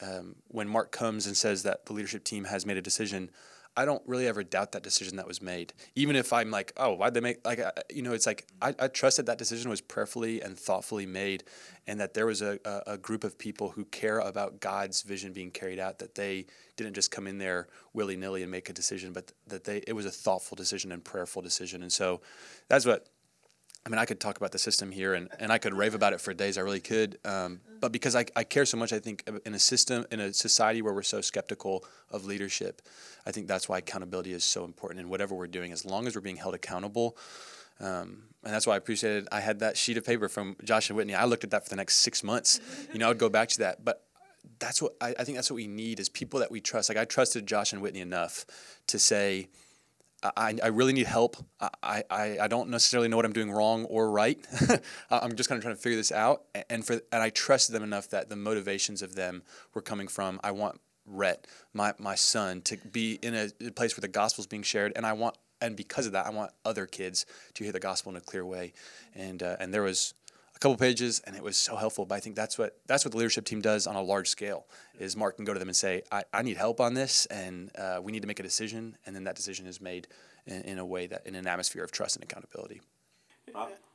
um, 0.03 0.37
when 0.49 0.68
Mark 0.68 0.92
comes 0.92 1.27
and 1.27 1.37
says 1.37 1.62
that 1.62 1.87
the 1.87 1.92
leadership 1.92 2.25
team 2.25 2.44
has 2.44 2.66
made 2.66 2.77
a 2.77 2.83
decision, 2.83 3.31
I 3.76 3.84
don't 3.84 4.02
really 4.06 4.26
ever 4.26 4.42
doubt 4.42 4.72
that 4.72 4.82
decision 4.82 5.16
that 5.16 5.26
was 5.26 5.42
made. 5.42 5.74
Even 5.94 6.16
if 6.16 6.32
I'm 6.32 6.50
like, 6.50 6.72
oh, 6.76 6.94
why'd 6.94 7.14
they 7.14 7.20
make 7.20 7.46
like 7.46 7.58
uh, 7.58 7.72
you 7.90 8.02
know, 8.02 8.12
it's 8.12 8.26
like 8.26 8.46
I, 8.62 8.74
I 8.78 8.88
trust 8.88 9.18
that 9.18 9.26
that 9.26 9.38
decision 9.38 9.70
was 9.70 9.80
prayerfully 9.80 10.40
and 10.40 10.58
thoughtfully 10.58 11.06
made, 11.06 11.44
and 11.86 12.00
that 12.00 12.14
there 12.14 12.26
was 12.26 12.42
a, 12.42 12.58
a, 12.64 12.82
a 12.94 12.98
group 12.98 13.22
of 13.22 13.38
people 13.38 13.70
who 13.70 13.84
care 13.84 14.18
about 14.18 14.60
God's 14.60 15.02
vision 15.02 15.32
being 15.32 15.50
carried 15.50 15.78
out. 15.78 15.98
That 15.98 16.14
they 16.14 16.46
didn't 16.76 16.94
just 16.94 17.10
come 17.10 17.26
in 17.26 17.38
there 17.38 17.68
willy 17.92 18.16
nilly 18.16 18.42
and 18.42 18.50
make 18.50 18.68
a 18.68 18.72
decision, 18.72 19.12
but 19.12 19.32
that 19.46 19.64
they 19.64 19.78
it 19.86 19.92
was 19.92 20.06
a 20.06 20.10
thoughtful 20.10 20.56
decision 20.56 20.92
and 20.92 21.04
prayerful 21.04 21.42
decision. 21.42 21.82
And 21.82 21.92
so 21.92 22.22
that's 22.68 22.86
what 22.86 23.08
I 23.87 23.88
mean, 23.88 24.01
I 24.01 24.05
could 24.05 24.18
talk 24.18 24.37
about 24.37 24.51
the 24.51 24.59
system 24.59 24.90
here 24.90 25.14
and, 25.14 25.29
and 25.38 25.53
I 25.53 25.59
could 25.59 25.72
rave 25.72 25.94
about 25.94 26.12
it 26.12 26.20
for 26.20 26.35
days. 26.35 26.59
I 26.59 26.62
really 26.62 26.81
could. 26.81 27.18
Um, 27.25 27.61
but 27.81 27.92
because 27.92 28.16
I, 28.16 28.25
I 28.35 28.42
care 28.42 28.66
so 28.66 28.77
much, 28.77 28.92
I 28.92 28.99
think 28.99 29.22
in 29.46 29.55
a 29.55 29.61
system, 29.61 30.05
in 30.11 30.18
a 30.18 30.33
society 30.33 30.83
where 30.83 30.92
we're 30.92 31.05
so 31.05 31.20
skeptical 31.20 31.85
of 32.11 32.25
leadership, 32.25 32.83
I 33.27 33.31
think 33.31 33.46
that's 33.46 33.68
why 33.68 33.79
accountability 33.79 34.33
is 34.33 34.42
so 34.42 34.64
important 34.64 34.99
in 34.99 35.09
whatever 35.09 35.37
we're 35.37 35.46
doing. 35.46 35.70
As 35.70 35.85
long 35.85 36.09
as 36.09 36.16
we're 36.16 36.20
being 36.20 36.37
held 36.37 36.57
accountable, 36.57 37.16
um, 37.79 38.25
and 38.42 38.53
that's 38.53 38.66
why 38.66 38.75
I 38.75 38.77
appreciated. 38.77 39.29
I 39.31 39.38
had 39.38 39.61
that 39.61 39.77
sheet 39.77 39.96
of 39.96 40.05
paper 40.05 40.29
from 40.29 40.57
Josh 40.64 40.90
and 40.90 40.96
Whitney. 40.96 41.14
I 41.14 41.25
looked 41.25 41.44
at 41.44 41.51
that 41.51 41.62
for 41.62 41.70
the 41.70 41.77
next 41.77 41.99
six 41.99 42.25
months. 42.25 42.59
You 42.92 42.99
know, 42.99 43.07
I 43.07 43.09
would 43.11 43.18
go 43.18 43.29
back 43.29 43.51
to 43.51 43.59
that. 43.61 43.85
But 43.85 44.03
that's 44.59 44.83
what 44.83 44.94
I, 45.01 45.14
I 45.16 45.22
think. 45.22 45.37
That's 45.37 45.51
what 45.51 45.57
we 45.57 45.68
need 45.68 46.01
is 46.01 46.09
people 46.09 46.40
that 46.40 46.51
we 46.51 46.61
trust. 46.61 46.88
Like 46.88 46.99
I 46.99 47.05
trusted 47.05 47.46
Josh 47.46 47.72
and 47.72 47.81
Whitney 47.81 48.01
enough 48.01 48.46
to 48.88 48.99
say 48.99 49.49
I, 50.36 50.58
I 50.62 50.68
really 50.68 50.92
need 50.92 51.06
help. 51.06 51.36
I, 51.60 52.04
I, 52.10 52.38
I 52.42 52.48
don't 52.48 52.70
necessarily 52.70 53.08
know 53.08 53.16
what 53.16 53.24
I'm 53.24 53.32
doing 53.32 53.50
wrong 53.50 53.84
or 53.84 54.10
right. 54.10 54.38
I'm 55.10 55.36
just 55.36 55.48
kind 55.48 55.58
of 55.58 55.62
trying 55.62 55.76
to 55.76 55.80
figure 55.80 55.96
this 55.96 56.12
out. 56.12 56.44
And 56.70 56.86
for 56.86 56.94
and 57.12 57.22
I 57.22 57.30
trusted 57.30 57.74
them 57.74 57.82
enough 57.82 58.08
that 58.10 58.28
the 58.28 58.36
motivations 58.36 59.02
of 59.02 59.14
them 59.14 59.42
were 59.74 59.82
coming 59.82 60.08
from 60.08 60.40
I 60.42 60.52
want 60.52 60.80
Rhett, 61.06 61.46
my, 61.72 61.94
my 61.98 62.14
son, 62.14 62.62
to 62.62 62.76
be 62.76 63.18
in 63.22 63.34
a, 63.34 63.70
place 63.70 63.96
where 63.96 64.02
the 64.02 64.08
gospel 64.08 64.42
is 64.42 64.46
being 64.46 64.64
shared, 64.64 64.92
and 64.96 65.06
I 65.06 65.12
want 65.12 65.36
and 65.60 65.76
because 65.76 66.06
of 66.06 66.12
that, 66.12 66.26
I 66.26 66.30
want 66.30 66.50
other 66.64 66.86
kids 66.86 67.24
to 67.54 67.64
hear 67.64 67.72
the 67.72 67.80
gospel 67.80 68.10
in 68.10 68.16
a 68.16 68.20
clear 68.20 68.44
way. 68.44 68.74
And 69.14 69.42
uh, 69.42 69.56
and 69.58 69.72
there 69.72 69.82
was 69.82 70.14
a 70.57 70.59
couple 70.59 70.77
pages 70.77 71.21
and 71.27 71.37
it 71.37 71.42
was 71.42 71.57
so 71.57 71.77
helpful 71.77 72.07
but 72.07 72.14
i 72.14 72.21
think 72.21 72.35
that's 72.35 72.59
what 72.59 72.79
that's 72.87 73.05
what 73.05 73.12
the 73.12 73.19
leadership 73.19 73.45
team 73.45 73.61
does 73.61 73.87
on 73.87 73.95
a 73.95 74.03
large 74.03 74.29
scale 74.29 74.66
is 74.99 75.16
mark 75.16 75.37
can 75.37 75.45
go 75.45 75.53
to 75.53 75.59
them 75.59 75.69
and 75.69 75.77
say 75.77 76.03
i, 76.11 76.25
I 76.33 76.42
need 76.42 76.57
help 76.57 76.81
on 76.81 76.95
this 76.95 77.27
and 77.27 77.71
uh, 77.77 78.01
we 78.03 78.11
need 78.11 78.23
to 78.23 78.29
make 78.29 78.40
a 78.40 78.42
decision 78.42 78.97
and 79.05 79.14
then 79.14 79.25
that 79.25 79.37
decision 79.37 79.66
is 79.66 79.81
made 79.81 80.09
in, 80.47 80.62
in, 80.62 80.79
a 80.79 80.87
way 80.87 81.07
that 81.07 81.27
in 81.27 81.35
an 81.35 81.47
atmosphere 81.47 81.85
of 81.85 81.92
trust 81.92 82.16
and 82.16 82.25
accountability 82.25 82.81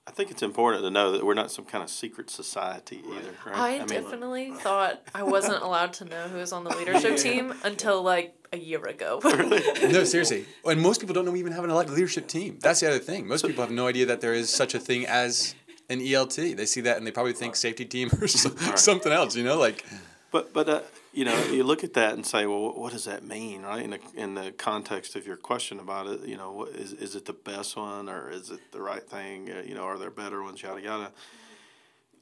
I 0.08 0.12
think 0.12 0.32
it's 0.32 0.42
important 0.42 0.84
to 0.84 0.90
know 0.90 1.12
that 1.12 1.24
we're 1.24 1.36
not 1.36 1.52
some 1.52 1.64
kind 1.64 1.84
of 1.84 1.90
secret 1.90 2.30
society 2.32 3.04
either. 3.06 3.34
Right? 3.46 3.56
I, 3.56 3.76
I 3.76 3.78
mean, 3.80 3.88
definitely 3.88 4.52
thought 4.52 5.00
I 5.14 5.22
wasn't 5.22 5.62
allowed 5.62 5.94
to 5.94 6.06
know 6.06 6.28
who 6.28 6.38
was 6.38 6.52
on 6.52 6.64
the 6.64 6.76
leadership 6.76 7.18
team 7.18 7.54
until 7.64 8.02
like 8.02 8.36
a 8.52 8.58
year 8.58 8.84
ago. 8.86 9.22
no, 9.24 10.04
seriously. 10.04 10.46
And 10.66 10.82
most 10.82 11.00
people 11.00 11.14
don't 11.14 11.24
know 11.24 11.32
we 11.32 11.40
even 11.40 11.54
have 11.54 11.64
an 11.64 11.70
elected 11.70 11.96
leadership 11.96 12.28
team. 12.28 12.58
That's 12.62 12.80
the 12.80 12.90
other 12.90 13.00
thing. 13.00 13.28
Most 13.28 13.46
people 13.46 13.64
have 13.64 13.72
no 13.72 13.88
idea 13.88 14.08
that 14.08 14.22
there 14.22 14.34
is 14.34 14.50
such 14.50 14.74
a 14.74 14.80
thing 14.80 15.06
as 15.06 15.56
an 15.92 16.00
ELT. 16.00 16.56
They 16.56 16.66
see 16.66 16.82
that 16.82 16.98
and 16.98 17.06
they 17.06 17.12
probably 17.12 17.34
think 17.34 17.56
safety 17.56 17.86
team 17.86 18.10
or 18.20 18.28
something 18.28 19.12
else. 19.12 19.36
You 19.36 19.44
know, 19.44 19.58
like. 19.58 19.86
But 20.32 20.54
but 20.54 20.70
uh, 20.70 20.82
you 21.14 21.26
know 21.26 21.38
you 21.48 21.64
look 21.64 21.84
at 21.84 21.94
that 21.94 22.14
and 22.14 22.26
say, 22.26 22.46
well, 22.46 22.72
what 22.72 22.94
does 22.94 23.04
that 23.04 23.24
mean, 23.24 23.64
right? 23.64 23.84
In 23.84 23.90
the 23.92 24.00
in 24.16 24.36
the 24.36 24.52
context 24.54 25.16
of 25.16 25.28
your 25.28 25.36
question 25.36 25.78
about 25.80 26.08
it, 26.08 26.22
you 26.26 26.38
know, 26.38 26.66
is 26.66 26.94
is 26.94 27.16
it 27.16 27.26
the 27.26 27.34
best 27.34 27.76
one 27.76 28.08
or 28.08 28.30
is 28.30 28.50
it 28.50 28.72
the 28.72 28.82
right 28.82 29.04
thing? 29.04 29.52
Uh, 29.52 29.62
you 29.66 29.76
know, 29.76 29.84
are 29.84 29.98
there 29.98 30.10
better 30.10 30.42
ones? 30.42 30.64
Yada 30.64 30.82
yada. 30.82 31.12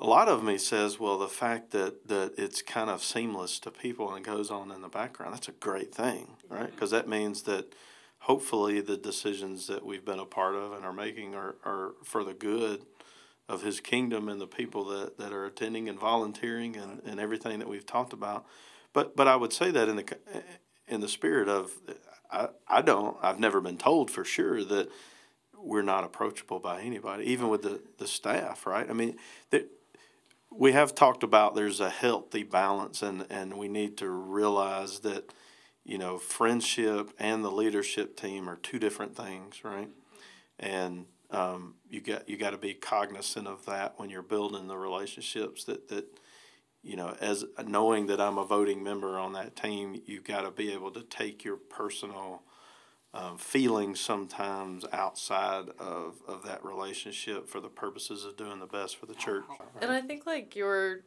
A 0.01 0.07
lot 0.07 0.29
of 0.29 0.43
me 0.43 0.57
says, 0.57 0.97
well, 0.97 1.19
the 1.19 1.27
fact 1.27 1.71
that 1.71 2.07
that 2.07 2.33
it's 2.37 2.63
kind 2.63 2.89
of 2.89 3.03
seamless 3.03 3.59
to 3.59 3.69
people 3.69 4.11
and 4.13 4.25
goes 4.25 4.49
on 4.49 4.71
in 4.71 4.81
the 4.81 4.89
background, 4.89 5.35
that's 5.35 5.49
a 5.49 5.53
great 5.53 5.93
thing, 5.93 6.37
right? 6.49 6.71
Because 6.71 6.89
that 6.89 7.07
means 7.07 7.43
that 7.43 7.73
hopefully 8.19 8.81
the 8.81 8.97
decisions 8.97 9.67
that 9.67 9.85
we've 9.85 10.05
been 10.05 10.19
a 10.19 10.25
part 10.25 10.55
of 10.55 10.73
and 10.73 10.83
are 10.83 10.93
making 10.93 11.35
are, 11.35 11.55
are 11.63 11.93
for 12.03 12.23
the 12.23 12.33
good 12.33 12.85
of 13.49 13.63
his 13.63 13.81
kingdom 13.81 14.29
and 14.29 14.39
the 14.39 14.47
people 14.47 14.85
that, 14.85 15.17
that 15.17 15.33
are 15.33 15.45
attending 15.45 15.89
and 15.89 15.99
volunteering 15.99 16.77
and, 16.77 17.01
and 17.03 17.19
everything 17.19 17.59
that 17.59 17.67
we've 17.67 17.85
talked 17.85 18.13
about. 18.13 18.45
But 18.93 19.15
but 19.15 19.27
I 19.27 19.35
would 19.35 19.51
say 19.51 19.71
that 19.71 19.89
in 19.89 19.97
the 19.97 20.17
in 20.87 21.01
the 21.01 21.09
spirit 21.09 21.49
of 21.49 21.71
I, 22.31 22.49
I 22.67 22.81
don't 22.81 23.17
I've 23.21 23.39
never 23.39 23.59
been 23.59 23.77
told 23.77 24.11
for 24.11 24.23
sure 24.23 24.63
that 24.63 24.89
we're 25.61 25.81
not 25.81 26.03
approachable 26.03 26.59
by 26.59 26.81
anybody, 26.81 27.25
even 27.25 27.49
with 27.49 27.63
the, 27.63 27.81
the 27.97 28.07
staff, 28.07 28.65
right? 28.65 28.89
I 28.89 28.93
mean, 28.93 29.17
that 29.49 29.69
we 30.51 30.71
have 30.71 30.95
talked 30.95 31.23
about 31.23 31.55
there's 31.55 31.79
a 31.79 31.89
healthy 31.89 32.43
balance 32.43 33.01
and, 33.01 33.25
and 33.29 33.57
we 33.57 33.67
need 33.67 33.97
to 33.97 34.09
realize 34.09 34.99
that, 35.01 35.33
you 35.83 35.97
know, 35.97 36.17
friendship 36.17 37.11
and 37.19 37.43
the 37.43 37.51
leadership 37.51 38.15
team 38.15 38.49
are 38.49 38.55
two 38.55 38.79
different 38.79 39.15
things, 39.15 39.63
right? 39.63 39.89
And 40.59 41.05
um, 41.31 41.75
you 41.89 42.01
got 42.01 42.27
you 42.27 42.37
got 42.37 42.51
to 42.51 42.57
be 42.57 42.73
cognizant 42.73 43.47
of 43.47 43.65
that 43.65 43.93
when 43.97 44.09
you're 44.09 44.21
building 44.21 44.67
the 44.67 44.77
relationships 44.77 45.63
that 45.65 45.87
that 45.89 46.05
you 46.81 46.95
know 46.95 47.15
as 47.19 47.45
knowing 47.65 48.07
that 48.07 48.19
I'm 48.19 48.37
a 48.37 48.45
voting 48.45 48.83
member 48.83 49.17
on 49.17 49.33
that 49.33 49.55
team 49.55 50.01
you've 50.05 50.23
got 50.23 50.41
to 50.41 50.51
be 50.51 50.71
able 50.73 50.91
to 50.91 51.01
take 51.03 51.43
your 51.43 51.57
personal 51.57 52.43
um, 53.13 53.37
feelings 53.37 53.99
sometimes 53.99 54.85
outside 54.91 55.69
of, 55.79 56.21
of 56.27 56.43
that 56.45 56.63
relationship 56.63 57.49
for 57.49 57.59
the 57.59 57.67
purposes 57.67 58.23
of 58.23 58.37
doing 58.37 58.59
the 58.59 58.67
best 58.67 58.97
for 58.97 59.07
the 59.07 59.15
church. 59.15 59.45
And 59.81 59.91
I 59.91 60.01
think 60.01 60.27
like 60.27 60.55
your 60.55 61.01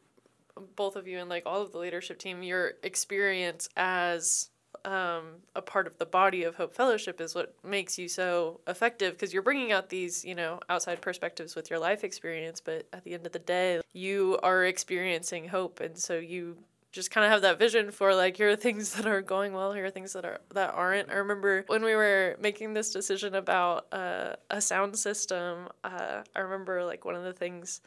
both 0.77 0.97
of 0.97 1.07
you 1.07 1.19
and 1.19 1.31
like 1.31 1.45
all 1.47 1.63
of 1.63 1.73
the 1.73 1.79
leadership 1.79 2.19
team 2.19 2.43
your 2.43 2.73
experience 2.83 3.69
as 3.77 4.51
um, 4.85 5.25
a 5.55 5.63
part 5.63 5.87
of 5.87 5.99
the 5.99 6.07
body 6.07 6.43
of 6.45 6.57
Hope 6.57 6.75
Fellowship 6.75 7.21
is 7.21 7.35
what 7.35 7.55
makes 7.65 7.99
you 7.99 8.09
so 8.09 8.61
effective 8.67 9.15
because 9.15 9.33
you're 9.33 9.43
bringing 9.43 9.73
out 9.73 9.89
these, 9.89 10.25
you 10.25 10.35
know, 10.35 10.61
outside 10.69 11.01
perspectives 11.01 11.55
with 11.55 11.71
your 11.71 11.79
life 11.79 12.05
experience. 12.05 12.61
But 12.61 12.87
at 12.93 13.05
the 13.05 13.15
end 13.15 13.27
of 13.27 13.33
the 13.33 13.39
day, 13.39 13.81
you 13.93 14.39
are 14.43 14.65
experiencing 14.65 15.49
hope. 15.49 15.81
And 15.81 15.97
so 15.99 16.19
you 16.19 16.57
just 16.93 17.11
kind 17.11 17.25
of 17.25 17.31
have 17.31 17.43
that 17.43 17.59
vision 17.59 17.91
for 17.91 18.15
like 18.15 18.37
here 18.37 18.51
are 18.51 18.57
things 18.57 18.95
that 18.95 19.07
are 19.07 19.23
going 19.23 19.55
well 19.55 19.73
here 19.73 19.87
are 19.87 19.91
things 19.91 20.13
that 20.13 20.25
are 20.25 20.39
that 20.53 20.73
aren't 20.75 21.11
i 21.11 21.15
remember 21.15 21.65
when 21.67 21.83
we 21.83 21.95
were 21.95 22.37
making 22.39 22.75
this 22.75 22.91
decision 22.91 23.35
about 23.35 23.87
uh, 23.93 24.35
a 24.51 24.61
sound 24.61 24.97
system 24.97 25.69
uh, 25.85 26.23
i 26.37 26.41
remember 26.41 26.85
like 26.85 27.05
one 27.07 27.15
of 27.15 27.25
the 27.25 27.33
things 27.33 27.81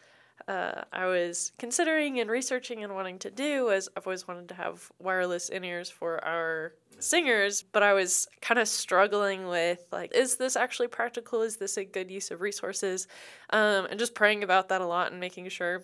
uh, 0.48 0.84
I 0.94 1.06
was 1.06 1.52
considering 1.58 2.20
and 2.20 2.30
researching 2.30 2.84
and 2.84 2.94
wanting 2.94 3.20
to 3.20 3.32
do 3.32 3.66
was 3.66 3.90
I've 3.96 4.06
always 4.06 4.28
wanted 4.28 4.50
to 4.50 4.56
have 4.56 4.92
wireless 5.00 5.50
in 5.50 5.64
ears 5.64 5.90
for 5.90 6.24
our 6.24 6.74
singers, 7.00 7.64
but 7.64 7.84
I 7.84 7.94
was 7.94 8.28
kind 8.42 8.60
of 8.60 8.68
struggling 8.68 9.48
with 9.48 9.80
like, 9.92 10.14
is 10.14 10.38
this 10.38 10.56
actually 10.56 10.88
practical? 10.88 11.42
Is 11.42 11.58
this 11.58 11.78
a 11.78 11.86
good 11.86 12.12
use 12.12 12.32
of 12.32 12.42
resources? 12.42 13.08
Um, 13.50 13.88
and 13.90 14.00
just 14.00 14.16
praying 14.16 14.44
about 14.44 14.70
that 14.70 14.82
a 14.82 14.86
lot 14.86 15.12
and 15.12 15.20
making 15.20 15.50
sure 15.50 15.84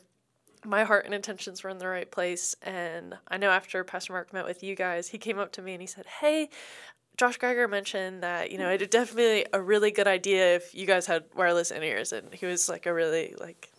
my 0.63 0.83
heart 0.83 1.05
and 1.05 1.13
intentions 1.13 1.63
were 1.63 1.71
in 1.71 1.79
the 1.79 1.87
right 1.87 2.09
place. 2.09 2.55
And 2.61 3.17
I 3.27 3.37
know 3.37 3.49
after 3.49 3.83
Pastor 3.83 4.13
Mark 4.13 4.31
met 4.31 4.45
with 4.45 4.61
you 4.61 4.75
guys, 4.75 5.09
he 5.09 5.17
came 5.17 5.39
up 5.39 5.51
to 5.53 5.61
me 5.61 5.73
and 5.73 5.81
he 5.81 5.87
said, 5.87 6.05
Hey, 6.05 6.49
Josh 7.17 7.37
Geiger 7.37 7.67
mentioned 7.67 8.23
that 8.23 8.51
you 8.51 8.57
know 8.57 8.71
it'd 8.71 8.89
definitely 8.89 9.45
a 9.53 9.61
really 9.61 9.91
good 9.91 10.07
idea 10.07 10.55
if 10.55 10.73
you 10.73 10.85
guys 10.87 11.05
had 11.05 11.25
wireless 11.35 11.69
in 11.69 11.83
ears, 11.83 12.13
and 12.13 12.33
he 12.33 12.45
was 12.45 12.69
like 12.69 12.85
a 12.85 12.93
really 12.93 13.35
like 13.39 13.70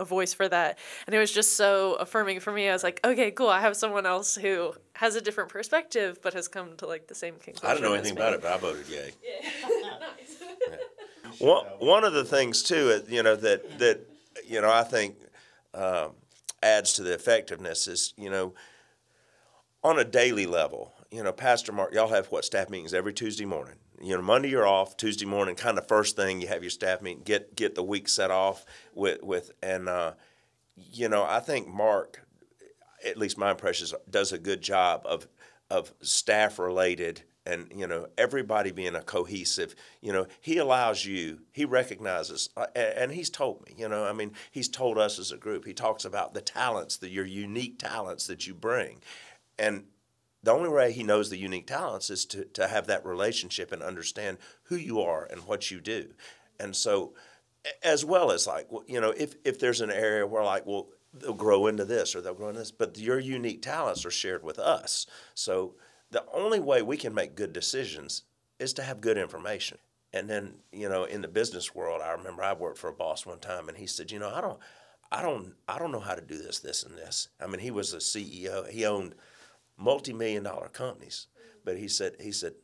a 0.00 0.04
voice 0.04 0.32
for 0.32 0.48
that, 0.48 0.78
and 1.06 1.14
it 1.14 1.18
was 1.18 1.30
just 1.30 1.56
so 1.56 1.94
affirming 1.94 2.40
for 2.40 2.52
me. 2.52 2.68
I 2.68 2.72
was 2.72 2.82
like, 2.82 3.00
okay, 3.04 3.30
cool. 3.30 3.48
I 3.48 3.60
have 3.60 3.76
someone 3.76 4.06
else 4.06 4.34
who 4.34 4.72
has 4.94 5.14
a 5.14 5.20
different 5.20 5.50
perspective, 5.50 6.18
but 6.22 6.34
has 6.34 6.48
come 6.48 6.76
to 6.78 6.86
like 6.86 7.06
the 7.06 7.14
same 7.14 7.34
conclusion. 7.34 7.68
I 7.68 7.74
don't 7.74 7.82
know 7.82 7.94
anything 7.94 8.14
me. 8.14 8.20
about 8.20 8.32
it, 8.32 8.42
but 8.42 8.52
I 8.52 8.56
voted 8.56 8.88
yay. 8.88 9.12
Yeah. 10.68 10.76
One, 11.38 11.64
one 11.78 12.04
of 12.04 12.12
the 12.12 12.24
things 12.24 12.62
too, 12.62 13.02
you 13.08 13.22
know, 13.22 13.36
that 13.36 13.78
that 13.78 14.00
you 14.46 14.60
know, 14.60 14.70
I 14.70 14.82
think 14.82 15.16
um, 15.74 16.12
adds 16.62 16.92
to 16.94 17.02
the 17.02 17.14
effectiveness 17.14 17.86
is, 17.86 18.14
you 18.16 18.30
know, 18.30 18.54
on 19.82 19.98
a 19.98 20.04
daily 20.04 20.46
level. 20.46 20.92
You 21.10 21.22
know, 21.22 21.32
Pastor 21.32 21.72
Mark, 21.72 21.92
y'all 21.92 22.08
have 22.08 22.26
what 22.26 22.44
staff 22.44 22.70
meetings 22.70 22.94
every 22.94 23.12
Tuesday 23.12 23.44
morning. 23.44 23.76
You 24.02 24.16
know, 24.16 24.22
Monday 24.22 24.48
you're 24.48 24.66
off. 24.66 24.96
Tuesday 24.96 25.26
morning, 25.26 25.54
kind 25.54 25.76
of 25.76 25.86
first 25.86 26.16
thing 26.16 26.40
you 26.40 26.48
have 26.48 26.62
your 26.62 26.70
staff 26.70 27.02
meeting. 27.02 27.22
Get 27.22 27.54
get 27.54 27.74
the 27.74 27.82
week 27.82 28.08
set 28.08 28.30
off 28.30 28.64
with 28.94 29.22
with 29.22 29.52
and 29.62 29.88
uh, 29.88 30.12
you 30.76 31.08
know, 31.08 31.24
I 31.24 31.40
think 31.40 31.68
Mark, 31.68 32.26
at 33.04 33.18
least 33.18 33.36
my 33.36 33.50
impression 33.50 33.84
is, 33.84 33.94
does 34.08 34.32
a 34.32 34.38
good 34.38 34.62
job 34.62 35.02
of 35.04 35.28
of 35.70 35.92
staff 36.00 36.58
related 36.58 37.22
and 37.46 37.72
you 37.74 37.86
know 37.86 38.06
everybody 38.18 38.70
being 38.70 38.94
a 38.94 39.02
cohesive 39.02 39.74
you 40.00 40.12
know 40.12 40.26
he 40.40 40.58
allows 40.58 41.06
you 41.06 41.40
he 41.52 41.64
recognizes 41.64 42.50
uh, 42.56 42.66
and 42.74 43.12
he's 43.12 43.30
told 43.30 43.64
me 43.66 43.74
you 43.78 43.88
know 43.88 44.04
i 44.04 44.12
mean 44.12 44.32
he's 44.50 44.68
told 44.68 44.98
us 44.98 45.18
as 45.18 45.32
a 45.32 45.36
group 45.36 45.64
he 45.64 45.72
talks 45.72 46.04
about 46.04 46.34
the 46.34 46.40
talents 46.40 46.98
the 46.98 47.08
your 47.08 47.24
unique 47.24 47.78
talents 47.78 48.26
that 48.26 48.46
you 48.46 48.52
bring 48.54 49.00
and 49.58 49.84
the 50.42 50.52
only 50.52 50.68
way 50.68 50.92
he 50.92 51.02
knows 51.02 51.28
the 51.28 51.36
unique 51.36 51.66
talents 51.66 52.10
is 52.10 52.24
to, 52.26 52.44
to 52.46 52.68
have 52.68 52.86
that 52.86 53.04
relationship 53.04 53.72
and 53.72 53.82
understand 53.82 54.38
who 54.64 54.76
you 54.76 55.00
are 55.00 55.24
and 55.30 55.42
what 55.42 55.70
you 55.70 55.80
do. 55.80 56.10
And 56.58 56.74
so 56.74 57.12
as 57.82 58.04
well 58.04 58.30
as 58.30 58.46
like 58.46 58.66
you 58.86 59.00
know 59.00 59.10
if, 59.10 59.34
if 59.44 59.58
there's 59.58 59.80
an 59.80 59.90
area 59.90 60.26
where 60.26 60.44
like 60.44 60.64
well 60.66 60.88
they'll 61.12 61.34
grow 61.34 61.66
into 61.66 61.84
this 61.84 62.14
or 62.14 62.20
they'll 62.20 62.34
grow 62.34 62.48
into 62.48 62.60
this 62.60 62.70
but 62.70 62.96
your 62.98 63.18
unique 63.18 63.62
talents 63.62 64.04
are 64.04 64.10
shared 64.10 64.42
with 64.42 64.58
us. 64.58 65.06
So 65.34 65.74
the 66.10 66.24
only 66.32 66.60
way 66.60 66.82
we 66.82 66.96
can 66.96 67.14
make 67.14 67.36
good 67.36 67.52
decisions 67.52 68.22
is 68.58 68.72
to 68.74 68.82
have 68.82 69.00
good 69.00 69.18
information. 69.18 69.78
And 70.12 70.28
then 70.28 70.54
you 70.72 70.88
know 70.88 71.04
in 71.04 71.22
the 71.22 71.28
business 71.28 71.74
world 71.74 72.00
i 72.02 72.12
remember 72.12 72.42
i 72.42 72.52
worked 72.52 72.78
for 72.78 72.88
a 72.88 72.94
boss 72.94 73.26
one 73.26 73.40
time 73.40 73.68
and 73.68 73.76
he 73.76 73.86
said 73.86 74.10
you 74.10 74.18
know 74.18 74.32
i 74.34 74.40
don't 74.40 74.58
i 75.12 75.22
don't 75.22 75.54
i 75.68 75.78
don't 75.78 75.92
know 75.92 76.00
how 76.00 76.14
to 76.14 76.22
do 76.22 76.38
this 76.38 76.60
this 76.60 76.82
and 76.82 76.96
this. 76.96 77.28
I 77.40 77.46
mean 77.46 77.60
he 77.60 77.70
was 77.70 77.92
a 77.92 77.98
ceo 77.98 78.68
he 78.68 78.86
owned 78.86 79.14
multi-million 79.80 80.42
dollar 80.42 80.68
companies. 80.68 81.26
But 81.64 81.76
he 81.76 81.88
said 81.88 82.16
he 82.20 82.32
said 82.32 82.54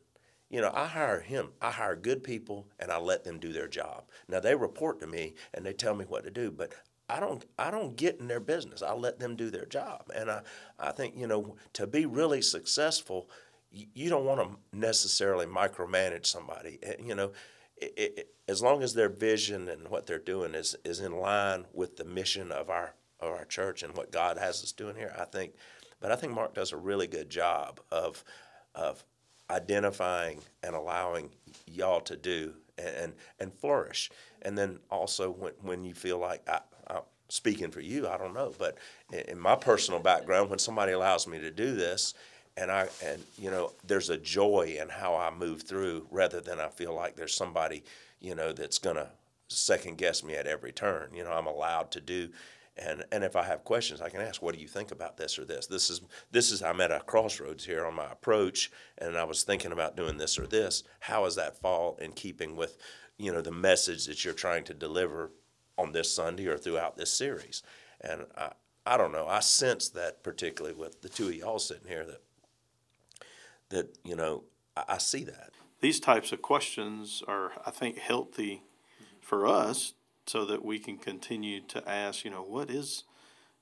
you 0.48 0.60
know 0.60 0.70
i 0.74 0.86
hire 0.86 1.20
him 1.20 1.48
i 1.60 1.72
hire 1.72 1.96
good 1.96 2.22
people 2.22 2.68
and 2.78 2.92
i 2.92 2.98
let 2.98 3.24
them 3.24 3.38
do 3.38 3.52
their 3.52 3.68
job. 3.68 4.04
Now 4.28 4.40
they 4.40 4.54
report 4.54 5.00
to 5.00 5.06
me 5.06 5.34
and 5.54 5.64
they 5.64 5.72
tell 5.72 5.94
me 5.94 6.04
what 6.04 6.24
to 6.24 6.30
do 6.30 6.50
but 6.50 6.72
i 7.08 7.18
don't 7.20 7.44
i 7.58 7.70
don't 7.70 7.96
get 7.96 8.20
in 8.20 8.28
their 8.28 8.40
business. 8.40 8.82
I 8.82 8.94
let 8.94 9.18
them 9.18 9.36
do 9.36 9.50
their 9.50 9.66
job. 9.66 10.10
And 10.14 10.30
i 10.30 10.42
i 10.78 10.92
think 10.92 11.16
you 11.16 11.26
know 11.26 11.56
to 11.74 11.86
be 11.86 12.06
really 12.06 12.42
successful 12.42 13.28
you, 13.72 14.08
don't 14.08 14.24
want 14.24 14.40
to 14.40 14.78
necessarily 14.78 15.44
micromanage 15.44 16.24
somebody. 16.24 16.78
Eh, 16.82 16.94
you 17.04 17.14
know 17.14 17.32
it, 17.76 17.92
it, 17.96 18.28
as 18.48 18.62
long 18.62 18.82
as 18.82 18.94
their 18.94 19.08
vision 19.08 19.68
and 19.68 19.88
what 19.88 20.06
they're 20.06 20.18
doing 20.18 20.54
is 20.54 20.76
is 20.84 21.00
in 21.00 21.12
line 21.12 21.66
with 21.72 21.96
the 21.96 22.04
mission 22.04 22.50
of 22.52 22.70
our 22.70 22.94
of 23.20 23.30
our 23.30 23.44
church 23.44 23.82
and 23.82 23.96
what 23.96 24.12
God 24.12 24.38
has 24.38 24.62
us 24.62 24.72
doing 24.72 24.96
here, 24.96 25.14
I 25.18 25.24
think. 25.24 25.52
But 26.00 26.12
I 26.12 26.16
think 26.16 26.34
Mark 26.34 26.54
does 26.54 26.72
a 26.72 26.76
really 26.76 27.06
good 27.06 27.30
job 27.30 27.80
of 27.90 28.24
of 28.74 29.04
identifying 29.50 30.40
and 30.62 30.74
allowing 30.74 31.30
y'all 31.66 32.00
to 32.02 32.16
do 32.16 32.54
and 32.78 33.12
and 33.40 33.52
flourish. 33.54 34.10
And 34.42 34.56
then 34.56 34.78
also 34.90 35.30
when 35.30 35.52
when 35.62 35.84
you 35.84 35.94
feel 35.94 36.18
like 36.18 36.48
I, 36.48 36.60
I 36.88 37.00
speaking 37.28 37.70
for 37.70 37.80
you, 37.80 38.08
I 38.08 38.16
don't 38.16 38.34
know, 38.34 38.52
but 38.58 38.78
in, 39.12 39.20
in 39.20 39.38
my 39.38 39.56
personal 39.56 40.00
background, 40.00 40.50
when 40.50 40.58
somebody 40.58 40.92
allows 40.92 41.26
me 41.26 41.38
to 41.40 41.50
do 41.50 41.74
this, 41.74 42.14
and 42.56 42.70
I 42.70 42.88
and 43.04 43.22
you 43.38 43.50
know 43.50 43.72
there's 43.86 44.10
a 44.10 44.18
joy 44.18 44.76
in 44.80 44.88
how 44.88 45.16
I 45.16 45.30
move 45.30 45.62
through 45.62 46.06
rather 46.10 46.40
than 46.40 46.60
I 46.60 46.68
feel 46.68 46.94
like 46.94 47.16
there's 47.16 47.34
somebody 47.34 47.84
you 48.20 48.34
know 48.34 48.52
that's 48.52 48.78
gonna 48.78 49.08
second 49.48 49.98
guess 49.98 50.24
me 50.24 50.34
at 50.34 50.46
every 50.46 50.72
turn. 50.72 51.10
You 51.14 51.24
know 51.24 51.32
I'm 51.32 51.46
allowed 51.46 51.90
to 51.92 52.00
do. 52.00 52.28
And, 52.78 53.04
and 53.10 53.24
if 53.24 53.36
I 53.36 53.44
have 53.44 53.64
questions, 53.64 54.02
I 54.02 54.10
can 54.10 54.20
ask, 54.20 54.42
what 54.42 54.54
do 54.54 54.60
you 54.60 54.68
think 54.68 54.90
about 54.90 55.16
this 55.16 55.38
or 55.38 55.44
this? 55.46 55.66
This 55.66 55.88
is 55.88 56.02
this 56.30 56.52
is 56.52 56.62
I'm 56.62 56.80
at 56.82 56.92
a 56.92 57.00
crossroads 57.00 57.64
here 57.64 57.86
on 57.86 57.94
my 57.94 58.10
approach, 58.10 58.70
and 58.98 59.16
I 59.16 59.24
was 59.24 59.44
thinking 59.44 59.72
about 59.72 59.96
doing 59.96 60.18
this 60.18 60.38
or 60.38 60.46
this. 60.46 60.82
How 61.00 61.24
does 61.24 61.36
that 61.36 61.58
fall 61.58 61.96
in 62.02 62.12
keeping 62.12 62.54
with, 62.54 62.76
you 63.16 63.32
know, 63.32 63.40
the 63.40 63.50
message 63.50 64.06
that 64.06 64.24
you're 64.24 64.34
trying 64.34 64.64
to 64.64 64.74
deliver 64.74 65.30
on 65.78 65.92
this 65.92 66.12
Sunday 66.12 66.46
or 66.46 66.58
throughout 66.58 66.96
this 66.96 67.10
series? 67.10 67.62
And 68.02 68.26
I, 68.36 68.52
I 68.84 68.98
don't 68.98 69.12
know. 69.12 69.26
I 69.26 69.40
sense 69.40 69.88
that 69.90 70.22
particularly 70.22 70.76
with 70.76 71.00
the 71.00 71.08
two 71.08 71.28
of 71.28 71.34
y'all 71.34 71.58
sitting 71.58 71.88
here 71.88 72.04
that 72.04 72.20
that 73.70 73.98
you 74.04 74.16
know 74.16 74.44
I, 74.76 74.84
I 74.88 74.98
see 74.98 75.24
that. 75.24 75.52
These 75.80 76.00
types 76.00 76.30
of 76.30 76.42
questions 76.42 77.22
are, 77.26 77.52
I 77.64 77.70
think, 77.70 77.98
healthy 77.98 78.64
for 79.20 79.46
us 79.46 79.94
so 80.26 80.44
that 80.44 80.64
we 80.64 80.78
can 80.78 80.96
continue 80.98 81.60
to 81.60 81.88
ask, 81.88 82.24
you 82.24 82.30
know, 82.30 82.42
what 82.42 82.70
is 82.70 83.04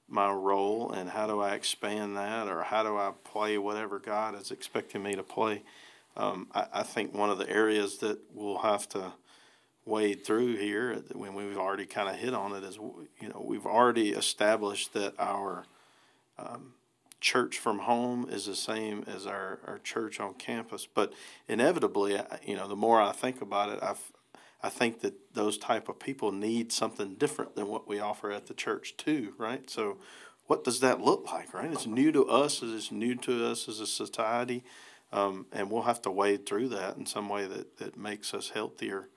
my 0.08 0.30
role 0.30 0.90
and 0.92 1.10
how 1.10 1.26
do 1.26 1.40
I 1.40 1.54
expand 1.54 2.16
that 2.16 2.48
or 2.48 2.62
how 2.62 2.82
do 2.82 2.96
I 2.96 3.12
play 3.24 3.58
whatever 3.58 3.98
God 3.98 4.38
is 4.38 4.50
expecting 4.50 5.02
me 5.02 5.14
to 5.14 5.22
play? 5.22 5.62
Um, 6.16 6.48
I, 6.54 6.66
I 6.72 6.82
think 6.82 7.14
one 7.14 7.30
of 7.30 7.38
the 7.38 7.48
areas 7.48 7.98
that 7.98 8.18
we'll 8.32 8.58
have 8.58 8.88
to 8.90 9.12
wade 9.86 10.24
through 10.24 10.56
here 10.56 11.02
when 11.12 11.34
we've 11.34 11.58
already 11.58 11.86
kind 11.86 12.08
of 12.08 12.16
hit 12.16 12.32
on 12.32 12.52
it 12.52 12.64
is, 12.64 12.76
you 12.76 13.28
know, 13.28 13.42
we've 13.44 13.66
already 13.66 14.10
established 14.10 14.94
that 14.94 15.14
our 15.18 15.66
um, 16.38 16.72
church 17.20 17.58
from 17.58 17.80
home 17.80 18.26
is 18.30 18.46
the 18.46 18.54
same 18.54 19.04
as 19.06 19.26
our, 19.26 19.58
our 19.66 19.78
church 19.78 20.20
on 20.20 20.34
campus. 20.34 20.86
But 20.86 21.12
inevitably, 21.48 22.18
you 22.46 22.56
know, 22.56 22.68
the 22.68 22.76
more 22.76 23.00
I 23.00 23.12
think 23.12 23.42
about 23.42 23.70
it, 23.70 23.78
I've, 23.82 24.12
I 24.64 24.70
think 24.70 25.02
that 25.02 25.34
those 25.34 25.58
type 25.58 25.90
of 25.90 25.98
people 25.98 26.32
need 26.32 26.72
something 26.72 27.16
different 27.16 27.54
than 27.54 27.68
what 27.68 27.86
we 27.86 28.00
offer 28.00 28.32
at 28.32 28.46
the 28.46 28.54
church 28.54 28.96
too, 28.96 29.34
right? 29.36 29.68
So, 29.68 29.98
what 30.46 30.64
does 30.64 30.80
that 30.80 31.02
look 31.02 31.30
like, 31.30 31.52
right? 31.52 31.70
It's 31.70 31.86
new 31.86 32.10
to 32.12 32.26
us, 32.26 32.62
it's 32.62 32.90
new 32.90 33.14
to 33.16 33.46
us 33.46 33.68
as 33.68 33.80
a 33.80 33.86
society, 33.86 34.64
um, 35.12 35.44
and 35.52 35.70
we'll 35.70 35.82
have 35.82 36.00
to 36.02 36.10
wade 36.10 36.46
through 36.46 36.68
that 36.68 36.96
in 36.96 37.04
some 37.04 37.28
way 37.28 37.46
that, 37.46 37.76
that 37.76 37.98
makes 37.98 38.32
us 38.32 38.50
healthier 38.50 39.10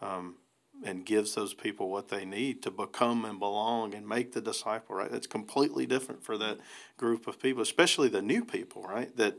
um, 0.00 0.36
and 0.84 1.04
gives 1.04 1.34
those 1.34 1.54
people 1.54 1.90
what 1.90 2.08
they 2.08 2.24
need 2.24 2.62
to 2.62 2.70
become 2.70 3.24
and 3.24 3.40
belong 3.40 3.94
and 3.94 4.08
make 4.08 4.30
the 4.32 4.40
disciple, 4.40 4.94
right? 4.94 5.12
It's 5.12 5.26
completely 5.26 5.86
different 5.86 6.22
for 6.22 6.38
that 6.38 6.58
group 6.96 7.26
of 7.26 7.40
people, 7.40 7.62
especially 7.62 8.08
the 8.08 8.22
new 8.22 8.44
people, 8.44 8.82
right? 8.82 9.16
That 9.16 9.38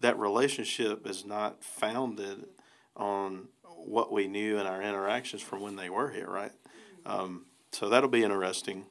that 0.00 0.18
relationship 0.18 1.06
is 1.06 1.24
not 1.24 1.62
founded 1.62 2.46
on 2.96 3.48
what 3.86 4.12
we 4.12 4.26
knew 4.26 4.58
and 4.58 4.68
our 4.68 4.82
interactions 4.82 5.42
from 5.42 5.60
when 5.62 5.76
they 5.76 5.88
were 5.88 6.10
here, 6.10 6.28
right? 6.28 6.52
Um, 7.04 7.46
so 7.72 7.88
that'll 7.88 8.08
be 8.08 8.24
interesting. 8.24 8.86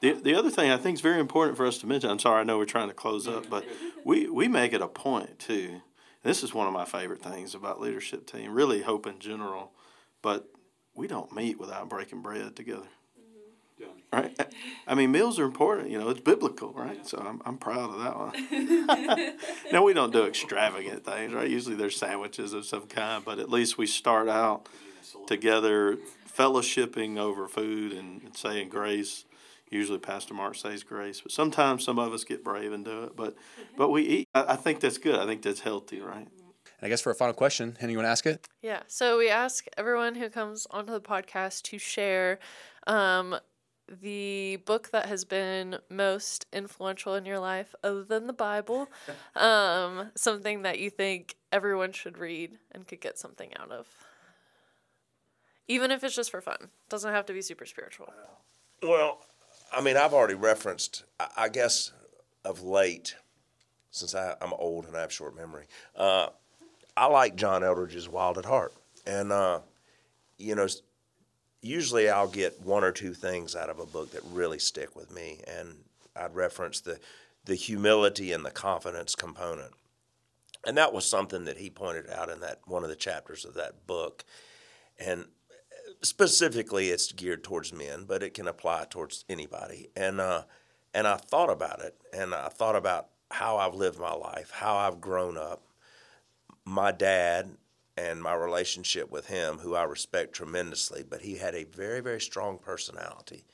The, 0.00 0.12
the 0.12 0.34
other 0.34 0.50
thing 0.50 0.70
I 0.70 0.76
think 0.76 0.96
is 0.96 1.00
very 1.00 1.20
important 1.20 1.56
for 1.56 1.64
us 1.64 1.78
to 1.78 1.86
mention, 1.86 2.10
I'm 2.10 2.18
sorry, 2.18 2.40
I 2.40 2.44
know 2.44 2.58
we're 2.58 2.64
trying 2.64 2.88
to 2.88 2.94
close 2.94 3.28
up, 3.28 3.48
but 3.48 3.64
we, 4.04 4.28
we 4.28 4.48
make 4.48 4.72
it 4.72 4.82
a 4.82 4.88
point 4.88 5.38
too. 5.38 5.80
This 6.24 6.42
is 6.42 6.52
one 6.52 6.66
of 6.66 6.72
my 6.72 6.84
favorite 6.84 7.22
things 7.22 7.54
about 7.54 7.80
leadership 7.80 8.26
team, 8.26 8.52
really 8.52 8.82
hope 8.82 9.06
in 9.06 9.18
general, 9.18 9.72
but 10.20 10.48
we 10.94 11.06
don't 11.06 11.32
meet 11.32 11.58
without 11.58 11.88
breaking 11.88 12.22
bread 12.22 12.54
together. 12.56 12.88
Right? 14.12 14.38
I 14.86 14.94
mean, 14.94 15.10
meals 15.10 15.38
are 15.38 15.44
important, 15.44 15.88
you 15.88 15.98
know, 15.98 16.10
it's 16.10 16.20
biblical, 16.20 16.72
right? 16.74 17.06
So 17.06 17.16
I'm, 17.18 17.40
I'm 17.46 17.56
proud 17.56 17.90
of 17.90 18.00
that 18.00 18.18
one. 18.18 19.38
now, 19.72 19.82
we 19.82 19.94
don't 19.94 20.12
do 20.12 20.26
extravagant 20.26 21.02
things, 21.04 21.32
right? 21.32 21.48
Usually 21.48 21.76
there's 21.76 21.96
sandwiches 21.96 22.52
of 22.52 22.66
some 22.66 22.86
kind, 22.88 23.24
but 23.24 23.38
at 23.38 23.48
least 23.48 23.78
we 23.78 23.86
start 23.86 24.28
out 24.28 24.68
together, 25.26 25.96
fellowshipping 26.30 27.18
over 27.18 27.48
food 27.48 27.92
and, 27.92 28.22
and 28.22 28.36
saying 28.36 28.68
grace. 28.68 29.24
Usually, 29.70 29.98
Pastor 29.98 30.34
Mark 30.34 30.56
says 30.56 30.82
grace, 30.82 31.22
but 31.22 31.32
sometimes 31.32 31.82
some 31.82 31.98
of 31.98 32.12
us 32.12 32.24
get 32.24 32.44
brave 32.44 32.72
and 32.72 32.84
do 32.84 33.04
it. 33.04 33.16
But, 33.16 33.34
but 33.78 33.88
we 33.88 34.02
eat. 34.02 34.28
I, 34.34 34.52
I 34.52 34.56
think 34.56 34.80
that's 34.80 34.98
good. 34.98 35.18
I 35.18 35.24
think 35.24 35.40
that's 35.40 35.60
healthy, 35.60 36.02
right? 36.02 36.28
And 36.82 36.86
I 36.86 36.88
guess 36.90 37.00
for 37.00 37.10
a 37.10 37.14
final 37.14 37.32
question, 37.32 37.76
Henny, 37.80 37.92
you 37.92 37.98
want 37.98 38.06
to 38.06 38.10
ask 38.10 38.26
it? 38.26 38.46
Yeah. 38.60 38.82
So 38.88 39.16
we 39.16 39.30
ask 39.30 39.64
everyone 39.78 40.16
who 40.16 40.28
comes 40.28 40.66
onto 40.70 40.92
the 40.92 41.00
podcast 41.00 41.62
to 41.62 41.78
share 41.78 42.38
um, 42.86 43.36
the 43.88 44.56
book 44.64 44.90
that 44.90 45.06
has 45.06 45.24
been 45.24 45.78
most 45.90 46.46
influential 46.52 47.14
in 47.14 47.26
your 47.26 47.38
life, 47.38 47.74
other 47.82 48.04
than 48.04 48.26
the 48.26 48.32
Bible. 48.32 48.88
Um, 49.34 50.10
something 50.14 50.62
that 50.62 50.78
you 50.78 50.90
think 50.90 51.36
everyone 51.50 51.92
should 51.92 52.18
read 52.18 52.58
and 52.70 52.86
could 52.86 53.00
get 53.00 53.18
something 53.18 53.50
out 53.58 53.70
of. 53.72 53.86
Even 55.68 55.90
if 55.90 56.04
it's 56.04 56.14
just 56.14 56.30
for 56.30 56.42
fun. 56.42 56.68
Doesn't 56.90 57.12
have 57.12 57.24
to 57.26 57.32
be 57.32 57.40
super 57.40 57.64
spiritual. 57.64 58.12
Well, 58.82 59.20
I 59.72 59.80
mean, 59.80 59.96
I've 59.96 60.12
already 60.12 60.34
referenced, 60.34 61.04
I- 61.36 61.48
guess, 61.48 61.92
of 62.44 62.62
late, 62.62 63.16
since 63.90 64.14
I, 64.14 64.34
I'm 64.42 64.52
old 64.52 64.86
and 64.86 64.96
I 64.96 65.00
have 65.00 65.12
short 65.12 65.34
memory. 65.34 65.66
Uh, 65.96 66.28
I 66.96 67.06
like 67.06 67.36
John 67.36 67.62
Eldredge's 67.62 68.08
Wild 68.08 68.36
at 68.36 68.44
Heart, 68.44 68.74
and 69.06 69.32
uh, 69.32 69.60
you 70.36 70.54
know, 70.54 70.66
usually 71.62 72.10
I'll 72.10 72.28
get 72.28 72.60
one 72.60 72.84
or 72.84 72.92
two 72.92 73.14
things 73.14 73.54
out 73.56 73.70
of 73.70 73.78
a 73.78 73.86
book 73.86 74.10
that 74.10 74.22
really 74.30 74.58
stick 74.58 74.94
with 74.94 75.14
me, 75.14 75.40
and 75.46 75.76
I'd 76.14 76.34
reference 76.34 76.80
the 76.80 76.98
the 77.44 77.54
humility 77.56 78.30
and 78.32 78.44
the 78.44 78.50
confidence 78.50 79.14
component, 79.14 79.72
and 80.66 80.76
that 80.76 80.92
was 80.92 81.04
something 81.04 81.44
that 81.44 81.56
he 81.56 81.70
pointed 81.70 82.08
out 82.10 82.28
in 82.28 82.40
that 82.40 82.60
one 82.66 82.84
of 82.84 82.88
the 82.88 82.96
chapters 82.96 83.44
of 83.44 83.54
that 83.54 83.86
book, 83.86 84.24
and 84.98 85.26
specifically 86.02 86.90
it's 86.90 87.10
geared 87.10 87.42
towards 87.42 87.72
men, 87.72 88.04
but 88.06 88.22
it 88.22 88.34
can 88.34 88.46
apply 88.46 88.86
towards 88.90 89.24
anybody, 89.28 89.88
and 89.96 90.20
uh, 90.20 90.42
and 90.92 91.06
I 91.06 91.16
thought 91.16 91.50
about 91.50 91.80
it, 91.80 91.96
and 92.12 92.34
I 92.34 92.48
thought 92.48 92.76
about 92.76 93.08
how 93.30 93.56
I've 93.56 93.74
lived 93.74 93.98
my 93.98 94.12
life, 94.12 94.50
how 94.50 94.76
I've 94.76 95.00
grown 95.00 95.38
up, 95.38 95.62
my 96.64 96.92
dad 96.92 97.56
and 97.96 98.22
my 98.22 98.34
relationship 98.34 99.10
with 99.10 99.26
him, 99.26 99.58
who 99.58 99.74
I 99.74 99.84
respect 99.84 100.32
tremendously, 100.32 101.04
but 101.08 101.20
he 101.20 101.36
had 101.36 101.54
a 101.54 101.64
very, 101.64 102.00
very 102.00 102.20
strong 102.20 102.58
personality 102.58 103.44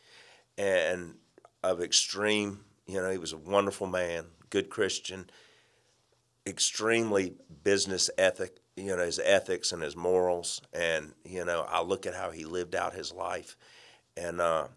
and 0.58 1.14
of 1.62 1.80
extreme, 1.80 2.60
you 2.86 3.00
know, 3.00 3.10
he 3.10 3.18
was 3.18 3.32
a 3.32 3.38
wonderful 3.38 3.86
man, 3.86 4.26
good 4.50 4.68
Christian, 4.68 5.30
extremely 6.46 7.34
business 7.62 8.10
ethic, 8.18 8.58
you 8.76 8.94
know, 8.96 9.04
his 9.04 9.20
ethics 9.20 9.72
and 9.72 9.82
his 9.82 9.96
morals. 9.96 10.60
And, 10.72 11.12
you 11.24 11.44
know, 11.44 11.64
I 11.68 11.80
look 11.82 12.06
at 12.06 12.14
how 12.14 12.30
he 12.32 12.44
lived 12.44 12.74
out 12.74 12.92
his 12.92 13.12
life. 13.12 13.56
And, 14.16 14.40
uh, 14.40 14.68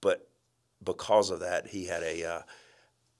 but 0.00 0.28
because 0.82 1.30
of 1.30 1.40
that, 1.40 1.68
he 1.68 1.86
had 1.86 2.02
a. 2.02 2.24
Uh, 2.24 2.42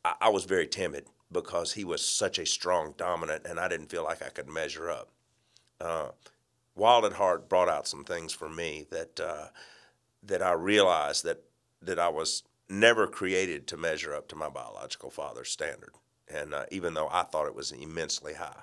I, 0.05 0.15
I 0.23 0.29
was 0.31 0.45
very 0.45 0.67
timid 0.67 1.07
because 1.33 1.73
he 1.73 1.85
was 1.85 2.05
such 2.05 2.39
a 2.39 2.47
strong 2.47 2.95
dominant, 2.97 3.47
and 3.47 3.59
I 3.59 3.69
didn't 3.69 3.91
feel 3.91 4.05
like 4.05 4.23
I 4.23 4.29
could 4.29 4.49
measure 4.49 4.91
up. 4.91 5.09
Uh, 5.81 6.09
Wild 6.75 7.05
at 7.05 7.15
Heart 7.15 7.49
brought 7.49 7.69
out 7.69 7.87
some 7.87 8.05
things 8.05 8.33
for 8.33 8.49
me 8.49 8.87
that 8.91 9.21
uh, 9.21 9.49
that 10.23 10.43
I 10.43 10.53
realized 10.53 11.25
that 11.25 11.43
that 11.83 11.99
I 11.99 12.09
was 12.09 12.45
never 12.69 13.07
created 13.07 13.67
to 13.67 13.77
measure 13.77 14.15
up 14.15 14.29
to 14.29 14.37
my 14.37 14.49
biological 14.49 15.11
father's 15.11 15.51
standard, 15.51 15.93
and 16.33 16.55
uh, 16.55 16.65
even 16.71 16.95
though 16.95 17.09
I 17.11 17.25
thought 17.25 17.47
it 17.47 17.55
was 17.55 17.73
immensely 17.73 18.35
high, 18.35 18.63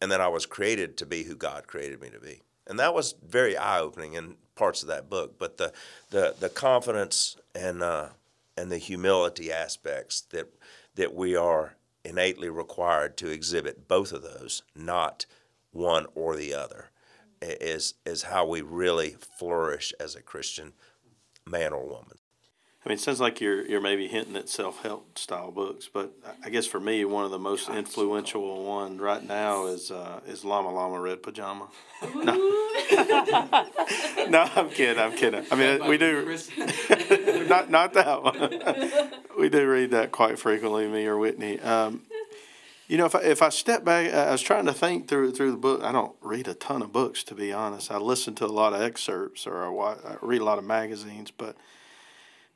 and 0.00 0.10
that 0.12 0.20
I 0.20 0.28
was 0.28 0.46
created 0.46 0.96
to 0.98 1.06
be 1.06 1.24
who 1.24 1.34
God 1.34 1.66
created 1.66 2.00
me 2.00 2.10
to 2.10 2.20
be, 2.20 2.42
and 2.66 2.78
that 2.78 2.94
was 2.94 3.14
very 3.26 3.56
eye 3.56 3.80
opening 3.80 4.14
in 4.14 4.36
parts 4.54 4.82
of 4.82 4.88
that 4.88 5.10
book. 5.10 5.38
But 5.38 5.56
the 5.56 5.72
the 6.10 6.34
the 6.38 6.48
confidence 6.48 7.36
and 7.54 7.82
uh, 7.82 8.10
and 8.56 8.70
the 8.70 8.78
humility 8.78 9.52
aspects 9.52 10.20
that 10.30 10.52
that 10.94 11.14
we 11.14 11.36
are 11.36 11.75
innately 12.06 12.48
required 12.48 13.16
to 13.18 13.28
exhibit 13.28 13.88
both 13.88 14.12
of 14.12 14.22
those, 14.22 14.62
not 14.74 15.26
one 15.72 16.06
or 16.14 16.36
the 16.36 16.54
other, 16.54 16.90
is 17.42 17.94
is 18.04 18.24
how 18.24 18.46
we 18.46 18.62
really 18.62 19.16
flourish 19.38 19.92
as 20.00 20.14
a 20.14 20.22
Christian 20.22 20.72
man 21.46 21.72
or 21.72 21.84
woman. 21.84 22.18
I 22.86 22.88
mean, 22.90 22.98
it 22.98 23.00
sounds 23.00 23.20
like 23.20 23.40
you're 23.40 23.66
you're 23.66 23.80
maybe 23.80 24.06
hinting 24.06 24.36
at 24.36 24.48
self 24.48 24.82
help 24.82 25.18
style 25.18 25.50
books, 25.50 25.88
but 25.92 26.12
I 26.44 26.50
guess 26.50 26.66
for 26.66 26.78
me, 26.78 27.04
one 27.04 27.24
of 27.24 27.32
the 27.32 27.38
most 27.38 27.68
influential 27.68 28.62
one 28.64 28.98
right 28.98 29.26
now 29.26 29.66
is 29.66 29.90
uh, 29.90 30.20
is 30.24 30.44
Llama 30.44 30.72
Llama 30.72 31.00
Red 31.00 31.22
Pajama. 31.22 31.68
No. 32.14 32.34
no, 34.28 34.48
I'm 34.54 34.68
kidding. 34.70 35.02
I'm 35.02 35.16
kidding. 35.16 35.44
I 35.50 35.54
mean, 35.56 35.88
we 35.88 35.98
do 35.98 36.24
not 37.48 37.70
not 37.70 37.92
that 37.94 38.22
one. 38.22 39.10
we 39.38 39.48
do 39.48 39.68
read 39.68 39.90
that 39.92 40.12
quite 40.12 40.38
frequently, 40.38 40.86
me 40.88 41.06
or 41.06 41.16
Whitney. 41.18 41.60
Um, 41.60 42.02
you 42.88 42.96
know, 42.96 43.06
if 43.06 43.16
I, 43.16 43.22
if 43.22 43.42
I 43.42 43.48
step 43.48 43.84
back, 43.84 44.12
I 44.12 44.30
was 44.30 44.42
trying 44.42 44.66
to 44.66 44.72
think 44.72 45.08
through 45.08 45.32
through 45.32 45.50
the 45.52 45.56
book. 45.56 45.82
I 45.82 45.92
don't 45.92 46.14
read 46.20 46.48
a 46.48 46.54
ton 46.54 46.82
of 46.82 46.92
books, 46.92 47.24
to 47.24 47.34
be 47.34 47.52
honest. 47.52 47.90
I 47.90 47.98
listen 47.98 48.34
to 48.36 48.46
a 48.46 48.48
lot 48.48 48.72
of 48.72 48.80
excerpts 48.80 49.46
or 49.46 49.64
I, 49.64 49.68
watch, 49.68 49.98
I 50.04 50.16
read 50.22 50.40
a 50.40 50.44
lot 50.44 50.58
of 50.58 50.64
magazines, 50.64 51.30
but 51.30 51.56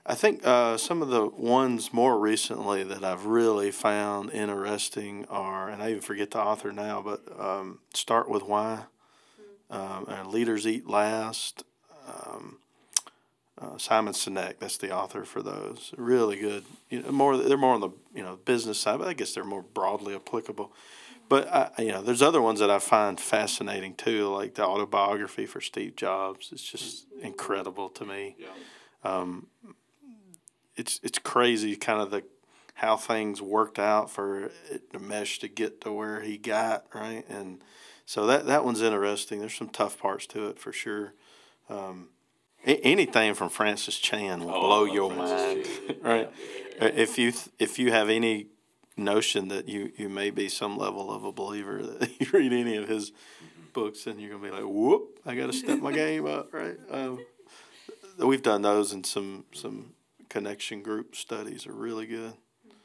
I 0.07 0.15
think 0.15 0.47
uh, 0.47 0.77
some 0.77 1.03
of 1.03 1.09
the 1.09 1.27
ones 1.27 1.93
more 1.93 2.19
recently 2.19 2.85
that 2.85 3.05
I've 3.05 3.27
really 3.27 3.71
found 3.71 4.31
interesting 4.31 5.27
are, 5.29 5.69
and 5.69 5.83
I 5.83 5.91
even 5.91 6.01
forget 6.01 6.31
the 6.31 6.41
author 6.41 6.73
now, 6.73 7.03
but 7.03 7.23
um, 7.39 7.81
Start 7.93 8.29
with 8.29 8.43
Why, 8.43 8.85
um, 9.69 10.07
Leaders 10.27 10.67
Eat 10.67 10.89
Last. 10.89 11.65
Uh, 13.61 13.77
Simon 13.77 14.15
Sinek, 14.15 14.59
that's 14.59 14.79
the 14.79 14.91
author 14.91 15.25
for 15.25 15.43
those. 15.43 15.93
Really 15.99 16.39
good. 16.39 16.65
You 16.89 17.03
know, 17.03 17.13
more 17.13 17.37
they're 17.37 17.59
more 17.59 17.75
on 17.75 17.81
the 17.81 17.91
you 18.15 18.23
know 18.23 18.37
business 18.45 18.79
side, 18.79 18.99
but 18.99 19.09
I 19.09 19.13
guess 19.13 19.35
they're 19.35 19.45
more 19.45 19.63
broadly 19.63 20.15
applicable. 20.15 20.73
But 21.29 21.47
I, 21.53 21.71
you 21.79 21.93
know, 21.93 22.03
there's 22.03 22.23
other 22.23 22.43
ones 22.43 22.59
that 22.61 22.71
I 22.71 22.79
find 22.79 23.21
fascinating 23.21 23.95
too, 23.95 24.29
like 24.29 24.55
the 24.55 24.65
autobiography 24.67 25.47
for 25.47 25.61
Steve 25.61 25.95
Jobs. 25.95 26.49
It's 26.53 26.63
just 26.63 27.07
incredible 27.21 27.89
to 27.91 28.05
me. 28.05 28.37
Um, 29.05 29.47
it's 30.75 30.99
it's 31.03 31.19
crazy, 31.19 31.77
kind 31.77 32.01
of 32.01 32.11
the 32.11 32.25
how 32.75 32.97
things 32.97 33.43
worked 33.43 33.79
out 33.79 34.11
for 34.11 34.51
it 34.71 34.91
to 34.93 34.99
mesh 34.99 35.39
to 35.41 35.49
get 35.49 35.83
to 35.83 35.93
where 35.93 36.23
he 36.23 36.39
got 36.39 36.87
right, 36.95 37.25
and 37.29 37.63
so 38.07 38.27
that 38.27 38.47
that 38.47 38.65
one's 38.65 38.81
interesting. 38.81 39.39
There's 39.39 39.55
some 39.55 39.69
tough 39.69 39.99
parts 39.99 40.27
to 40.29 40.49
it 40.49 40.59
for 40.59 40.73
sure. 40.73 41.13
Um, 41.69 42.09
anything 42.65 43.35
from 43.35 43.49
Francis 43.49 43.99
Chan 43.99 44.41
will 44.41 44.55
oh, 44.55 44.61
blow 44.61 44.85
your 44.85 45.13
Francis 45.13 45.81
mind, 45.87 45.99
right? 46.03 46.31
Yeah. 46.81 46.87
If 46.89 47.19
you 47.19 47.33
if 47.59 47.79
you 47.79 47.93
have 47.93 48.09
any 48.09 48.47
notion 48.97 49.49
that 49.49 49.69
you 49.69 49.93
you 49.97 50.09
may 50.09 50.31
be 50.31 50.49
some 50.49 50.77
level 50.77 51.11
of 51.11 51.25
a 51.25 51.33
believer 51.33 51.83
that 51.83 52.11
you 52.21 52.27
read 52.33 52.53
any 52.53 52.77
of 52.77 52.89
his 52.89 53.13
books 53.73 54.07
and 54.07 54.21
you're 54.21 54.31
gonna 54.31 54.43
be 54.43 54.51
like, 54.51 54.65
whoop, 54.65 55.21
I 55.25 55.35
got 55.35 55.47
to 55.47 55.53
step 55.53 55.81
my 55.81 55.93
game 55.93 56.27
up, 56.27 56.53
right? 56.53 56.77
Um, 56.91 57.25
we've 58.19 58.43
done 58.43 58.63
those 58.63 58.93
in 58.93 59.05
some 59.05 59.45
some 59.53 59.93
connection 60.29 60.83
group 60.83 61.17
studies 61.17 61.67
are 61.67 61.73
really 61.73 62.07
good. 62.07 62.33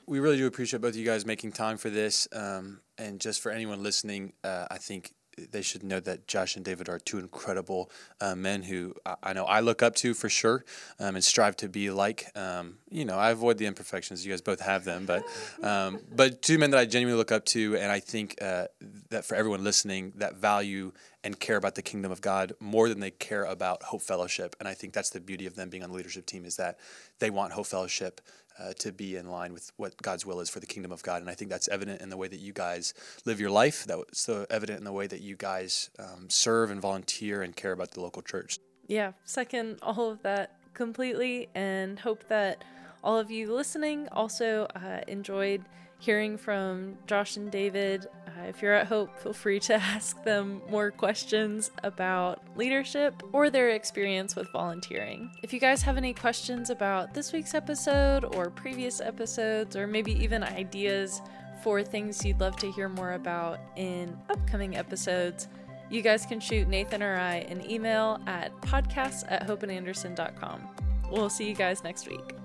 We 0.07 0.19
really 0.19 0.37
do 0.37 0.45
appreciate 0.45 0.81
both 0.81 0.91
of 0.91 0.97
you 0.97 1.05
guys 1.05 1.25
making 1.25 1.53
time 1.53 1.77
for 1.77 1.89
this. 1.89 2.27
Um, 2.31 2.81
and 2.97 3.19
just 3.19 3.41
for 3.41 3.51
anyone 3.51 3.81
listening, 3.81 4.33
uh, 4.43 4.67
I 4.69 4.77
think 4.77 5.13
they 5.37 5.61
should 5.61 5.83
know 5.83 5.99
that 5.99 6.27
Josh 6.27 6.55
and 6.55 6.63
David 6.63 6.89
are 6.89 6.99
two 6.99 7.19
incredible 7.19 7.89
uh, 8.21 8.35
men 8.35 8.63
who 8.63 8.95
I, 9.05 9.15
I, 9.23 9.33
know 9.33 9.45
I 9.45 9.59
look 9.59 9.83
up 9.83 9.95
to 9.95 10.13
for 10.13 10.29
sure 10.29 10.63
um, 10.99 11.15
and 11.15 11.23
strive 11.23 11.57
to 11.57 11.69
be 11.69 11.89
like. 11.89 12.25
Um, 12.35 12.77
you 12.89 13.05
know, 13.05 13.17
I 13.17 13.31
avoid 13.31 13.57
the 13.57 13.65
imperfections. 13.65 14.25
You 14.25 14.31
guys 14.31 14.41
both 14.41 14.61
have 14.61 14.85
them, 14.85 15.05
but 15.05 15.23
um, 15.63 15.99
but 16.13 16.41
two 16.41 16.57
men 16.57 16.71
that 16.71 16.79
I 16.79 16.85
genuinely 16.85 17.17
look 17.17 17.31
up 17.31 17.45
to, 17.45 17.75
and 17.77 17.91
I 17.91 17.99
think 17.99 18.35
uh, 18.41 18.67
that 19.09 19.25
for 19.25 19.35
everyone 19.35 19.63
listening, 19.63 20.13
that 20.15 20.35
value 20.35 20.91
and 21.23 21.39
care 21.39 21.57
about 21.57 21.73
the 21.73 21.81
kingdom 21.81 22.11
of 22.11 22.21
God 22.21 22.53
more 22.59 22.87
than 22.87 22.99
they 22.99 23.09
care 23.09 23.45
about 23.45 23.81
Hope 23.81 24.03
Fellowship. 24.03 24.55
And 24.59 24.67
I 24.69 24.75
think 24.75 24.93
that's 24.93 25.09
the 25.09 25.19
beauty 25.19 25.47
of 25.47 25.55
them 25.55 25.69
being 25.69 25.81
on 25.81 25.89
the 25.89 25.95
leadership 25.95 26.27
team 26.27 26.45
is 26.45 26.55
that 26.57 26.77
they 27.17 27.31
want 27.31 27.53
Hope 27.53 27.65
Fellowship 27.65 28.21
uh, 28.59 28.73
to 28.79 28.91
be 28.91 29.15
in 29.15 29.29
line 29.29 29.53
with 29.53 29.71
what 29.77 30.01
God's 30.01 30.25
will 30.25 30.39
is 30.39 30.49
for 30.49 30.59
the 30.59 30.65
kingdom 30.65 30.91
of 30.91 31.03
God. 31.03 31.21
And 31.21 31.29
I 31.29 31.33
think 31.33 31.51
that's 31.51 31.67
evident 31.67 32.01
in 32.01 32.09
the 32.09 32.17
way 32.17 32.27
that 32.27 32.39
you 32.39 32.53
guys 32.53 32.93
live 33.25 33.39
your 33.39 33.49
life. 33.49 33.85
That's 33.85 34.19
so 34.19 34.45
evident 34.49 34.79
in 34.79 34.85
the 34.85 34.93
way 34.93 35.07
that 35.07 35.21
you 35.21 35.35
guys 35.35 35.89
um, 35.99 36.29
serve 36.29 36.71
and 36.71 36.81
volunteer 36.81 37.41
and 37.41 37.55
care 37.55 37.71
about 37.71 37.91
the 37.91 38.01
local 38.01 38.21
church. 38.21 38.59
Yeah, 38.87 39.13
second 39.23 39.79
all 39.81 40.11
of 40.11 40.21
that 40.23 40.57
completely, 40.73 41.49
and 41.55 41.99
hope 41.99 42.27
that 42.27 42.63
all 43.03 43.17
of 43.17 43.31
you 43.31 43.53
listening 43.53 44.07
also 44.11 44.67
uh, 44.75 45.01
enjoyed 45.07 45.63
hearing 45.99 46.37
from 46.37 46.97
Josh 47.07 47.37
and 47.37 47.51
David. 47.51 48.07
Uh, 48.37 48.43
if 48.47 48.61
you're 48.61 48.73
at 48.73 48.87
Hope, 48.87 49.17
feel 49.19 49.33
free 49.33 49.59
to 49.61 49.73
ask 49.95 50.23
them 50.23 50.61
more 50.69 50.91
questions 50.91 51.71
about 51.83 52.41
leadership 52.55 53.23
or 53.31 53.49
their 53.49 53.69
experience 53.69 54.35
with 54.35 54.51
volunteering. 54.51 55.31
If 55.43 55.53
you 55.53 55.59
guys 55.59 55.81
have 55.83 55.97
any 55.97 56.13
questions 56.13 56.69
about 56.69 57.13
this 57.13 57.31
week's 57.31 57.53
episode 57.53 58.25
or 58.35 58.49
previous 58.49 58.99
episodes, 59.01 59.75
or 59.75 59.87
maybe 59.87 60.11
even 60.23 60.43
ideas 60.43 61.21
for 61.63 61.81
things 61.83 62.23
you'd 62.25 62.39
love 62.39 62.55
to 62.57 62.71
hear 62.71 62.89
more 62.89 63.13
about 63.13 63.59
in 63.75 64.17
upcoming 64.29 64.75
episodes, 64.75 65.47
you 65.89 66.01
guys 66.01 66.25
can 66.25 66.39
shoot 66.39 66.67
Nathan 66.67 67.01
or 67.03 67.15
I 67.15 67.35
an 67.49 67.69
email 67.69 68.19
at 68.27 68.51
podcasts 68.61 69.23
at 69.27 69.47
hopeandanderson.com. 69.47 70.69
We'll 71.11 71.29
see 71.29 71.47
you 71.47 71.55
guys 71.55 71.83
next 71.83 72.07
week. 72.09 72.44